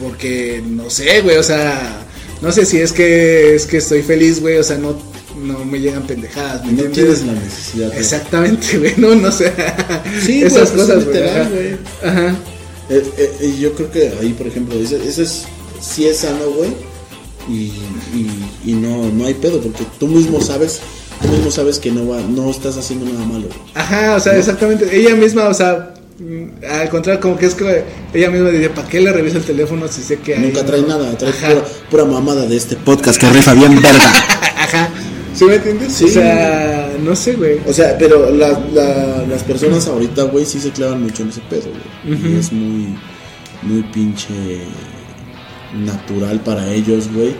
porque 0.00 0.62
no 0.66 0.90
sé, 0.90 1.22
güey, 1.22 1.36
o 1.38 1.42
sea, 1.42 2.04
no 2.42 2.52
sé 2.52 2.66
si 2.66 2.78
es 2.78 2.92
que 2.92 3.54
es 3.54 3.66
que 3.66 3.78
estoy 3.78 4.02
feliz, 4.02 4.40
güey, 4.40 4.58
o 4.58 4.62
sea, 4.62 4.76
no, 4.76 4.96
no 5.42 5.64
me 5.64 5.80
llegan 5.80 6.06
pendejadas, 6.06 6.64
¿me 6.66 6.72
No 6.72 6.82
entiendes? 6.84 7.20
tienes 7.20 7.26
la 7.26 7.44
necesidad. 7.44 7.96
Exactamente, 7.96 8.78
güey, 8.78 8.94
no, 8.98 9.14
no 9.14 9.32
sé. 9.32 9.52
Sí, 10.24 10.42
esas 10.44 10.74
güey, 10.74 10.86
pues, 10.86 10.98
cosas, 10.98 11.04
güey. 11.06 11.24
ajá. 11.28 11.48
güey. 11.48 11.76
Ajá. 12.04 12.36
Eh, 12.88 13.02
eh, 13.40 13.54
yo 13.58 13.72
creo 13.74 13.90
que 13.90 14.12
ahí, 14.20 14.32
por 14.32 14.46
ejemplo, 14.46 14.78
dice, 14.78 15.00
eso 15.04 15.22
es, 15.22 15.44
sí 15.80 16.06
es 16.06 16.18
sano, 16.18 16.50
güey. 16.56 16.70
Y, 17.48 17.72
y, 18.14 18.30
y 18.64 18.72
no, 18.74 19.08
no 19.12 19.26
hay 19.26 19.34
pedo, 19.34 19.60
porque 19.60 19.84
tú 20.00 20.08
mismo 20.08 20.40
sabes, 20.40 20.80
tú 21.22 21.28
mismo 21.28 21.50
sabes 21.50 21.78
que 21.78 21.90
no 21.92 22.08
va, 22.08 22.20
no 22.20 22.50
estás 22.50 22.76
haciendo 22.76 23.06
nada 23.06 23.24
malo. 23.24 23.46
Ajá, 23.74 24.16
o 24.16 24.20
sea, 24.20 24.36
exactamente. 24.36 24.88
Ella 24.96 25.14
misma, 25.14 25.48
o 25.48 25.54
sea, 25.54 25.94
mm, 26.18 26.64
al 26.68 26.88
contrario, 26.88 27.20
como 27.20 27.36
que 27.36 27.46
es 27.46 27.54
que 27.54 27.84
ella 28.14 28.30
misma 28.30 28.50
dice, 28.50 28.70
¿para 28.70 28.88
qué 28.88 29.00
le 29.00 29.12
reviso 29.12 29.38
el 29.38 29.44
teléfono 29.44 29.86
si 29.88 30.02
sé 30.02 30.18
que 30.18 30.34
hay 30.34 30.40
Nunca 30.42 30.64
trae 30.64 30.82
nada, 30.82 31.16
trae 31.16 31.32
pura, 31.32 31.64
pura 31.90 32.04
mamada 32.04 32.46
de 32.46 32.56
este 32.56 32.74
podcast 32.76 33.20
que 33.20 33.28
rifa 33.30 33.54
bien 33.54 33.80
verga. 33.80 34.12
Ajá. 34.58 34.88
¿Sí 35.34 35.44
me 35.44 35.56
entiendes? 35.56 35.92
Sí. 35.92 36.04
O 36.06 36.08
sea, 36.08 36.92
no 37.04 37.14
sé, 37.14 37.34
güey. 37.34 37.60
O 37.68 37.72
sea, 37.72 37.96
pero 37.98 38.30
la, 38.32 38.58
la- 38.72 39.24
las 39.28 39.42
personas 39.44 39.86
ahorita, 39.86 40.22
güey, 40.24 40.46
sí 40.46 40.58
se 40.58 40.70
clavan 40.70 41.02
mucho 41.02 41.22
en 41.22 41.28
ese 41.28 41.42
pedo, 41.50 41.68
güey. 42.04 42.18
Y 42.34 42.38
es 42.38 42.50
muy, 42.52 42.96
muy 43.62 43.82
pinche 43.92 44.32
natural 45.74 46.40
para 46.40 46.72
ellos, 46.72 47.08
güey. 47.12 47.34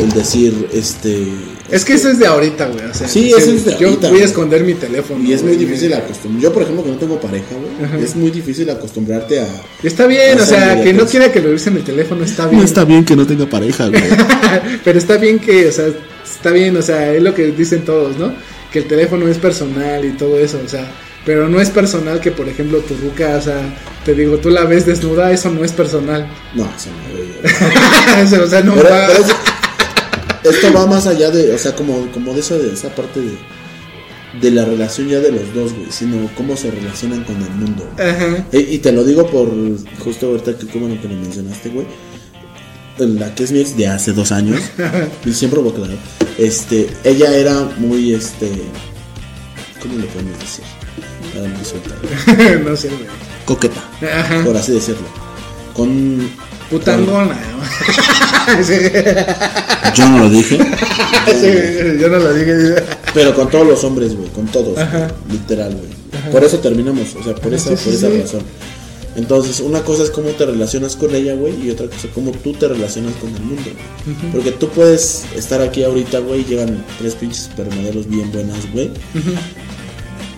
El 0.00 0.10
decir, 0.12 0.68
este... 0.72 1.26
Es 1.70 1.84
que 1.84 1.94
eso 1.94 2.08
es 2.10 2.18
de 2.18 2.26
ahorita, 2.26 2.66
güey. 2.66 2.84
O 2.84 2.94
sea, 2.94 3.08
Sí, 3.08 3.30
eso 3.36 3.50
es 3.52 3.64
de 3.64 3.76
Yo 3.78 3.88
ahorita, 3.88 4.08
voy 4.08 4.18
a 4.18 4.20
güey. 4.20 4.22
esconder 4.24 4.64
mi 4.64 4.74
teléfono. 4.74 5.22
Y 5.24 5.32
es 5.32 5.42
muy 5.42 5.54
güey. 5.56 5.66
difícil 5.66 5.92
acostumbrar. 5.94 6.42
Yo, 6.42 6.52
por 6.52 6.62
ejemplo, 6.62 6.84
que 6.84 6.90
no 6.90 6.96
tengo 6.96 7.20
pareja, 7.20 7.46
güey, 7.54 7.84
Ajá. 7.84 7.98
es 7.98 8.14
muy 8.16 8.30
difícil 8.30 8.68
acostumbrarte 8.70 9.40
a. 9.40 9.46
Está 9.82 10.06
bien, 10.06 10.38
O 10.38 10.42
o 10.42 10.46
sea, 10.46 10.82
que 10.82 10.92
no 10.92 11.06
quiera 11.06 11.30
que 11.32 11.40
lo 11.40 11.46
revisen 11.46 11.76
el 11.76 11.84
teléfono, 11.84 12.24
está 12.24 12.46
bien. 12.46 12.64
bien 12.86 13.04
que 13.04 13.16
no 13.16 13.26
tenga 13.26 13.46
pareja, 13.46 13.88
güey. 13.88 14.02
Pero 14.84 14.98
está 14.98 15.16
bien 15.16 15.38
que, 15.38 15.68
o 15.68 15.72
sea, 15.72 15.86
está 16.24 16.50
bien, 16.50 16.76
o 16.76 16.82
sea, 16.82 17.12
es 17.14 17.22
lo 17.22 17.34
que 17.34 17.46
dicen 17.52 17.84
todos, 17.84 18.16
¿no? 18.18 18.32
Que 18.72 18.80
el 18.80 18.86
teléfono 18.86 19.28
es 19.28 19.38
personal 19.38 20.04
y 20.04 20.10
todo 20.12 20.38
eso, 20.38 20.60
o 20.64 20.68
sea. 20.68 20.90
Pero 21.24 21.48
no 21.48 21.60
es 21.60 21.70
personal 21.70 22.20
que, 22.20 22.32
por 22.32 22.48
ejemplo, 22.48 22.78
tu 22.80 22.94
ruca, 22.96 23.36
o 23.38 23.40
sea, 23.40 23.60
te 24.04 24.12
digo, 24.12 24.38
tú 24.38 24.50
la 24.50 24.64
ves 24.64 24.86
desnuda, 24.86 25.30
eso 25.30 25.50
no 25.50 25.64
es 25.64 25.70
personal. 25.70 26.26
no, 26.54 26.64
eso 26.64 26.90
no, 26.90 27.16
güey. 27.16 27.21
o 28.42 28.46
sea, 28.48 28.60
no 28.62 28.74
Pero- 28.74 28.88
va. 28.90 29.06
pero 29.08 29.24
es- 29.24 30.54
esto 30.56 30.72
va 30.72 30.86
más 30.86 31.06
allá 31.06 31.30
de, 31.30 31.54
o 31.54 31.58
sea, 31.58 31.74
como, 31.76 32.10
como 32.12 32.32
de 32.34 32.40
esa, 32.40 32.56
de 32.58 32.72
esa 32.72 32.92
parte 32.94 33.20
de, 33.20 33.30
de 34.40 34.50
la 34.50 34.64
relación 34.64 35.08
ya 35.08 35.20
de 35.20 35.30
los 35.30 35.54
dos, 35.54 35.72
güey, 35.72 35.86
sino 35.90 36.28
cómo 36.36 36.56
se 36.56 36.70
relacionan 36.70 37.22
con 37.24 37.36
el 37.36 37.50
mundo. 37.50 37.88
Ajá. 37.94 38.44
Y, 38.52 38.58
y 38.74 38.78
te 38.78 38.90
lo 38.92 39.04
digo 39.04 39.26
por 39.28 39.48
justo 40.00 40.26
ahorita 40.28 40.56
que 40.58 40.66
como 40.66 40.88
lo 40.88 41.00
que 41.00 41.06
lo 41.08 41.14
mencionaste, 41.14 41.68
güey. 41.68 41.86
La 42.98 43.34
que 43.34 43.44
es 43.44 43.52
mi 43.52 43.60
ex 43.60 43.76
de 43.76 43.86
hace 43.88 44.12
dos 44.12 44.32
años, 44.32 44.60
y 45.24 45.32
siempre 45.32 45.60
voy 45.60 45.70
a 45.70 45.72
aclarar. 45.74 45.96
Este, 46.38 46.88
ella 47.04 47.34
era 47.34 47.54
muy, 47.78 48.12
este, 48.12 48.50
¿cómo 49.80 49.96
le 49.96 50.04
podemos 50.06 50.38
decir? 50.40 50.64
Ah, 51.34 51.48
muy 51.56 51.64
suelta, 51.64 51.94
güey. 52.02 52.64
no 52.64 52.76
sé, 52.76 52.88
güey. 52.88 53.06
Coqueta, 53.46 53.80
Ajá. 54.20 54.44
por 54.44 54.56
así 54.56 54.72
decirlo. 54.72 55.06
Con. 55.72 56.30
Putangona. 56.72 57.38
Yo 59.94 60.08
no 60.08 60.18
lo 60.20 60.30
dije, 60.30 60.58
sí, 60.58 62.00
yo 62.00 62.08
no 62.08 62.18
lo 62.18 62.32
dije. 62.32 62.82
pero 63.14 63.34
con 63.34 63.50
todos 63.50 63.66
los 63.66 63.84
hombres, 63.84 64.16
güey, 64.16 64.28
con 64.30 64.46
todos, 64.46 64.78
Ajá. 64.78 65.08
literal, 65.30 65.74
güey. 65.76 66.32
Por 66.32 66.42
eso 66.42 66.58
terminamos, 66.60 67.14
o 67.20 67.22
sea, 67.22 67.34
por 67.34 67.52
esa, 67.52 67.70
Sí, 67.70 67.76
sí, 67.76 67.84
por 67.84 67.94
esa 67.94 68.08
razón. 68.08 68.42
Entonces, 69.14 69.60
una 69.60 69.82
cosa 69.82 70.04
es 70.04 70.10
cómo 70.10 70.30
te 70.30 70.46
relacionas 70.46 70.96
con 70.96 71.14
ella, 71.14 71.34
güey, 71.34 71.66
y 71.66 71.70
otra 71.70 71.86
cosa 71.86 72.06
es 72.06 72.12
cómo 72.14 72.30
tú 72.32 72.54
te 72.54 72.66
relacionas 72.68 73.12
con 73.16 73.28
el 73.34 73.42
mundo. 73.42 73.70
Porque 74.32 74.52
tú 74.52 74.68
puedes 74.70 75.24
estar 75.36 75.60
aquí 75.60 75.84
ahorita, 75.84 76.20
güey, 76.20 76.44
llegan 76.44 76.82
tres 76.98 77.14
pinches 77.16 77.44
supermodelos 77.50 78.08
bien 78.08 78.32
buenas, 78.32 78.72
güey. 78.72 78.90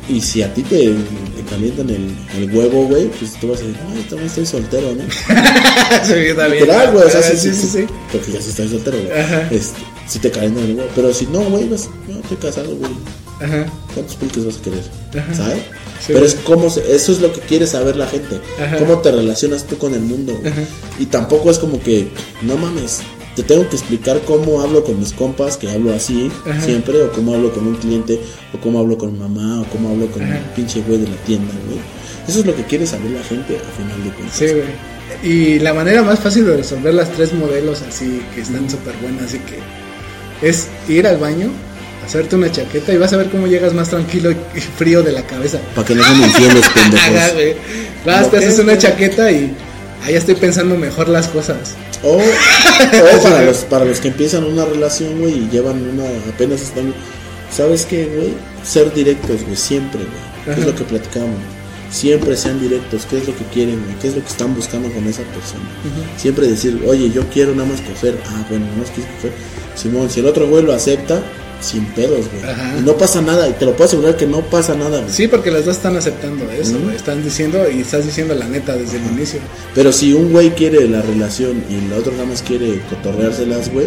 Y 0.09 0.21
si 0.21 0.43
a 0.43 0.53
ti 0.53 0.63
te, 0.63 0.77
te 0.91 1.43
calientan 1.49 1.89
el, 1.89 2.15
el 2.37 2.55
huevo, 2.55 2.87
güey, 2.87 3.07
pues 3.09 3.33
tú 3.41 3.49
vas 3.49 3.61
a 3.61 3.63
decir, 3.63 3.79
ay, 3.91 4.03
también 4.09 4.29
estoy 4.29 4.45
soltero, 4.47 4.95
¿no? 4.95 5.03
sí. 6.05 6.15
Literal, 6.15 6.93
güey, 6.93 7.07
o 7.07 7.11
sea, 7.11 7.23
sí, 7.23 7.37
sí, 7.39 7.55
sí, 7.55 7.67
sí. 7.69 7.87
Porque 8.13 8.33
ya 8.33 8.41
sí 8.43 8.51
estoy 8.51 8.69
soltero, 8.69 8.99
güey. 8.99 9.19
Ajá. 9.19 9.49
Este, 9.51 9.79
si 10.07 10.19
te 10.19 10.31
calientan 10.31 10.65
el 10.65 10.75
huevo. 10.77 10.89
Pero 10.95 11.15
si 11.15 11.27
no, 11.27 11.41
güey, 11.45 11.69
vas, 11.69 11.89
no, 12.09 12.19
estoy 12.21 12.37
casado, 12.37 12.77
güey. 12.77 12.91
Ajá. 13.41 13.67
¿Cuántos 13.95 14.17
pulques 14.17 14.45
vas 14.45 14.57
a 14.59 14.63
querer? 14.63 14.83
Ajá. 15.19 15.35
¿Sabes? 15.35 15.59
Sí, 16.07 16.13
Pero 16.13 16.27
es 16.27 16.35
como 16.35 16.69
se- 16.69 16.95
eso 16.95 17.13
es 17.13 17.21
lo 17.21 17.33
que 17.33 17.41
quiere 17.41 17.67
saber 17.67 17.97
la 17.97 18.07
gente. 18.07 18.39
Ajá. 18.63 18.77
Cómo 18.79 18.99
te 19.01 19.11
relacionas 19.11 19.65
tú 19.67 19.79
con 19.79 19.95
el 19.95 20.01
mundo. 20.03 20.37
güey. 20.39 20.53
Ajá. 20.53 20.63
Y 20.99 21.07
tampoco 21.07 21.51
es 21.51 21.59
como 21.59 21.81
que, 21.83 22.09
no 22.43 22.57
mames, 22.59 22.99
te 23.37 23.43
tengo 23.43 23.69
que 23.69 23.77
explicar 23.77 24.21
cómo 24.27 24.61
hablo 24.61 24.85
con 24.85 24.99
mis 24.99 25.13
compas, 25.13 25.57
que 25.57 25.71
hablo 25.71 25.93
así 25.93 26.31
Ajá. 26.49 26.61
siempre, 26.61 27.03
o 27.03 27.11
cómo 27.13 27.35
hablo 27.35 27.53
con 27.53 27.67
un 27.67 27.75
cliente, 27.77 28.21
o 28.53 28.59
cómo 28.61 28.79
hablo 28.79 28.97
con 28.97 29.13
mi 29.13 29.19
mamá, 29.19 29.61
o 29.63 29.65
cómo 29.65 29.91
hablo 29.91 30.07
con 30.11 30.23
Ajá. 30.23 30.39
el 30.39 30.45
pinche 30.55 30.81
güey 30.83 31.01
de 31.01 31.09
la 31.09 31.17
tienda, 31.19 31.53
güey. 31.67 31.79
Eso 32.29 32.41
es 32.41 32.47
lo 32.47 32.55
que 32.55 32.63
quiere 32.65 32.87
saber 32.87 33.11
la 33.11 33.23
gente 33.23 33.57
a 33.57 33.83
final 33.83 34.05
de 34.05 34.11
cuentas. 34.11 34.37
Sí, 34.37 34.47
güey. 34.47 34.95
Y 35.23 35.59
la 35.59 35.75
manera 35.75 36.03
más 36.03 36.21
fácil 36.21 36.47
de 36.47 36.57
resolver 36.57 36.95
las 36.95 37.11
tres 37.13 37.33
modelos 37.33 37.83
así 37.83 38.23
que 38.35 38.41
están 38.41 38.69
súper 38.71 38.95
buenas 39.03 39.35
y 39.35 39.39
que 39.39 39.59
es 40.47 40.69
ir 40.89 41.07
al 41.07 41.19
baño, 41.19 41.49
hacerte 42.05 42.37
una 42.37 42.51
chaqueta 42.51 42.93
y 42.93 42.99
vas 42.99 43.13
a 43.13 43.17
ver 43.17 43.31
cómo 43.31 43.47
llegas 43.47 43.73
más 43.75 43.91
tranquilo 43.91 44.31
y 44.31 44.61
frío 44.61 45.03
de 45.03 45.13
la 45.13 45.23
cabeza. 45.27 45.59
Para 45.75 45.87
que 45.87 45.95
no 45.95 46.05
sean 46.05 46.23
infieles, 46.23 46.69
pendejos. 46.75 47.57
Vas, 48.05 48.23
¿Lo 48.23 48.29
te 48.29 48.37
haces 48.39 48.59
una 48.59 48.77
chaqueta 48.79 49.31
y 49.31 49.55
ahí 50.05 50.15
estoy 50.15 50.35
pensando 50.35 50.77
mejor 50.77 51.09
las 51.09 51.29
cosas. 51.29 51.75
O, 52.03 52.17
o 52.17 53.23
para, 53.23 53.43
los, 53.43 53.59
para 53.59 53.85
los 53.85 54.01
que 54.01 54.09
empiezan 54.09 54.45
una 54.45 54.65
relación, 54.65 55.19
güey, 55.19 55.39
y 55.39 55.49
llevan 55.51 55.83
una, 55.89 56.05
apenas 56.31 56.61
están 56.61 56.95
¿sabes 57.55 57.87
qué, 57.87 58.07
güey? 58.07 58.35
Ser 58.63 58.93
directos, 58.93 59.43
güey, 59.45 59.57
siempre, 59.57 60.01
güey. 60.01 60.59
Es 60.59 60.67
lo 60.67 60.75
que 60.75 60.85
platicamos. 60.85 61.39
Siempre 61.91 62.37
sean 62.37 62.61
directos, 62.61 63.07
qué 63.09 63.19
es 63.19 63.29
lo 63.29 63.37
que 63.37 63.45
quieren, 63.45 63.81
güey, 63.85 63.97
qué 64.01 64.09
es 64.09 64.17
lo 64.17 64.23
que 64.23 64.29
están 64.29 64.55
buscando 64.55 64.91
con 64.91 65.07
esa 65.07 65.23
persona. 65.23 65.65
Siempre 66.17 66.49
decir, 66.49 66.83
oye, 66.87 67.11
yo 67.11 67.23
quiero 67.31 67.55
nada 67.55 67.69
más 67.69 67.81
coger. 67.83 68.19
Ah, 68.27 68.45
bueno, 68.49 68.67
nada 68.67 68.79
más 68.79 68.91
quieres 68.91 69.13
coger. 69.17 69.33
Simón, 69.77 70.11
si 70.11 70.21
el 70.21 70.27
otro 70.27 70.49
güey 70.49 70.65
lo 70.65 70.73
acepta, 70.73 71.23
sin 71.61 71.85
pedos, 71.87 72.27
güey. 72.31 72.51
Ajá. 72.51 72.77
Y 72.79 72.83
no 72.83 72.97
pasa 72.97 73.21
nada, 73.23 73.49
y 73.49 73.53
te 73.53 73.65
lo 73.65 73.73
puedo 73.73 73.85
asegurar 73.85 74.17
que 74.17 74.27
no 74.27 74.41
pasa 74.43 74.75
nada, 74.75 75.01
güey. 75.01 75.11
Sí, 75.11 75.29
porque 75.29 75.51
las 75.51 75.65
dos 75.65 75.77
están 75.77 75.97
aceptando 75.97 76.51
eso, 76.51 76.79
güey. 76.79 76.97
Están 76.97 77.23
diciendo 77.23 77.65
y 77.71 77.81
estás 77.81 78.05
diciendo 78.05 78.35
la 78.35 78.47
neta 78.47 78.77
desde 78.77 78.99
el 78.99 79.07
inicio. 79.07 79.41
Pero 79.75 79.93
si 79.93 80.13
un 80.13 80.33
güey 80.33 80.51
quiere 80.51 80.89
la 80.89 81.03
relación 81.03 81.65
y 81.71 81.77
el 81.77 81.93
otro 81.93 82.13
nada 82.13 82.27
más 82.27 82.43
quiere 82.43 82.81
cotorreárselas, 82.91 83.73
güey, 83.73 83.87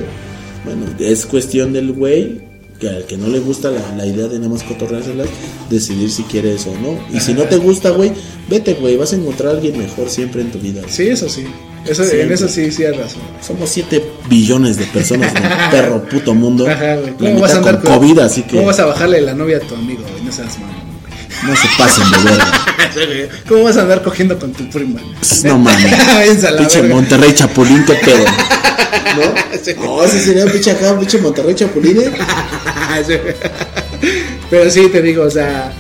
bueno, 0.65 0.85
es 0.99 1.25
cuestión 1.25 1.73
del 1.73 1.93
güey, 1.93 2.46
que 2.79 2.89
al 2.89 3.05
que 3.05 3.17
no 3.17 3.27
le 3.27 3.39
gusta 3.39 3.71
la, 3.71 3.95
la 3.95 4.05
idea 4.05 4.27
de 4.27 4.37
nada 4.37 4.49
más 4.51 4.63
cotorreárselas, 4.63 5.27
decidir 5.69 6.11
si 6.11 6.23
quiere 6.23 6.53
eso 6.55 6.71
o 6.71 6.77
no. 6.77 6.99
Y 7.15 7.19
si 7.19 7.33
no 7.33 7.43
te 7.43 7.57
gusta, 7.57 7.89
güey, 7.89 8.11
vete, 8.49 8.75
güey, 8.75 8.97
vas 8.97 9.13
a 9.13 9.15
encontrar 9.15 9.49
a 9.49 9.51
alguien 9.55 9.77
mejor 9.77 10.09
siempre 10.09 10.41
en 10.41 10.51
tu 10.51 10.59
vida. 10.59 10.81
Sí, 10.87 11.07
eso 11.07 11.27
sí. 11.29 11.45
Eso, 11.85 12.03
en 12.03 12.31
eso 12.31 12.49
sí, 12.49 12.69
sí 12.71 12.83
hay 12.83 12.93
razón. 12.93 13.21
Somos 13.41 13.69
7 13.69 14.03
billones 14.29 14.77
de 14.77 14.85
personas 14.87 15.33
en 15.33 15.45
el 15.45 15.51
perro 15.71 16.03
puto 16.03 16.33
mundo. 16.35 16.67
Ajá, 16.67 16.97
güey. 16.97 17.13
¿Cómo 17.13 17.39
vas 17.39 17.53
a 17.53 17.57
andar 17.57 17.81
con 17.81 17.93
COVID, 17.93 18.19
así 18.19 18.43
que 18.43 18.57
¿Cómo 18.57 18.67
vas 18.67 18.79
a 18.79 18.85
bajarle 18.85 19.21
la 19.21 19.33
novia 19.33 19.57
a 19.57 19.59
tu 19.61 19.73
amigo, 19.73 20.03
güey? 20.09 20.23
No 20.23 20.31
seas 20.31 20.59
mamón, 20.59 20.76
no 21.43 21.55
se 21.55 21.67
pasen 21.77 22.03
de 22.11 22.17
verga. 22.31 23.29
¿Cómo 23.47 23.63
vas 23.63 23.77
a 23.77 23.81
andar 23.81 24.01
cogiendo 24.03 24.37
con 24.39 24.51
tu 24.53 24.69
prima? 24.69 24.99
Pss, 25.21 25.43
No 25.45 25.57
mames. 25.57 25.93
Pinche. 26.57 26.83
Monterrey 26.83 27.33
Chapulín, 27.33 27.85
qué 27.85 27.93
pedo. 27.93 28.25
¿No? 29.15 29.85
No, 29.85 30.03
ese 30.03 30.21
sería 30.21 30.45
un 30.45 30.51
pinche 30.51 30.71
acá, 30.71 30.97
pinche 30.97 31.17
Monterrey 31.19 31.55
Chapulín. 31.55 32.01
¿eh? 32.01 32.11
Sí. 33.05 33.13
Pero 34.49 34.71
sí, 34.71 34.87
te 34.87 35.01
digo, 35.01 35.23
o 35.23 35.29
sea, 35.29 35.71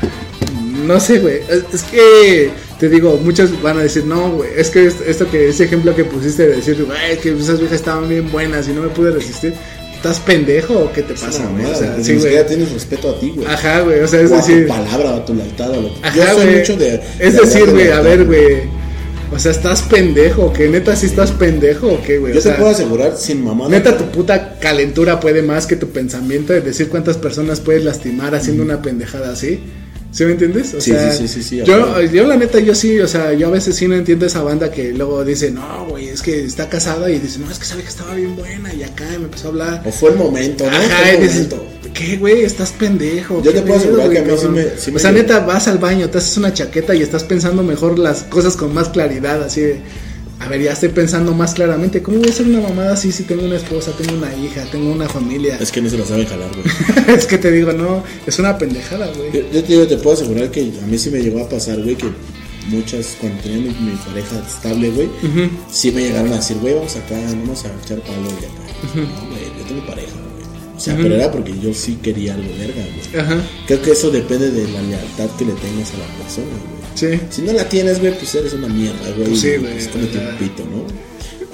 no 0.85 0.99
sé, 0.99 1.19
güey. 1.19 1.37
Es, 1.49 1.63
es 1.73 1.83
que, 1.83 2.51
te 2.79 2.89
digo, 2.89 3.19
muchos 3.23 3.61
van 3.61 3.79
a 3.79 3.81
decir, 3.81 4.05
no, 4.05 4.29
güey, 4.31 4.51
es 4.55 4.69
que 4.69 4.85
esto, 4.85 5.03
esto 5.05 5.29
que, 5.31 5.49
ese 5.49 5.63
ejemplo 5.63 5.95
que 5.95 6.03
pusiste 6.03 6.47
de 6.47 6.57
decir, 6.57 6.83
güey, 6.83 7.17
que 7.19 7.31
esas 7.31 7.59
viejas 7.59 7.77
estaban 7.77 8.07
bien 8.07 8.31
buenas 8.31 8.67
y 8.67 8.73
no 8.73 8.81
me 8.81 8.89
pude 8.89 9.11
resistir. 9.11 9.53
¿Estás 9.97 10.19
pendejo 10.19 10.73
o 10.77 10.93
qué 10.93 11.01
te 11.01 11.13
pasa, 11.15 11.45
güey? 11.47 11.65
O 11.65 11.75
sea, 11.75 11.95
Ni 11.97 12.03
sí, 12.03 12.11
güey. 12.13 12.21
siquiera 12.23 12.45
tienes 12.47 12.71
respeto 12.71 13.09
a 13.09 13.19
ti, 13.19 13.33
güey. 13.35 13.47
Ajá, 13.47 13.81
güey, 13.81 13.99
o 13.99 14.07
sea, 14.07 14.21
es 14.21 14.31
o 14.31 14.35
a 14.35 14.37
decir. 14.37 14.67
tu 14.67 14.73
palabra, 14.73 15.15
a 15.15 15.25
tu 15.25 15.33
lealtad, 15.33 15.71
o 15.71 15.81
lo 15.81 15.93
que 15.93 16.07
Ajá, 16.07 16.15
Yo 16.15 16.39
soy 16.41 16.55
mucho 16.55 16.77
de. 16.77 17.01
Es 17.19 17.33
de 17.33 17.41
decir, 17.41 17.65
de 17.65 17.71
güey, 17.71 17.91
a 17.91 18.01
ver, 18.01 18.25
güey. 18.25 18.77
O 19.33 19.39
sea, 19.39 19.51
¿estás 19.51 19.81
pendejo? 19.81 20.53
¿Que 20.53 20.69
neta 20.69 20.95
sí 20.95 21.07
estás 21.07 21.31
pendejo 21.31 21.87
o 21.87 22.01
qué, 22.01 22.17
güey? 22.17 22.31
Yo 22.33 22.39
O 22.39 22.41
sea, 22.41 22.53
te 22.53 22.59
puedo 22.59 22.71
asegurar 22.71 23.17
sin 23.17 23.43
mamada. 23.43 23.69
Neta, 23.71 23.97
tu 23.97 24.05
puta 24.05 24.57
calentura 24.59 25.19
puede 25.19 25.41
más 25.41 25.65
que 25.67 25.75
tu 25.75 25.89
pensamiento 25.89 26.53
de 26.53 26.61
decir 26.61 26.87
cuántas 26.89 27.17
personas 27.17 27.59
puedes 27.59 27.83
lastimar 27.83 28.35
haciendo 28.35 28.63
una 28.63 28.81
pendejada 28.81 29.31
así. 29.33 29.59
¿Sí 30.17 30.25
me 30.25 30.31
entiendes? 30.31 30.73
O 30.73 30.81
Sí, 30.81 30.89
sea, 30.93 31.11
sí, 31.11 31.27
sí, 31.27 31.43
sí, 31.43 31.43
sí, 31.43 31.57
yo, 31.63 32.01
yo 32.01 32.25
la 32.25 32.35
neta, 32.37 32.59
yo 32.59 32.73
sí, 32.73 32.99
o 32.99 33.07
sea, 33.07 33.33
yo 33.33 33.49
a 33.49 33.51
veces 33.51 33.75
sí 33.75 33.87
no 33.87 33.93
entiendo 33.93 34.25
esa 34.25 34.41
banda 34.41 34.71
que 34.71 34.91
luego 34.91 35.23
dice, 35.23 35.51
no, 35.51 35.85
güey, 35.89 36.09
es 36.09 36.23
que 36.23 36.43
está 36.43 36.67
casada 36.67 37.07
y 37.11 37.19
dice, 37.19 37.37
no, 37.37 37.51
es 37.51 37.59
que 37.59 37.65
sabe 37.65 37.83
que 37.83 37.89
estaba 37.89 38.15
bien 38.15 38.35
buena 38.35 38.73
y 38.73 38.81
acá 38.81 39.05
me 39.11 39.25
empezó 39.25 39.49
a 39.49 39.51
hablar. 39.51 39.83
O 39.85 39.91
fue 39.91 40.09
el 40.09 40.15
momento, 40.15 40.63
¿no? 40.65 40.75
Ajá, 40.75 41.11
el 41.11 41.21
dices, 41.21 41.35
momento. 41.49 41.67
¿qué, 41.93 42.17
güey? 42.17 42.41
Estás 42.43 42.71
pendejo. 42.71 43.43
Yo 43.43 43.51
¿qué 43.51 43.59
te 43.59 43.61
puedo 43.67 43.79
asegurar 43.79 44.09
que 44.09 44.17
a 44.17 44.21
mí 44.23 44.29
sí 44.31 44.35
cabrón?" 44.37 44.53
me- 44.55 44.79
sí 44.79 44.89
me 44.89 44.97
O 44.97 44.99
sea, 44.99 45.11
neta, 45.11 45.39
vas 45.41 45.67
al 45.67 45.77
baño, 45.77 46.09
te 46.09 46.17
haces 46.17 46.35
una 46.37 46.51
chaqueta 46.51 46.95
y 46.95 47.03
estás 47.03 47.23
pensando 47.23 47.61
mejor 47.61 47.99
las 47.99 48.23
cosas 48.23 48.57
con 48.57 48.73
más 48.73 48.89
claridad, 48.89 49.43
así 49.43 49.61
de, 49.61 49.81
a 50.39 50.47
ver, 50.47 50.61
ya 50.61 50.73
estoy 50.73 50.89
pensando 50.89 51.33
más 51.33 51.53
claramente, 51.53 52.01
¿cómo 52.03 52.19
voy 52.19 52.27
a 52.27 52.31
hacer 52.31 52.45
una 52.45 52.61
mamada 52.61 52.93
así 52.93 53.11
si 53.11 53.23
tengo 53.23 53.43
una 53.43 53.55
esposa, 53.55 53.91
tengo 53.97 54.15
una 54.15 54.33
hija, 54.35 54.63
tengo 54.71 54.91
una 54.91 55.09
familia? 55.09 55.57
Es 55.59 55.71
que 55.71 55.81
no 55.81 55.89
se 55.89 55.97
lo 55.97 56.05
saben 56.05 56.27
jalar, 56.27 56.49
güey. 56.53 56.65
es 57.17 57.25
que 57.25 57.37
te 57.37 57.51
digo, 57.51 57.73
no, 57.73 58.03
es 58.25 58.37
una 58.37 58.57
pendejada, 58.57 59.07
güey. 59.13 59.31
Yo, 59.31 59.51
yo 59.51 59.63
te, 59.63 59.73
digo, 59.73 59.87
te 59.87 59.97
puedo 59.97 60.15
asegurar 60.15 60.51
que 60.51 60.61
a 60.61 60.85
mí 60.85 60.97
sí 60.97 61.09
me 61.09 61.19
llegó 61.19 61.41
a 61.43 61.49
pasar, 61.49 61.81
güey, 61.81 61.95
que 61.95 62.07
muchas, 62.69 63.17
cuando 63.19 63.41
tenía 63.41 63.57
mi, 63.57 63.69
mi 63.69 63.95
pareja 63.97 64.39
estable, 64.47 64.91
güey, 64.91 65.09
sí 65.71 65.91
me 65.91 66.01
llegaron 66.01 66.31
a 66.31 66.35
decir, 66.35 66.57
güey, 66.57 66.75
vamos 66.75 66.95
acá, 66.95 67.15
vamos 67.15 67.65
a 67.65 67.69
echar 67.83 67.99
palo 68.01 68.29
y 68.29 68.45
acá. 68.45 68.95
No, 68.95 69.27
güey, 69.29 69.43
yo 69.57 69.65
tengo 69.67 69.85
pareja, 69.87 70.11
güey. 70.11 70.27
O 70.77 70.79
sea, 70.79 70.95
pero 70.95 71.15
era 71.15 71.31
porque 71.31 71.57
yo 71.59 71.73
sí 71.73 71.97
quería 72.01 72.35
algo 72.35 72.49
verga, 72.59 72.83
güey. 72.83 73.41
Creo 73.65 73.81
que 73.81 73.91
eso 73.91 74.11
depende 74.11 74.51
de 74.51 74.67
la 74.67 74.81
lealtad 74.83 75.29
que 75.37 75.45
le 75.45 75.53
tengas 75.53 75.91
a 75.95 75.97
la 75.97 76.23
persona, 76.23 76.47
güey. 76.47 76.76
Sí. 76.97 77.19
Si 77.29 77.41
no 77.43 77.53
la 77.53 77.63
tienes, 77.69 77.99
güey, 77.99 78.13
pues 78.17 78.33
eres 78.35 78.53
una 78.53 78.67
mierda, 78.67 79.09
güey. 79.15 79.27
Pues 79.29 79.41
sí, 79.41 79.51
güey, 79.57 79.73
Pues 79.73 79.87
cómete 79.87 80.17
un 80.19 80.35
pito, 80.37 80.63
¿no? 80.65 80.85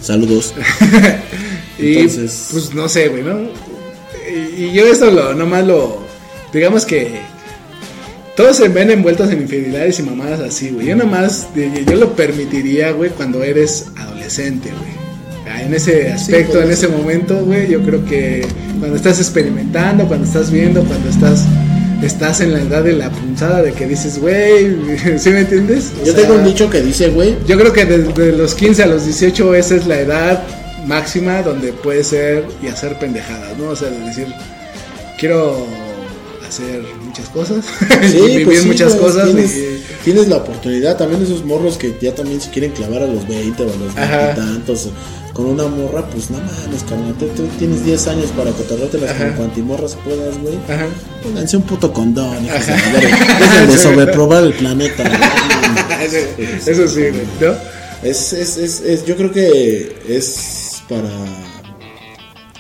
Saludos. 0.02 0.54
Y 1.80 1.98
Entonces- 1.98 2.48
pues 2.52 2.74
no 2.76 2.88
sé, 2.88 3.08
güey, 3.10 3.24
¿no? 3.24 3.39
Y, 4.32 4.66
y 4.66 4.72
yo 4.74 4.86
esto 4.86 5.10
lo, 5.10 5.34
nomás 5.34 5.66
lo, 5.66 5.98
digamos 6.54 6.86
que 6.86 7.20
todos 8.36 8.58
se 8.58 8.68
ven 8.70 8.91
envueltos 8.91 9.32
en 9.32 9.41
infidelidades 9.41 10.00
y 10.00 10.04
mamadas 10.04 10.39
así, 10.39 10.70
güey. 10.70 10.88
Yo 10.88 10.96
nomás, 10.96 11.48
yo 11.56 11.96
lo 11.96 12.16
permitiría, 12.16 12.91
güey, 12.91 13.10
cuando 13.12 13.44
eres 13.44 13.88
adolescente, 13.98 14.70
güey. 14.70 15.04
Ah, 15.52 15.62
En 15.64 15.74
ese 15.74 16.12
aspecto, 16.12 16.62
en 16.62 16.72
ese 16.72 16.88
momento, 16.88 17.44
güey, 17.46 17.68
yo 17.70 17.82
creo 17.82 18.06
que 18.06 18.46
cuando 18.80 18.96
estás 18.96 19.20
experimentando, 19.20 20.08
cuando 20.08 20.26
estás 20.26 20.52
viendo, 20.52 20.84
cuando 20.84 21.10
estás 21.10 21.44
estás 22.06 22.41
en 22.41 22.54
la 22.54 22.62
edad 22.62 22.84
de 22.84 22.93
la 22.93 23.10
punzada 23.10 23.62
de 23.62 23.72
que 23.74 23.88
dices, 23.88 24.20
güey, 24.20 24.78
¿sí 25.20 25.30
me 25.30 25.39
entiendes? 25.41 25.91
O 26.01 26.06
Yo 26.06 26.14
sea, 26.14 26.22
tengo 26.22 26.36
un 26.36 26.43
dicho 26.45 26.70
que 26.70 26.82
dice, 26.82 27.10
güey, 27.10 27.36
yo 27.47 27.58
creo 27.58 27.74
que 27.74 27.86
desde 27.86 28.32
los 28.34 28.54
15 28.56 28.84
a 28.84 28.88
los 28.88 29.06
18 29.06 29.56
esa 29.56 29.76
es 29.76 29.88
la 29.88 29.99
edad 29.99 30.43
máxima 30.86 31.41
donde 31.41 31.72
puedes 31.74 32.08
ser 32.08 32.45
y 32.62 32.68
hacer 32.68 32.97
pendejadas, 32.99 33.58
¿no? 33.58 33.70
O 33.70 33.76
sea, 33.76 33.89
de 33.89 33.99
decir, 33.99 34.28
quiero 35.20 35.66
hacer 36.47 36.82
muchas 37.04 37.30
cosas, 37.30 37.66
Sí, 38.12 38.18
vivir 38.22 38.45
pues 38.45 38.62
sí, 38.62 38.68
muchas 38.68 38.93
cosas. 38.95 39.26
Tienes, 39.26 39.56
y- 39.56 39.80
tienes 40.04 40.28
la 40.28 40.38
oportunidad. 40.38 40.97
También 40.97 41.22
esos 41.24 41.43
morros 41.45 41.78
que 41.78 41.95
ya 42.01 42.14
también 42.14 42.41
se 42.41 42.49
quieren 42.49 42.72
clavar 42.72 43.01
a 43.04 43.08
los 43.08 43.28
20 43.28 43.64
o 43.64 43.66
a 43.66 43.68
los 43.70 43.80
20 43.95 44.01
Ajá. 44.01 44.32
y 44.34 44.36
tantos. 44.36 44.89
Con 45.34 45.45
una 45.47 45.65
morra, 45.65 46.05
pues 46.09 46.29
no 46.29 46.38
mames, 46.38 46.84
carnal. 46.88 47.13
Tú, 47.15 47.25
tú 47.36 47.47
tienes 47.57 47.84
10 47.84 48.07
años 48.07 48.31
para 48.38 48.51
cotorrártelas 48.51 49.11
Ajá. 49.11 49.27
con 49.29 49.34
cuantimorras 49.38 49.97
puedas, 50.03 50.38
güey. 50.39 50.55
Ajá. 50.69 50.86
Pónganse 51.23 51.57
un 51.57 51.63
puto 51.63 51.91
condón, 51.91 52.45
hijos 52.45 52.67
de. 52.67 52.73
Dejen 52.73 53.67
de 53.71 53.77
sobreprobar 53.77 54.43
el 54.43 54.53
planeta. 54.53 55.03
Eso, 56.03 56.17
eso 56.69 56.88
sí, 56.89 57.05
¿no? 57.39 57.53
Es, 58.03 58.34
es, 58.34 58.57
es, 58.57 58.81
es, 58.81 59.05
yo 59.05 59.15
creo 59.15 59.31
que 59.31 59.95
es 60.09 60.81
para. 60.89 61.09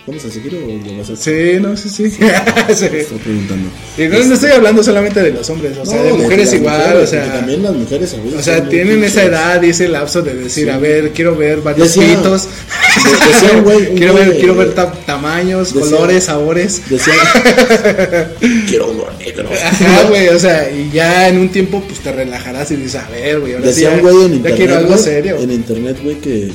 ¿Vamos 0.05 0.25
a 0.25 0.29
seguir 0.29 0.53
o 0.55 0.59
lo 0.91 0.97
vas 0.97 1.09
a 1.11 1.15
Sí, 1.15 1.53
no, 1.61 1.77
sí, 1.77 1.87
sí. 1.87 2.11
Sí. 2.11 2.17
Estoy 2.67 2.89
preguntando. 3.23 3.69
Y 3.97 4.01
no, 4.09 4.19
no 4.25 4.33
estoy 4.33 4.51
hablando 4.51 4.83
solamente 4.83 5.21
de 5.21 5.31
los 5.31 5.49
hombres, 5.49 5.77
o 5.77 5.85
sea, 5.85 6.03
de 6.03 6.11
mujeres 6.11 6.51
igual, 6.51 6.77
mujeres, 6.77 7.03
o 7.03 7.07
sea. 7.07 7.33
También 7.33 7.63
las 7.63 7.73
mujeres, 7.73 8.13
O 8.37 8.41
sea, 8.41 8.67
tienen 8.67 9.01
esa 9.05 9.23
edad 9.23 9.61
y 9.63 9.69
ese 9.69 9.87
lapso 9.87 10.21
de 10.21 10.35
decir, 10.35 10.65
Sí. 10.65 10.69
a 10.69 10.77
ver, 10.77 11.11
quiero 11.11 11.37
ver 11.37 11.61
varios 11.61 11.95
Decía- 11.95 12.17
pitos. 12.17 12.47
de- 12.47 13.33
decía 13.33 13.57
un 13.57 13.63
güey- 13.63 13.89
un 13.91 13.97
quiero 13.97 14.13
güey- 14.13 14.27
ver, 14.27 14.37
quiero 14.39 14.55
ver 14.55 14.73
ta- 14.73 14.91
tamaños, 15.05 15.73
Decía- 15.73 15.89
colores, 15.91 16.23
sabores. 16.25 16.81
Decía, 16.89 17.13
quiero 18.67 18.91
uno 18.91 19.05
negro. 19.19 19.49
Ajá, 19.53 20.03
güey, 20.09 20.27
o 20.27 20.39
sea, 20.39 20.69
y 20.69 20.89
ya 20.91 21.29
en 21.29 21.37
un 21.37 21.47
tiempo 21.49 21.81
pues 21.87 22.01
te 22.01 22.11
relajarás 22.11 22.69
y 22.71 22.75
dices, 22.75 22.95
a 22.95 23.07
ver, 23.09 23.39
güey, 23.39 23.53
ahora 23.53 23.63
sí 23.67 23.69
Decía 23.69 23.89
ya, 23.91 23.95
un 23.95 24.01
güey 24.01 24.15
en 24.15 24.21
ya 24.31 24.35
internet. 24.35 24.57
quiero 24.57 24.75
algo 24.77 24.89
güey, 24.89 24.99
serio. 25.01 25.37
En 25.39 25.51
internet, 25.51 25.97
güey, 26.03 26.15
que, 26.19 26.51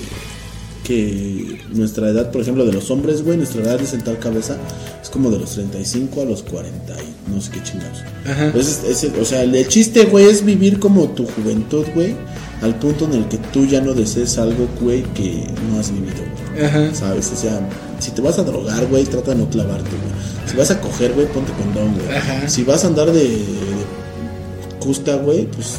que 0.88 1.60
nuestra 1.74 2.08
edad, 2.08 2.30
por 2.32 2.40
ejemplo, 2.40 2.64
de 2.64 2.72
los 2.72 2.90
hombres, 2.90 3.22
güey, 3.22 3.36
nuestra 3.36 3.60
edad 3.62 3.78
de 3.78 3.86
sentar 3.86 4.18
cabeza 4.18 4.56
es 5.02 5.10
como 5.10 5.30
de 5.30 5.38
los 5.38 5.50
35 5.50 6.22
a 6.22 6.24
los 6.24 6.42
40 6.42 6.94
y 6.94 7.30
no 7.34 7.40
sé 7.42 7.50
qué 7.52 7.62
chingados. 7.62 7.98
Ajá. 8.26 8.46
Entonces, 8.46 8.80
ese- 8.88 9.12
o 9.20 9.24
sea, 9.26 9.42
el 9.42 9.68
chiste, 9.68 10.04
güey, 10.06 10.24
es 10.24 10.44
vivir 10.44 10.78
como 10.80 11.08
tu 11.10 11.26
juventud, 11.26 11.84
güey, 11.94 12.16
al 12.62 12.74
punto 12.78 13.04
en 13.04 13.12
el 13.12 13.28
que 13.28 13.36
tú 13.52 13.66
ya 13.66 13.80
no 13.82 13.92
desees 13.92 14.38
algo, 14.38 14.66
güey, 14.80 15.02
que 15.12 15.46
no 15.70 15.78
has 15.78 15.90
vivido, 15.92 16.16
güey. 16.54 16.64
Ajá. 16.64 16.94
¿Sabes? 16.94 17.30
O 17.32 17.36
sea, 17.36 17.60
si 18.00 18.10
te 18.12 18.22
vas 18.22 18.38
a 18.38 18.42
drogar, 18.42 18.86
güey, 18.86 19.04
trata 19.04 19.32
de 19.32 19.36
no 19.36 19.50
clavarte, 19.50 19.90
güey. 19.90 20.50
Si 20.50 20.56
vas 20.56 20.70
a 20.70 20.80
coger, 20.80 21.12
güey, 21.12 21.26
ponte 21.28 21.52
condón, 21.52 21.94
güey. 21.94 22.16
Ajá. 22.16 22.48
Si 22.48 22.64
vas 22.64 22.82
a 22.84 22.88
andar 22.88 23.12
de, 23.12 23.22
de 23.24 23.44
custa, 24.80 25.16
güey, 25.16 25.46
pues 25.50 25.74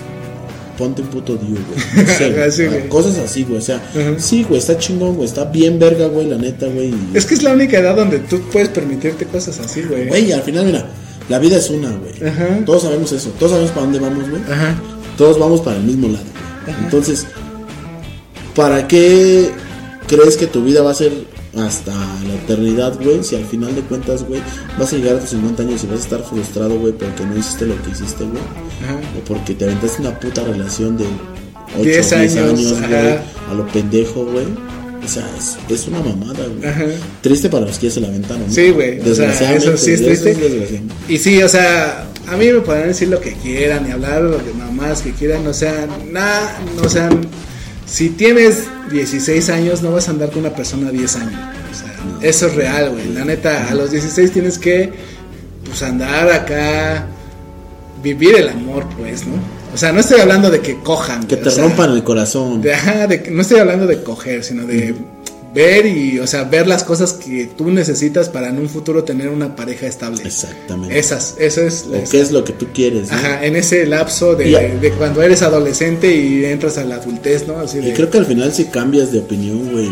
ponte 0.79 1.01
un 1.03 1.09
puto 1.09 1.35
Diu, 1.35 1.49
güey. 1.55 2.05
No 2.07 2.13
sé, 2.13 2.25
Ajá, 2.25 2.33
güey. 2.35 2.51
sí, 2.51 2.65
güey. 2.65 2.87
Cosas 2.89 3.17
así, 3.19 3.43
güey. 3.43 3.59
O 3.59 3.61
sea, 3.61 3.75
Ajá. 3.77 4.15
sí, 4.17 4.43
güey, 4.43 4.59
está 4.59 4.77
chingón, 4.77 5.15
güey. 5.15 5.27
Está 5.27 5.45
bien 5.45 5.77
verga, 5.77 6.07
güey, 6.07 6.27
la 6.27 6.37
neta, 6.37 6.65
güey. 6.67 6.93
Es 7.13 7.25
que 7.25 7.35
es 7.35 7.43
la 7.43 7.53
única 7.53 7.77
edad 7.77 7.95
donde 7.95 8.19
tú 8.19 8.39
puedes 8.51 8.69
permitirte 8.69 9.25
cosas 9.25 9.59
así, 9.59 9.81
güey. 9.83 10.07
Güey, 10.07 10.31
al 10.31 10.41
final, 10.41 10.65
mira, 10.65 10.87
la 11.27 11.37
vida 11.37 11.57
es 11.57 11.69
una, 11.69 11.91
güey. 11.91 12.27
Ajá. 12.27 12.59
Todos 12.65 12.83
sabemos 12.83 13.11
eso. 13.11 13.29
Todos 13.37 13.51
sabemos 13.51 13.71
para 13.71 13.83
dónde 13.83 13.99
vamos, 13.99 14.29
güey. 14.29 14.41
Ajá. 14.49 14.75
Todos 15.17 15.37
vamos 15.37 15.61
para 15.61 15.77
el 15.77 15.83
mismo 15.83 16.07
lado. 16.07 16.25
güey. 16.65 16.75
Entonces, 16.85 17.27
¿para 18.55 18.87
qué 18.87 19.51
crees 20.07 20.37
que 20.37 20.47
tu 20.47 20.63
vida 20.63 20.81
va 20.81 20.91
a 20.91 20.95
ser 20.95 21.11
hasta 21.57 21.91
la 21.93 22.33
eternidad, 22.35 22.95
güey? 23.01 23.23
Si 23.23 23.35
al 23.35 23.45
final 23.45 23.73
de 23.75 23.81
cuentas, 23.81 24.23
güey, 24.23 24.41
vas 24.77 24.93
a 24.93 24.95
llegar 24.97 25.15
a 25.15 25.19
tus 25.19 25.29
50 25.31 25.63
años 25.63 25.83
y 25.83 25.87
vas 25.87 25.99
a 25.99 26.03
estar 26.03 26.23
frustrado, 26.23 26.77
güey, 26.79 26.93
porque 26.93 27.25
no 27.25 27.37
hiciste 27.37 27.65
lo 27.65 27.81
que 27.83 27.91
hiciste, 27.91 28.23
güey. 28.23 28.41
Ajá. 28.83 28.99
O 29.17 29.23
porque 29.25 29.53
te 29.55 29.65
aventaste 29.65 30.01
una 30.01 30.19
puta 30.19 30.43
relación 30.43 30.97
de 30.97 31.05
8 31.75 31.83
10 31.83 32.09
10 32.09 32.13
años, 32.13 32.35
años, 32.37 32.79
güey, 32.79 33.17
a 33.49 33.53
lo 33.55 33.67
pendejo, 33.67 34.25
güey. 34.25 34.45
O 35.03 35.07
sea, 35.07 35.27
es, 35.37 35.57
es 35.69 35.87
una 35.87 36.01
mamada, 36.01 36.45
güey. 36.45 36.69
Ajá. 36.69 36.85
Triste 37.21 37.49
para 37.49 37.65
los 37.65 37.79
que 37.79 37.87
ya 37.87 37.93
se 37.93 38.01
la 38.01 38.09
aventaron. 38.09 38.45
¿no? 38.45 38.53
Sí, 38.53 38.69
güey. 38.71 38.99
O 38.99 39.03
sea, 39.03 39.27
Desgraciadamente. 39.27 39.67
eso 39.69 39.77
sí 39.77 39.91
es 39.93 40.03
triste. 40.03 40.81
Y 41.07 41.17
sí, 41.17 41.41
o 41.41 41.49
sea, 41.49 42.05
a 42.27 42.37
mí 42.37 42.47
me 42.51 42.59
podrán 42.59 42.89
decir 42.89 43.07
lo 43.07 43.19
que 43.19 43.33
quieran 43.33 43.87
y 43.87 43.91
hablar 43.91 44.21
lo 44.21 44.37
que 44.37 44.53
mamás 44.53 45.01
que 45.01 45.11
quieran, 45.13 45.47
o 45.47 45.53
sea, 45.53 45.87
nada, 46.11 46.59
no 46.75 46.87
sean. 46.87 47.21
Si 47.89 48.09
tienes 48.09 48.65
16 48.91 49.49
años, 49.49 49.81
no 49.81 49.91
vas 49.91 50.07
a 50.07 50.11
andar 50.11 50.29
con 50.29 50.39
una 50.39 50.53
persona 50.55 50.91
10 50.91 51.15
años. 51.17 51.33
O 51.71 51.75
sea, 51.75 51.95
eso 52.29 52.47
es 52.47 52.55
real, 52.55 52.91
güey. 52.91 53.09
La 53.13 53.25
neta, 53.25 53.67
a 53.69 53.73
los 53.73 53.91
16 53.91 54.31
tienes 54.31 54.59
que, 54.59 54.91
pues, 55.65 55.81
andar 55.83 56.31
acá, 56.31 57.07
vivir 58.03 58.35
el 58.35 58.49
amor, 58.49 58.85
pues, 58.97 59.25
¿no? 59.25 59.33
O 59.73 59.77
sea, 59.77 59.91
no 59.91 59.99
estoy 59.99 60.19
hablando 60.21 60.49
de 60.49 60.61
que 60.61 60.77
cojan. 60.79 61.25
Que 61.27 61.37
te 61.37 61.49
o 61.49 61.51
sea, 61.51 61.63
rompan 61.63 61.91
el 61.91 62.03
corazón. 62.03 62.61
de- 62.61 62.73
ajá, 62.73 63.07
de 63.07 63.29
no 63.31 63.41
estoy 63.41 63.59
hablando 63.59 63.85
de 63.87 64.01
coger, 64.03 64.43
sino 64.43 64.65
de 64.65 64.95
ver 65.53 65.85
y, 65.85 66.19
o 66.19 66.27
sea, 66.27 66.43
ver 66.43 66.67
las 66.67 66.83
cosas 66.83 67.13
que 67.13 67.45
tú 67.57 67.71
necesitas 67.71 68.29
para 68.29 68.49
en 68.49 68.57
un 68.59 68.69
futuro 68.69 69.03
tener 69.03 69.29
una 69.29 69.55
pareja 69.55 69.87
estable. 69.87 70.21
Exactamente. 70.23 70.97
Esas, 70.97 71.35
eso 71.39 71.61
es. 71.61 71.85
o 71.87 72.03
qué 72.09 72.21
es 72.21 72.31
lo 72.31 72.43
que 72.43 72.53
tú 72.53 72.67
quieres. 72.73 73.09
¿no? 73.09 73.17
Ajá, 73.17 73.45
en 73.45 73.55
ese 73.55 73.85
lapso 73.85 74.35
de, 74.35 74.55
a- 74.55 74.59
de 74.79 74.91
cuando 74.91 75.21
eres 75.21 75.41
adolescente 75.41 76.13
y 76.15 76.45
entras 76.45 76.77
a 76.77 76.83
la 76.85 76.95
adultez, 76.95 77.47
¿no? 77.47 77.57
Así 77.59 77.79
Y 77.79 77.91
creo 77.93 78.09
que 78.09 78.17
al 78.19 78.25
final 78.25 78.53
si 78.53 78.65
cambias 78.65 79.11
de 79.11 79.19
opinión, 79.19 79.71
güey. 79.71 79.91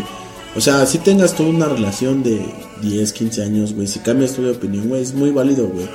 O 0.56 0.60
sea, 0.60 0.86
si 0.86 0.98
tengas 0.98 1.34
tú 1.34 1.44
una 1.44 1.68
relación 1.68 2.22
de 2.22 2.40
10, 2.82 3.12
15 3.12 3.42
años, 3.42 3.74
güey. 3.74 3.86
Si 3.86 3.98
cambias 4.00 4.32
tú 4.32 4.42
de 4.44 4.52
opinión, 4.52 4.88
güey, 4.88 5.02
es 5.02 5.12
muy 5.14 5.30
válido, 5.30 5.66
güey. 5.68 5.88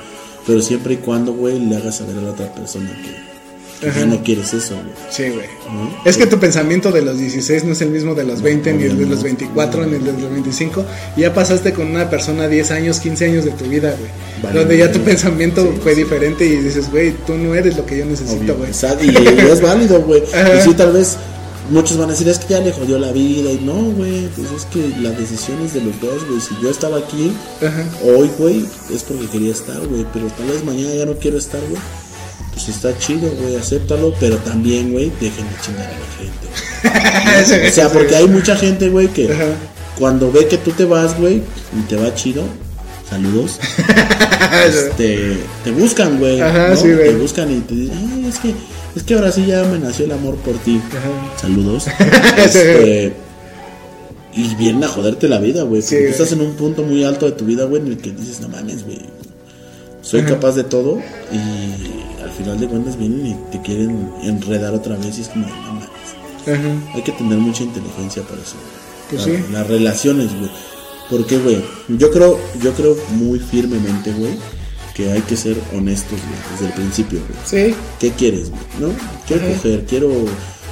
Pero 0.46 0.60
siempre 0.62 0.94
y 0.94 0.96
cuando, 0.98 1.32
güey, 1.32 1.58
le 1.58 1.76
hagas 1.76 1.96
saber 1.98 2.16
a 2.18 2.20
la 2.22 2.30
otra 2.30 2.54
persona 2.54 2.90
que, 3.02 3.33
Ajá. 3.88 4.00
ya 4.00 4.06
no 4.06 4.22
quieres 4.22 4.52
eso, 4.54 4.74
güey. 4.74 4.86
Sí, 5.10 5.22
güey. 5.34 5.46
¿no? 5.72 5.90
Es 6.04 6.16
que 6.16 6.26
tu 6.26 6.38
pensamiento 6.38 6.90
de 6.92 7.02
los 7.02 7.18
16 7.18 7.64
no 7.64 7.72
es 7.72 7.80
el 7.80 7.90
mismo 7.90 8.14
de 8.14 8.24
los 8.24 8.42
20, 8.42 8.72
ni 8.74 8.84
el 8.84 8.98
de 8.98 9.06
los 9.06 9.22
24, 9.22 9.86
ni 9.86 9.96
el 9.96 10.04
de 10.04 10.12
los 10.12 10.30
25. 10.30 10.84
Y 11.16 11.20
ya 11.22 11.34
pasaste 11.34 11.72
con 11.72 11.86
una 11.90 12.08
persona 12.10 12.48
10 12.48 12.70
años, 12.70 13.00
15 13.00 13.24
años 13.26 13.44
de 13.44 13.50
tu 13.52 13.64
vida, 13.64 13.94
güey. 13.98 14.10
Vale, 14.42 14.58
donde 14.60 14.76
ya 14.78 14.92
tu 14.92 15.00
pensamiento 15.00 15.62
Sí, 15.62 15.80
fue 15.82 15.94
sí. 15.94 16.02
diferente 16.02 16.44
y 16.46 16.56
dices, 16.56 16.90
güey, 16.90 17.12
tú 17.26 17.34
no 17.34 17.54
eres 17.54 17.76
lo 17.76 17.86
que 17.86 17.98
yo 17.98 18.04
necesito, 18.06 18.40
Obvio, 18.42 18.56
güey. 18.56 18.68
exacto, 18.70 19.04
y, 19.04 19.08
y 19.08 19.38
es 19.50 19.60
válido, 19.60 20.02
güey. 20.02 20.22
Ajá. 20.34 20.56
Y 20.58 20.60
sí, 20.62 20.74
tal 20.74 20.92
vez 20.92 21.16
muchos 21.70 21.96
van 21.96 22.10
a 22.10 22.12
decir, 22.12 22.28
es 22.28 22.38
que 22.38 22.48
ya 22.52 22.60
le 22.60 22.72
jodió 22.72 22.98
la 22.98 23.10
vida. 23.10 23.50
Y 23.50 23.58
no, 23.64 23.72
güey, 23.92 24.28
pues 24.36 24.48
es 24.52 24.64
que 24.66 24.86
la 25.00 25.10
decisión 25.12 25.62
es 25.64 25.72
de 25.72 25.80
los 25.80 25.98
dos, 26.00 26.26
güey. 26.28 26.40
Si 26.40 26.54
yo 26.62 26.68
estaba 26.70 26.98
aquí 26.98 27.32
Ajá. 27.66 27.84
hoy, 28.04 28.30
güey, 28.38 28.66
es 28.94 29.02
porque 29.02 29.26
quería 29.28 29.52
estar, 29.52 29.78
güey. 29.86 30.04
Pero 30.12 30.26
tal 30.36 30.46
vez 30.48 30.62
mañana 30.62 30.92
ya 30.94 31.06
no 31.06 31.14
quiero 31.14 31.38
estar, 31.38 31.60
güey. 31.62 31.80
Pues 32.54 32.68
está 32.68 32.96
chido, 32.98 33.30
güey, 33.40 33.56
acéptalo. 33.56 34.14
Pero 34.20 34.36
también, 34.38 34.92
güey, 34.92 35.12
dejen 35.20 35.44
de 35.48 35.60
chingar 35.62 35.86
a 35.86 35.90
la 35.90 36.06
gente. 36.18 37.68
O 37.68 37.72
sea, 37.72 37.88
porque 37.88 38.14
hay 38.14 38.28
mucha 38.28 38.54
gente, 38.56 38.88
güey, 38.88 39.08
que 39.08 39.32
Ajá. 39.32 39.46
cuando 39.98 40.30
ve 40.30 40.46
que 40.46 40.56
tú 40.58 40.70
te 40.70 40.84
vas, 40.84 41.18
güey, 41.18 41.42
y 41.76 41.82
te 41.88 41.96
va 41.96 42.14
chido, 42.14 42.42
saludos, 43.08 43.58
este, 44.68 45.38
te 45.64 45.70
buscan, 45.72 46.18
güey. 46.18 46.40
Ajá, 46.40 46.68
¿no? 46.68 46.76
sí, 46.76 46.92
güey. 46.92 47.08
Te 47.10 47.16
buscan 47.16 47.50
y 47.50 47.60
te 47.60 47.74
dicen, 47.74 48.10
ay, 48.14 48.26
es 48.28 48.38
que, 48.38 48.54
es 48.94 49.02
que 49.02 49.14
ahora 49.14 49.32
sí 49.32 49.46
ya 49.46 49.64
me 49.64 49.78
nació 49.78 50.04
el 50.04 50.12
amor 50.12 50.36
por 50.36 50.54
ti. 50.58 50.80
Ajá. 50.90 51.40
Saludos. 51.40 51.86
este, 52.36 53.14
y 54.34 54.54
vienen 54.56 54.84
a 54.84 54.88
joderte 54.88 55.26
la 55.28 55.38
vida, 55.38 55.62
güey. 55.62 55.80
Sí, 55.82 55.94
Porque 55.94 56.06
tú 56.08 56.12
estás 56.12 56.32
en 56.32 56.40
un 56.42 56.54
punto 56.54 56.82
muy 56.82 57.02
alto 57.04 57.26
de 57.26 57.32
tu 57.32 57.46
vida, 57.46 57.64
güey, 57.64 57.82
en 57.82 57.88
el 57.88 57.98
que 57.98 58.12
dices, 58.12 58.40
no 58.40 58.48
mames, 58.48 58.84
güey. 58.84 59.00
Soy 60.02 60.20
Ajá. 60.20 60.30
capaz 60.30 60.52
de 60.52 60.64
todo. 60.64 60.98
Y 61.32 62.03
final 62.34 62.58
de 62.60 62.68
cuentas 62.68 62.98
vienen 62.98 63.26
y 63.26 63.34
te 63.52 63.60
quieren 63.62 64.10
enredar 64.22 64.74
otra 64.74 64.96
vez. 64.96 65.18
Y 65.18 65.22
es 65.22 65.28
como, 65.28 65.46
no 65.46 65.54
mames. 65.54 65.88
Ajá. 66.42 66.92
Hay 66.94 67.02
que 67.02 67.12
tener 67.12 67.38
mucha 67.38 67.62
inteligencia 67.62 68.22
para 68.22 68.42
eso. 68.42 68.56
Pues 69.10 69.26
La- 69.26 69.32
sí. 69.36 69.44
Las 69.52 69.66
relaciones, 69.66 70.28
güey. 70.38 70.50
Porque, 71.10 71.38
güey, 71.38 71.62
yo 71.88 72.10
creo, 72.10 72.38
yo 72.62 72.72
creo 72.72 72.96
muy 73.12 73.38
firmemente, 73.38 74.10
güey, 74.12 74.32
que 74.94 75.10
hay 75.12 75.20
que 75.22 75.36
ser 75.36 75.56
honestos, 75.74 76.18
güey, 76.18 76.40
desde 76.52 76.66
el 76.66 76.72
principio, 76.72 77.20
güey. 77.20 77.40
Sí. 77.70 77.74
¿Qué 78.00 78.10
quieres, 78.12 78.50
güey? 78.50 78.62
¿No? 78.80 78.88
Quiero 79.26 79.44
Ajá. 79.44 79.54
coger, 79.54 79.84
quiero, 79.86 80.10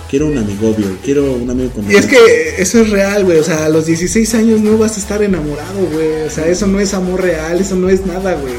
quiero 0.09 0.27
un 0.29 0.39
amigobio, 0.39 0.87
quiero 1.05 1.33
un 1.35 1.51
amigo 1.51 1.71
con 1.73 1.91
Y 1.91 1.97
es 1.97 2.07
que 2.07 2.55
eso 2.59 2.81
es 2.81 2.89
real, 2.91 3.25
güey. 3.25 3.39
O 3.39 3.45
sea, 3.45 3.67
a 3.67 3.69
los 3.69 3.85
16 3.87 4.35
años 4.35 4.61
no 4.63 4.79
vas 4.79 4.97
a 4.97 5.01
estar 5.01 5.23
enamorado, 5.23 5.81
güey. 5.93 6.23
O 6.27 6.31
sea, 6.31 6.47
eso 6.47 6.67
no 6.67 6.81
es 6.81 6.95
amor 6.95 7.21
real, 7.21 7.61
eso 7.61 7.75
no 7.77 7.91
es 7.91 8.07
nada, 8.07 8.35
güey. 8.35 8.55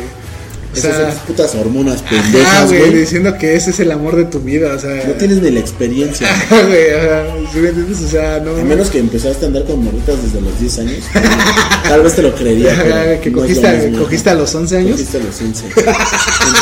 O 0.73 0.77
Esas 0.77 0.95
son 0.95 1.05
tus 1.11 1.19
putas 1.21 1.55
hormonas 1.55 2.01
pendejas, 2.01 2.67
güey, 2.69 2.93
diciendo 2.93 3.37
que 3.37 3.55
ese 3.55 3.69
es 3.69 3.79
el 3.79 3.91
amor 3.91 4.15
de 4.15 4.25
tu 4.25 4.39
vida, 4.39 4.73
o 4.75 4.79
sea. 4.79 5.03
No 5.07 5.13
tienes 5.13 5.41
ni 5.41 5.51
la 5.51 5.59
experiencia. 5.59 6.27
Ajá, 6.31 6.61
güey, 6.63 6.89
ajá. 6.89 7.23
¿Sí 7.53 7.59
me 7.59 7.69
entiendes? 7.69 8.01
O 8.01 8.07
sea, 8.07 8.39
no. 8.39 8.51
A 8.55 8.63
menos 8.63 8.89
que 8.89 8.97
empezaste 8.99 9.45
a 9.45 9.47
andar 9.49 9.65
con 9.65 9.83
morritas 9.83 10.15
desde 10.23 10.41
los 10.41 10.59
10 10.59 10.79
años. 10.79 11.03
Tal 11.87 12.01
vez 12.01 12.13
te 12.15 12.21
lo 12.23 12.33
creería. 12.35 12.73
Ajá, 12.73 12.83
pero 12.83 13.21
que 13.21 13.29
no 13.31 13.37
es 13.37 13.43
cogiste, 13.43 13.61
lo 13.61 13.67
a- 13.67 13.81
mismo. 13.87 14.03
cogiste 14.03 14.29
a 14.29 14.33
los 14.35 14.55
11 14.55 14.77
años. 14.77 14.91
Cogiste 14.93 15.17
a 15.17 15.21
los 15.21 15.41
11. 15.41 15.65
En 15.67 15.73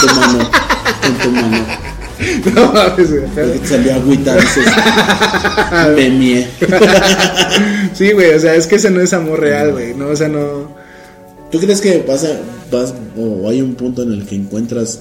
tu 0.08 0.16
mano. 0.16 0.50
En 1.04 1.18
tu 1.18 1.32
mano. 1.32 1.66
No 2.54 2.72
mames, 2.72 3.10
güey. 3.10 3.24
Porque 3.34 3.60
te 3.60 3.68
salió 3.68 3.96
agüita, 3.96 4.36
dices. 4.36 4.66
Me 5.96 6.10
mié. 6.12 6.48
Sí, 7.94 8.12
güey, 8.12 8.34
o 8.36 8.40
sea, 8.40 8.54
es 8.56 8.68
que 8.68 8.76
ese 8.76 8.92
no 8.92 9.02
es 9.02 9.12
amor 9.14 9.40
real, 9.40 9.72
güey. 9.72 9.96
No, 9.96 10.08
o 10.08 10.16
sea, 10.16 10.28
no. 10.28 10.81
¿Tú 11.52 11.60
crees 11.60 11.82
que 11.82 11.94
pasa, 12.00 12.30
vas, 12.72 12.94
o 13.18 13.50
hay 13.50 13.62
un 13.62 13.76
punto 13.76 14.04
en 14.04 14.14
el 14.14 14.26
que 14.26 14.36
encuentras 14.36 15.00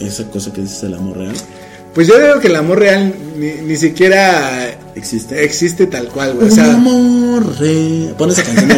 esa 0.00 0.24
cosa 0.30 0.52
que 0.52 0.62
dices 0.62 0.82
el 0.84 0.94
amor 0.94 1.18
real? 1.18 1.34
Pues 1.94 2.06
yo 2.06 2.18
digo 2.20 2.38
que 2.40 2.46
el 2.48 2.56
amor 2.56 2.78
real 2.78 3.12
ni, 3.36 3.50
ni 3.66 3.76
siquiera 3.76 4.68
¿Existe? 4.94 5.44
existe 5.44 5.86
tal 5.86 6.06
cual, 6.08 6.34
güey. 6.34 6.46
O 6.48 6.50
sea, 6.50 6.74
amor 6.74 7.58
real. 7.58 8.14
Pon 8.16 8.30
esa 8.30 8.42
canción 8.44 8.68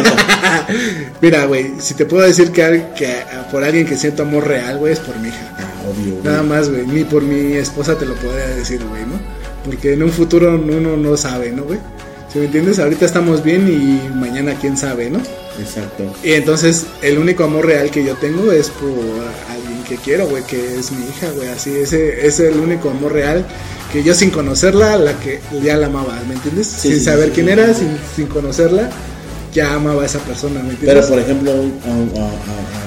mira, 1.21 1.45
güey, 1.45 1.73
si 1.79 1.93
te 1.93 2.05
puedo 2.05 2.23
decir 2.23 2.49
que, 2.51 2.85
que 2.95 3.07
a- 3.07 3.47
por 3.51 3.63
alguien 3.63 3.85
que 3.85 3.95
siento 3.97 4.23
amor 4.23 4.47
real, 4.47 4.77
güey, 4.79 4.93
es 4.93 4.99
por 4.99 5.17
mi 5.19 5.27
hija. 5.27 5.55
Ah, 5.59 5.89
obvio, 5.91 6.13
güey. 6.13 6.23
Nada 6.23 6.41
más, 6.43 6.69
güey. 6.69 6.85
Ni 6.87 7.03
por 7.03 7.21
mi 7.23 7.53
esposa 7.53 7.95
te 7.97 8.05
lo 8.05 8.15
podría 8.15 8.47
decir, 8.47 8.81
güey, 8.89 9.03
¿no? 9.03 9.19
Porque 9.65 9.93
en 9.93 10.03
un 10.03 10.11
futuro 10.11 10.55
uno 10.55 10.97
no 10.97 11.15
sabe, 11.17 11.51
¿no, 11.51 11.63
güey? 11.65 11.79
¿Sí 12.31 12.39
me 12.39 12.45
entiendes? 12.45 12.79
Ahorita 12.79 13.05
estamos 13.05 13.43
bien 13.43 13.67
y 13.67 14.09
mañana 14.15 14.55
quién 14.59 14.75
sabe, 14.75 15.09
¿no? 15.11 15.19
Exacto. 15.59 16.13
Y 16.23 16.33
entonces 16.33 16.85
el 17.01 17.17
único 17.17 17.43
amor 17.43 17.65
real 17.65 17.91
que 17.91 18.03
yo 18.03 18.15
tengo 18.15 18.51
es 18.51 18.69
por 18.69 18.89
alguien 19.49 19.83
que 19.87 19.97
quiero, 19.97 20.27
güey, 20.27 20.43
que 20.43 20.79
es 20.79 20.91
mi 20.91 21.05
hija, 21.07 21.29
güey. 21.35 21.49
Así, 21.49 21.75
ese 21.75 22.25
es 22.25 22.39
el 22.39 22.57
único 22.59 22.89
amor 22.89 23.13
real 23.13 23.45
que 23.91 24.03
yo 24.03 24.15
sin 24.15 24.31
conocerla, 24.31 24.97
la 24.97 25.13
que 25.19 25.39
ya 25.63 25.77
la 25.77 25.87
amaba, 25.87 26.19
¿me 26.27 26.33
entiendes? 26.33 26.67
Sí, 26.67 26.89
sin 26.89 26.99
sí, 26.99 27.05
saber 27.05 27.27
sí, 27.27 27.31
quién 27.35 27.49
era, 27.49 27.73
sin, 27.73 27.95
sin 28.15 28.25
conocerla, 28.27 28.89
ya 29.53 29.73
amaba 29.75 30.01
a 30.03 30.05
esa 30.07 30.19
persona, 30.19 30.61
¿me 30.63 30.71
entiendes? 30.71 30.95
Pero 31.05 31.07
por 31.07 31.19
ejemplo, 31.19 31.51
a, 31.51 31.55
a- 31.55 32.23
a- 32.25 32.83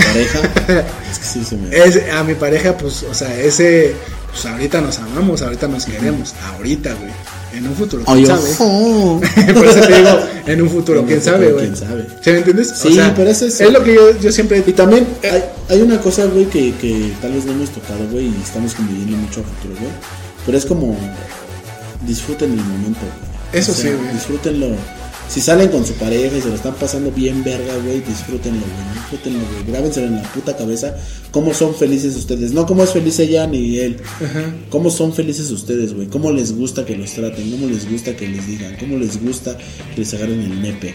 a 0.00 0.02
pareja. 0.06 0.40
es 1.10 1.18
que 1.18 1.24
sí 1.26 1.44
se 1.44 1.56
me. 1.56 1.76
Es, 1.76 2.00
a 2.10 2.24
mi 2.24 2.34
pareja, 2.34 2.76
pues, 2.76 3.02
o 3.02 3.14
sea, 3.14 3.38
ese, 3.38 3.94
pues 4.30 4.46
ahorita 4.46 4.80
nos 4.80 4.98
amamos, 4.98 5.42
ahorita 5.42 5.68
nos 5.68 5.84
queremos, 5.84 6.34
ahorita, 6.54 6.94
güey. 6.94 7.10
En 7.52 7.66
un 7.66 7.74
futuro, 7.74 8.02
quién 8.04 8.16
Ay, 8.18 8.26
sabe. 8.26 8.50
ojo. 8.50 9.20
Por 9.54 9.66
eso 9.66 9.80
te 9.80 9.94
digo, 9.98 10.18
en 10.46 10.62
un 10.62 10.70
futuro, 10.70 10.98
En 10.98 11.04
un 11.04 11.08
quién 11.08 11.20
futuro, 11.20 11.36
sabe, 11.36 11.52
güey. 11.52 11.64
quién 11.66 11.76
sabe. 11.76 12.06
¿Sí 12.22 12.30
me 12.30 12.38
entiendes? 12.38 12.72
Sí, 12.74 13.00
pero 13.16 13.30
es 13.30 13.42
eso. 13.42 13.64
Es 13.64 13.72
lo 13.72 13.84
que 13.84 13.94
yo, 13.94 14.18
yo 14.18 14.32
siempre 14.32 14.64
Y 14.66 14.72
también 14.72 15.06
hay, 15.22 15.44
hay 15.68 15.82
una 15.82 16.00
cosa, 16.00 16.24
güey, 16.26 16.46
que, 16.46 16.72
que 16.80 17.12
tal 17.20 17.32
vez 17.32 17.44
no 17.44 17.52
hemos 17.52 17.70
tocado, 17.70 18.06
güey, 18.10 18.26
y 18.26 18.40
estamos 18.42 18.74
conviviendo 18.74 19.16
mucho 19.18 19.40
a 19.40 19.44
futuro, 19.44 19.74
güey. 19.80 19.92
Pero 20.46 20.58
es 20.58 20.64
como 20.66 20.96
disfruten 22.06 22.50
el 22.52 22.64
momento, 22.64 23.00
güey. 23.00 23.60
Eso 23.60 23.72
sí, 23.74 23.88
güey. 23.88 24.12
Disfrútenlo. 24.14 24.68
Si 25.32 25.40
salen 25.40 25.70
con 25.70 25.86
su 25.86 25.94
pareja 25.94 26.36
y 26.36 26.42
se 26.42 26.48
lo 26.48 26.54
están 26.54 26.74
pasando 26.74 27.10
bien 27.10 27.42
verga, 27.42 27.74
güey, 27.82 28.02
disfrútenlo, 28.02 28.60
güey. 28.60 28.94
Disfrútenlo, 28.94 29.38
güey. 29.38 29.72
Grábenselo 29.72 30.08
en 30.08 30.16
la 30.16 30.22
puta 30.24 30.54
cabeza 30.54 30.94
cómo 31.30 31.54
son 31.54 31.74
felices 31.74 32.14
ustedes. 32.16 32.52
No 32.52 32.66
cómo 32.66 32.84
es 32.84 32.90
feliz 32.90 33.18
ella 33.18 33.46
ni 33.46 33.78
él. 33.78 33.96
Ajá. 34.16 34.54
¿Cómo 34.68 34.90
son 34.90 35.14
felices 35.14 35.50
ustedes, 35.50 35.94
güey? 35.94 36.08
¿Cómo 36.08 36.30
les 36.32 36.54
gusta 36.54 36.84
que 36.84 36.96
los 36.96 37.10
traten? 37.12 37.50
¿Cómo 37.50 37.66
les 37.66 37.90
gusta 37.90 38.14
que 38.14 38.28
les 38.28 38.46
digan? 38.46 38.76
¿Cómo 38.78 38.98
les 38.98 39.24
gusta 39.24 39.56
que 39.94 40.00
les 40.02 40.12
agarren 40.12 40.40
el 40.42 40.60
nepe? 40.60 40.94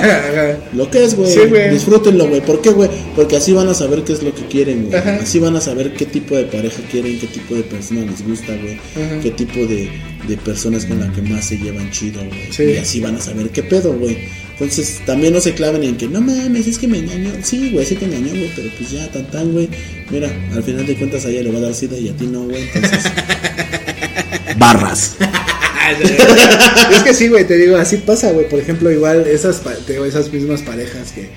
Lo 0.74 0.90
que 0.90 1.04
es, 1.04 1.16
güey. 1.16 1.32
Sí. 1.32 1.40
Disfrútenlo, 1.70 2.28
güey. 2.28 2.42
¿Por 2.42 2.60
qué, 2.60 2.68
güey? 2.68 2.90
Porque 3.16 3.36
así 3.36 3.54
van 3.54 3.68
a 3.68 3.74
saber 3.74 4.04
qué 4.04 4.12
es 4.12 4.22
lo 4.22 4.34
que 4.34 4.44
quieren, 4.48 4.88
güey. 4.90 5.00
Así 5.00 5.38
van 5.38 5.56
a 5.56 5.62
saber 5.62 5.94
qué 5.94 6.04
tipo 6.04 6.36
de 6.36 6.44
pareja 6.44 6.82
quieren, 6.90 7.18
qué 7.18 7.26
tipo 7.26 7.54
de 7.54 7.62
persona 7.62 8.02
les 8.02 8.22
gusta, 8.26 8.54
güey. 8.54 8.78
Qué 9.22 9.30
tipo 9.30 9.60
de, 9.60 9.88
de 10.28 10.36
personas 10.36 10.84
con 10.86 11.00
la 11.00 11.10
que 11.12 11.22
más 11.22 11.44
se 11.46 11.58
llevan 11.58 11.90
chido, 11.90 12.24
güey. 12.24 12.52
Sí. 12.52 12.62
Y 12.64 12.76
así 12.76 13.00
van 13.00 13.16
a 13.16 13.20
saber 13.20 13.50
qué 13.50 13.62
pedo, 13.62 13.92
güey. 13.94 14.18
Entonces, 14.52 15.00
también 15.06 15.32
no 15.32 15.40
se 15.40 15.54
claven 15.54 15.82
en 15.82 15.96
que, 15.96 16.06
no 16.06 16.20
mames, 16.20 16.66
es 16.68 16.78
que 16.78 16.86
me 16.86 16.98
engañó. 16.98 17.30
Sí, 17.42 17.70
güey, 17.72 17.84
sí 17.84 17.96
te 17.96 18.04
engañó, 18.04 18.30
güey, 18.30 18.50
pero 18.54 18.68
pues 18.78 18.90
ya, 18.92 19.10
tan 19.10 19.28
tan, 19.30 19.52
güey. 19.52 19.68
Mira, 20.10 20.30
al 20.54 20.62
final 20.62 20.86
de 20.86 20.94
cuentas 20.96 21.24
a 21.26 21.30
ella 21.30 21.42
le 21.42 21.50
va 21.50 21.58
a 21.58 21.62
dar 21.62 21.74
sida 21.74 21.98
y 21.98 22.08
a 22.08 22.12
ti 22.16 22.26
no, 22.26 22.42
güey. 22.44 22.62
Entonces, 22.62 23.04
barras. 24.56 25.16
es 26.92 27.02
que 27.02 27.14
sí, 27.14 27.28
güey, 27.28 27.46
te 27.46 27.56
digo, 27.56 27.76
así 27.76 27.96
pasa, 27.98 28.30
güey. 28.32 28.48
Por 28.48 28.60
ejemplo, 28.60 28.90
igual 28.90 29.26
esas, 29.26 29.56
pa- 29.56 29.74
te 29.74 29.94
digo, 29.94 30.04
esas 30.04 30.32
mismas 30.32 30.62
parejas 30.62 31.12
que, 31.12 31.30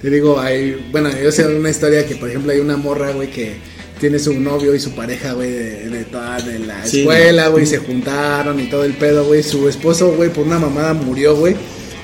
te 0.00 0.10
digo, 0.10 0.40
hay, 0.40 0.76
bueno, 0.90 1.10
yo 1.22 1.30
sé 1.32 1.46
una 1.46 1.70
historia 1.70 2.06
que, 2.06 2.16
por 2.16 2.28
ejemplo, 2.30 2.52
hay 2.52 2.60
una 2.60 2.76
morra, 2.76 3.10
güey, 3.12 3.30
que 3.30 3.56
tiene 4.00 4.18
su 4.18 4.32
novio 4.40 4.74
y 4.74 4.80
su 4.80 4.92
pareja, 4.92 5.32
güey, 5.34 5.50
de, 5.50 5.88
de 5.90 6.04
toda 6.04 6.40
de 6.40 6.58
la 6.60 6.84
Sí, 6.86 7.00
escuela, 7.00 7.48
güey. 7.48 7.66
se 7.66 7.78
juntaron 7.78 8.58
y 8.58 8.64
todo 8.70 8.84
el 8.84 8.94
pedo, 8.94 9.24
güey. 9.26 9.42
Su 9.42 9.68
esposo, 9.68 10.12
güey, 10.12 10.30
por 10.30 10.46
una 10.46 10.58
mamada 10.58 10.94
murió, 10.94 11.36
güey. 11.36 11.54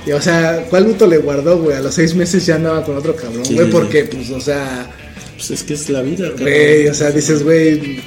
Y, 0.07 0.13
o 0.13 0.21
sea, 0.23 0.67
¿cuál 0.71 0.85
luto 0.85 1.07
le 1.07 1.19
guardó, 1.19 1.59
güey? 1.59 1.77
A 1.77 1.81
los 1.81 1.95
seis 1.95 2.15
meses 2.15 2.45
ya 2.47 2.57
andaba 2.57 2.85
con 2.85 2.97
otro 2.97 3.17
cabrón, 3.17 3.43
güey, 3.45 3.67
sí, 3.67 3.73
porque, 3.73 4.05
pues, 4.05 4.31
o 4.31 4.41
sea, 4.41 4.89
Pues 5.37 5.51
es 5.51 5.63
que 5.65 5.75
es 5.75 5.91
la 5.91 6.01
vida, 6.03 6.31
güey, 6.39 6.87
o 6.89 6.95
sea, 6.95 7.11
dices, 7.11 7.43
güey, 7.43 8.01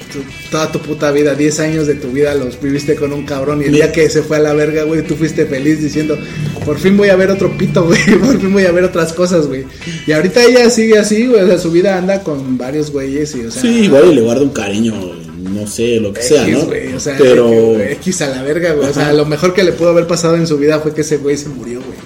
toda 0.50 0.72
tu 0.72 0.80
puta 0.80 1.12
vida, 1.12 1.34
10 1.34 1.60
años 1.60 1.86
de 1.86 1.94
tu 1.94 2.10
vida 2.10 2.34
los 2.34 2.60
viviste 2.60 2.96
con 2.96 3.12
un 3.12 3.24
cabrón 3.24 3.60
y 3.62 3.66
el 3.66 3.72
día 3.72 3.92
que 3.92 4.08
se 4.10 4.22
fue 4.22 4.38
a 4.38 4.40
la 4.40 4.52
verga, 4.54 4.82
güey, 4.84 5.02
tú 5.02 5.14
fuiste 5.14 5.46
feliz 5.46 5.80
diciendo, 5.80 6.18
por 6.64 6.78
fin 6.78 6.96
voy 6.96 7.08
a 7.08 7.16
ver 7.16 7.30
otro 7.30 7.56
pito, 7.56 7.84
güey, 7.86 8.18
por 8.18 8.40
fin 8.40 8.52
voy 8.52 8.64
a 8.64 8.72
ver 8.72 8.84
otras 8.84 9.12
cosas, 9.12 9.46
güey. 9.46 9.64
Y 10.06 10.12
ahorita 10.12 10.44
ella 10.44 10.70
sigue 10.70 10.98
así, 10.98 11.26
güey, 11.26 11.42
o 11.42 11.46
sea, 11.46 11.58
su 11.58 11.70
vida 11.70 11.96
anda 11.96 12.22
con 12.22 12.58
varios 12.58 12.90
güeyes 12.90 13.34
y, 13.34 13.46
o 13.46 13.50
sea... 13.50 13.62
Sí, 13.62 13.84
igual 13.84 14.12
y 14.12 14.14
le 14.14 14.22
guarda 14.22 14.42
un 14.42 14.50
cariño, 14.50 14.94
no 15.40 15.66
sé, 15.66 16.00
lo 16.00 16.12
que 16.12 16.22
sea, 16.22 16.42
X, 16.46 16.58
¿no? 16.58 16.64
güey, 16.66 16.92
o 16.92 17.00
sea, 17.00 17.16
Pero. 17.18 17.80
X, 17.80 18.22
a 18.22 18.28
la 18.28 18.42
verga, 18.42 18.72
güey. 18.72 18.88
O 18.88 18.92
sea, 18.92 19.12
lo 19.12 19.24
mejor 19.26 19.54
que 19.54 19.64
le 19.64 19.72
pudo 19.72 19.88
haber 19.88 20.06
pasado 20.06 20.36
en 20.36 20.46
su 20.46 20.58
vida 20.58 20.80
fue 20.80 20.94
que 20.94 21.00
ese 21.00 21.16
güey 21.16 21.36
se 21.36 21.48
murió, 21.48 21.80
güey. 21.80 21.98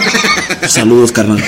Saludos, 0.68 1.12
carnal. 1.12 1.42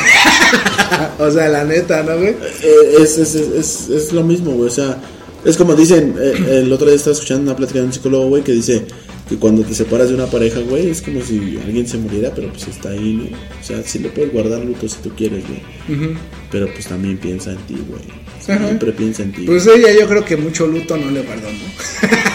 O 1.18 1.30
sea, 1.30 1.48
la 1.48 1.64
neta, 1.64 2.02
¿no, 2.02 2.16
güey? 2.16 2.30
Eh, 2.62 2.96
es, 3.00 3.18
es, 3.18 3.34
es, 3.34 3.48
es, 3.52 3.88
es 3.88 4.12
lo 4.12 4.22
mismo, 4.22 4.52
güey. 4.52 4.68
O 4.68 4.72
sea, 4.72 4.96
es 5.44 5.56
como 5.56 5.74
dicen, 5.74 6.14
eh, 6.18 6.60
el 6.62 6.72
otro 6.72 6.86
día 6.86 6.96
estaba 6.96 7.14
escuchando 7.14 7.42
una 7.42 7.56
plática 7.56 7.80
de 7.80 7.86
un 7.86 7.92
psicólogo, 7.92 8.28
güey, 8.28 8.42
que 8.42 8.52
dice 8.52 8.84
que 9.28 9.36
cuando 9.36 9.62
te 9.62 9.74
separas 9.74 10.08
de 10.08 10.14
una 10.14 10.26
pareja, 10.26 10.60
güey, 10.60 10.90
es 10.90 11.00
como 11.00 11.22
si 11.22 11.58
alguien 11.64 11.86
se 11.86 11.96
muriera, 11.96 12.32
pero 12.34 12.48
pues 12.50 12.68
está 12.68 12.90
ahí, 12.90 13.14
¿no? 13.30 13.36
O 13.58 13.64
sea, 13.64 13.82
sí 13.82 13.98
le 13.98 14.10
puedes 14.10 14.32
guardar 14.32 14.62
luto 14.64 14.86
si 14.88 14.98
tú 14.98 15.10
quieres, 15.16 15.42
güey. 15.46 16.14
Pero 16.50 16.72
pues 16.72 16.86
también 16.86 17.16
piensa 17.16 17.52
en 17.52 17.58
ti, 17.58 17.82
güey. 17.88 18.02
Siempre 18.40 18.92
piensa 18.92 19.22
en 19.22 19.32
ti. 19.32 19.44
Pues 19.46 19.66
ella 19.66 19.92
yo 19.98 20.06
creo 20.06 20.24
que 20.24 20.36
mucho 20.36 20.66
luto 20.66 20.96
no 20.96 21.10
le 21.10 21.22
guardó, 21.22 21.48
¿no? 21.50 22.08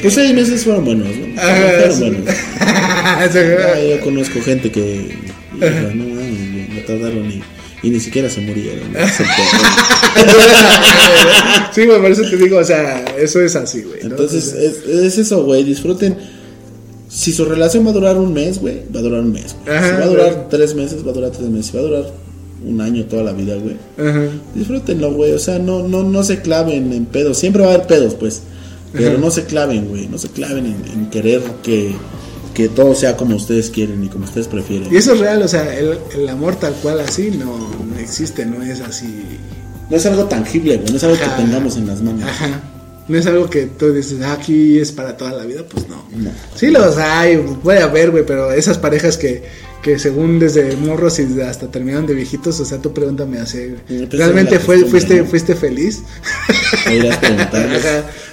Pues 0.00 0.14
seis 0.14 0.32
meses 0.32 0.64
fueron 0.64 0.84
buenos, 0.84 1.08
¿no? 1.08 1.40
Ajá, 1.40 1.68
fueron 1.78 1.92
sí. 1.92 2.00
buenos. 2.00 2.24
Ya, 3.34 3.84
yo 3.84 4.00
conozco 4.00 4.40
gente 4.40 4.70
que. 4.70 5.16
no 5.58 6.82
tardaron 6.86 7.28
ni. 7.28 7.42
Y 7.82 7.90
ni 7.90 8.00
siquiera 8.00 8.28
se 8.28 8.40
murieron. 8.40 8.88
sí, 11.72 11.86
güey, 11.86 12.00
por 12.00 12.10
eso 12.10 12.22
te 12.28 12.36
digo, 12.36 12.58
o 12.58 12.64
sea, 12.64 13.04
eso 13.16 13.40
es 13.40 13.54
así, 13.56 13.82
güey. 13.82 14.00
¿no? 14.02 14.10
Entonces, 14.10 14.52
es, 14.52 14.84
es 14.86 15.18
eso, 15.18 15.44
güey. 15.44 15.64
Disfruten. 15.64 16.16
Si 17.08 17.32
su 17.32 17.44
relación 17.44 17.86
va 17.86 17.90
a 17.90 17.94
durar 17.94 18.18
un 18.18 18.32
mes, 18.34 18.58
güey, 18.58 18.82
va 18.94 19.00
a 19.00 19.02
durar 19.02 19.20
un 19.20 19.32
mes. 19.32 19.56
Ajá, 19.66 19.86
si 19.86 19.92
va 19.92 20.04
a 20.04 20.08
durar 20.08 20.48
tres 20.50 20.74
meses, 20.74 21.06
va 21.06 21.10
a 21.10 21.14
durar 21.14 21.30
tres 21.30 21.48
meses. 21.48 21.66
Si 21.66 21.72
va 21.76 21.80
a 21.80 21.86
durar 21.86 22.12
un 22.66 22.80
año, 22.80 23.04
toda 23.04 23.22
la 23.22 23.32
vida, 23.32 23.56
güey. 23.56 23.76
Disfrútenlo, 24.54 25.12
güey. 25.12 25.32
O 25.32 25.38
sea, 25.38 25.58
no, 25.58 25.86
no, 25.86 26.02
no 26.02 26.24
se 26.24 26.42
claven 26.42 26.92
en 26.92 27.06
pedos. 27.06 27.38
Siempre 27.38 27.62
va 27.62 27.70
a 27.70 27.74
haber 27.74 27.86
pedos, 27.86 28.14
pues. 28.14 28.42
Pero 28.92 29.12
Ajá. 29.12 29.18
no 29.18 29.30
se 29.30 29.44
claven, 29.44 29.88
güey. 29.88 30.08
No 30.08 30.18
se 30.18 30.28
claven 30.28 30.66
en, 30.66 30.92
en 30.92 31.10
querer 31.10 31.42
que, 31.62 31.92
que 32.58 32.68
todo 32.68 32.92
sea 32.92 33.16
como 33.16 33.36
ustedes 33.36 33.70
quieren 33.70 34.02
y 34.02 34.08
como 34.08 34.24
ustedes 34.24 34.48
prefieren. 34.48 34.92
Y 34.92 34.96
eso 34.96 35.12
es 35.14 35.20
real, 35.20 35.40
o 35.40 35.46
sea, 35.46 35.78
el, 35.78 35.96
el 36.12 36.28
amor 36.28 36.56
tal 36.56 36.74
cual 36.82 36.98
así 36.98 37.30
no, 37.30 37.56
no 37.56 37.96
existe, 38.00 38.44
no 38.44 38.60
es 38.64 38.80
así. 38.80 39.22
No 39.88 39.96
es 39.96 40.04
algo 40.06 40.24
tangible. 40.24 40.82
No 40.90 40.96
es 40.96 41.04
algo 41.04 41.14
Ajá. 41.14 41.36
que 41.36 41.42
tengamos 41.44 41.76
en 41.76 41.86
las 41.86 42.02
manos. 42.02 42.24
Ajá. 42.28 42.60
No 43.06 43.16
es 43.16 43.24
algo 43.28 43.48
que 43.48 43.66
tú 43.66 43.92
dices, 43.92 44.18
"Ah, 44.24 44.32
aquí 44.32 44.76
es 44.80 44.90
para 44.90 45.16
toda 45.16 45.30
la 45.34 45.44
vida, 45.44 45.62
pues 45.70 45.88
no. 45.88 46.04
No. 46.16 46.30
Sí 46.56 46.66
los 46.72 46.96
hay, 46.96 47.36
puede 47.62 47.78
haber, 47.80 48.10
güey, 48.10 48.26
pero 48.26 48.50
esas 48.52 48.76
parejas 48.76 49.16
que, 49.16 49.44
que 49.82 49.98
según 49.98 50.38
desde 50.40 50.76
morros 50.76 51.18
y 51.20 51.40
hasta 51.40 51.70
terminaron 51.70 52.06
de 52.06 52.14
viejitos, 52.14 52.58
o 52.60 52.64
sea, 52.64 52.78
tú 52.78 52.92
pregúntame 52.92 53.38
así, 53.38 53.74
¿realmente 54.10 54.58
fue, 54.58 54.84
fuiste, 54.84 55.22
fuiste 55.24 55.54
feliz? 55.54 56.02
Ahí 56.86 56.96
irás 56.96 57.16
preguntarles. 57.18 57.84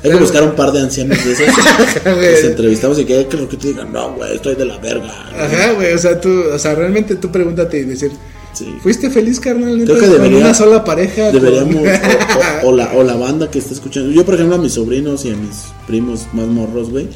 Hay 0.03 0.09
que 0.11 0.15
buscar 0.19 0.43
un 0.43 0.55
par 0.55 0.71
de 0.71 0.79
ancianos 0.81 1.23
de 1.23 1.33
esos. 1.33 1.45
Los 2.05 2.43
entrevistamos 2.43 2.99
y 2.99 3.05
que, 3.05 3.27
que 3.27 3.37
lo 3.37 3.47
que 3.47 3.57
te 3.57 3.67
digan, 3.69 3.93
no, 3.93 4.13
güey, 4.15 4.35
estoy 4.35 4.55
de 4.55 4.65
la 4.65 4.77
verga. 4.79 5.07
Ajá, 5.37 5.73
güey, 5.73 5.93
o 5.93 5.97
sea, 5.97 6.19
tú, 6.19 6.29
o 6.51 6.57
sea, 6.59 6.73
realmente 6.75 7.15
tú 7.15 7.31
pregúntate 7.31 7.79
y 7.79 7.83
decir, 7.83 8.11
Sí. 8.53 8.73
¿fuiste 8.81 9.09
feliz, 9.09 9.41
carnal? 9.41 9.83
Creo 9.83 9.99
que 9.99 10.07
con 10.17 10.33
una 10.33 10.53
sola 10.53 10.81
pareja. 10.85 11.29
con- 11.29 11.41
Deberíamos, 11.41 11.75
o, 11.75 12.67
o- 12.67 12.69
o 12.69 12.75
la, 12.75 12.93
o 12.93 13.03
la 13.03 13.15
banda 13.17 13.51
que 13.51 13.59
está 13.59 13.73
escuchando. 13.73 14.11
Yo, 14.11 14.23
por 14.23 14.35
ejemplo, 14.35 14.55
a 14.55 14.59
mis 14.59 14.71
sobrinos 14.71 15.25
y 15.25 15.31
a 15.31 15.35
mis 15.35 15.65
primos 15.87 16.25
más 16.31 16.47
morros, 16.47 16.89
güey, 16.89 17.09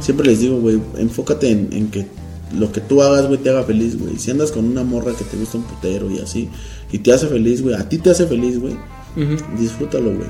siempre 0.00 0.26
les 0.26 0.40
digo, 0.40 0.58
güey, 0.60 0.78
enfócate 0.98 1.48
en, 1.50 1.70
en 1.72 1.90
que 1.90 2.06
lo 2.54 2.72
que 2.72 2.80
tú 2.80 3.02
hagas, 3.02 3.26
güey, 3.26 3.38
te 3.38 3.50
haga 3.50 3.64
feliz, 3.64 3.98
güey. 3.98 4.18
Si 4.18 4.30
andas 4.30 4.52
con 4.52 4.64
una 4.64 4.84
morra 4.84 5.12
que 5.12 5.24
te 5.24 5.36
gusta 5.36 5.58
un 5.58 5.64
putero 5.64 6.10
y 6.10 6.18
así, 6.18 6.48
y 6.90 6.98
te 6.98 7.12
hace 7.12 7.26
feliz, 7.26 7.62
güey, 7.62 7.74
a 7.74 7.88
ti 7.88 7.98
te 7.98 8.10
hace 8.10 8.26
feliz, 8.26 8.58
güey, 8.58 8.76
disfrútalo, 9.58 10.14
güey. 10.14 10.28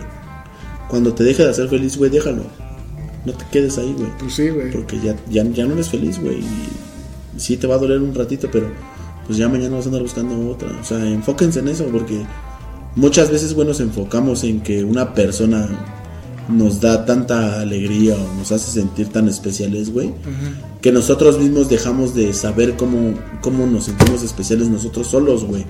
Cuando 0.88 1.14
te 1.14 1.24
deje 1.24 1.42
de 1.42 1.50
hacer 1.50 1.68
feliz, 1.68 1.96
güey, 1.96 2.10
déjalo. 2.10 2.44
No 3.24 3.32
te 3.32 3.44
quedes 3.50 3.78
ahí, 3.78 3.94
güey. 3.96 4.10
Pues 4.18 4.34
sí, 4.34 4.48
güey. 4.50 4.70
Porque 4.70 4.98
ya, 5.00 5.16
ya, 5.30 5.44
ya 5.44 5.64
no 5.64 5.74
eres 5.74 5.88
feliz, 5.88 6.20
güey. 6.20 6.40
Y 6.40 7.40
sí 7.40 7.56
te 7.56 7.66
va 7.66 7.76
a 7.76 7.78
doler 7.78 8.00
un 8.00 8.14
ratito, 8.14 8.48
pero 8.52 8.66
pues 9.26 9.38
ya 9.38 9.48
mañana 9.48 9.76
vas 9.76 9.86
a 9.86 9.88
andar 9.88 10.02
buscando 10.02 10.50
otra. 10.50 10.68
O 10.80 10.84
sea, 10.84 10.98
enfóquense 11.08 11.60
en 11.60 11.68
eso, 11.68 11.86
porque 11.86 12.20
muchas 12.96 13.30
veces, 13.30 13.54
güey, 13.54 13.66
nos 13.66 13.80
enfocamos 13.80 14.44
en 14.44 14.60
que 14.60 14.84
una 14.84 15.14
persona 15.14 15.68
nos 16.48 16.80
da 16.80 17.04
tanta 17.04 17.60
alegría 17.60 18.14
o 18.14 18.34
nos 18.38 18.52
hace 18.52 18.70
sentir 18.70 19.08
tan 19.08 19.28
especiales, 19.28 19.92
güey, 19.92 20.12
que 20.80 20.92
nosotros 20.92 21.38
mismos 21.38 21.68
dejamos 21.68 22.14
de 22.14 22.32
saber 22.32 22.76
cómo, 22.76 23.14
cómo 23.40 23.66
nos 23.66 23.84
sentimos 23.84 24.22
especiales 24.22 24.68
nosotros 24.68 25.06
solos, 25.06 25.44
güey. 25.44 25.64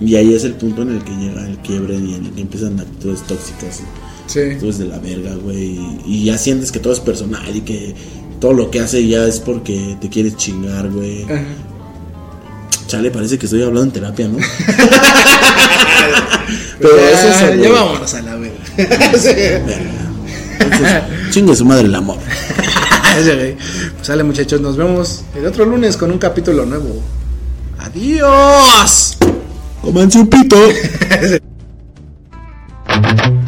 Y 0.00 0.16
ahí 0.16 0.34
es 0.34 0.44
el 0.44 0.54
punto 0.54 0.82
en 0.82 0.90
el 0.90 1.04
que 1.04 1.12
llega 1.12 1.46
el 1.46 1.58
quiebre 1.58 1.94
y 1.94 2.14
en 2.14 2.26
el 2.26 2.32
que 2.32 2.42
empiezan 2.42 2.78
actitudes 2.78 3.22
tóxicas. 3.22 3.80
Sí. 4.26 4.40
Tú 4.60 4.68
es 4.68 4.78
de 4.78 4.84
la 4.86 4.98
verga, 4.98 5.34
güey. 5.36 5.78
Y 6.04 6.24
ya 6.24 6.36
sientes 6.36 6.70
que 6.70 6.80
todo 6.80 6.92
es 6.92 7.00
personal 7.00 7.56
y 7.56 7.62
que 7.62 7.94
todo 8.40 8.52
lo 8.52 8.70
que 8.70 8.80
hace 8.80 9.06
ya 9.06 9.24
es 9.26 9.38
porque 9.38 9.96
te 10.00 10.10
quieres 10.10 10.36
chingar, 10.36 10.90
güey. 10.90 11.22
Ajá. 11.24 11.44
Chale, 12.86 13.10
parece 13.10 13.36
que 13.38 13.46
estoy 13.46 13.62
hablando 13.62 13.84
en 13.84 13.90
terapia, 13.90 14.28
¿no? 14.28 14.38
Pero 16.78 16.96
ya, 16.96 17.10
es 17.10 17.24
eso, 17.36 17.54
ya 17.54 17.70
vámonos 17.70 18.14
a 18.14 18.22
la 18.22 18.36
verga. 18.36 18.45
sí. 19.18 19.30
Entonces, 20.58 21.02
chingue 21.30 21.56
su 21.56 21.64
madre 21.64 21.86
el 21.86 21.94
amor. 21.94 22.18
pues 23.24 23.54
sale 24.02 24.22
muchachos, 24.22 24.60
nos 24.60 24.76
vemos 24.76 25.24
el 25.34 25.46
otro 25.46 25.64
lunes 25.64 25.96
con 25.96 26.10
un 26.10 26.18
capítulo 26.18 26.66
nuevo. 26.66 27.00
Adiós. 27.78 29.16
Comanse 29.80 30.18
un 30.18 30.28
pito. 30.28 30.56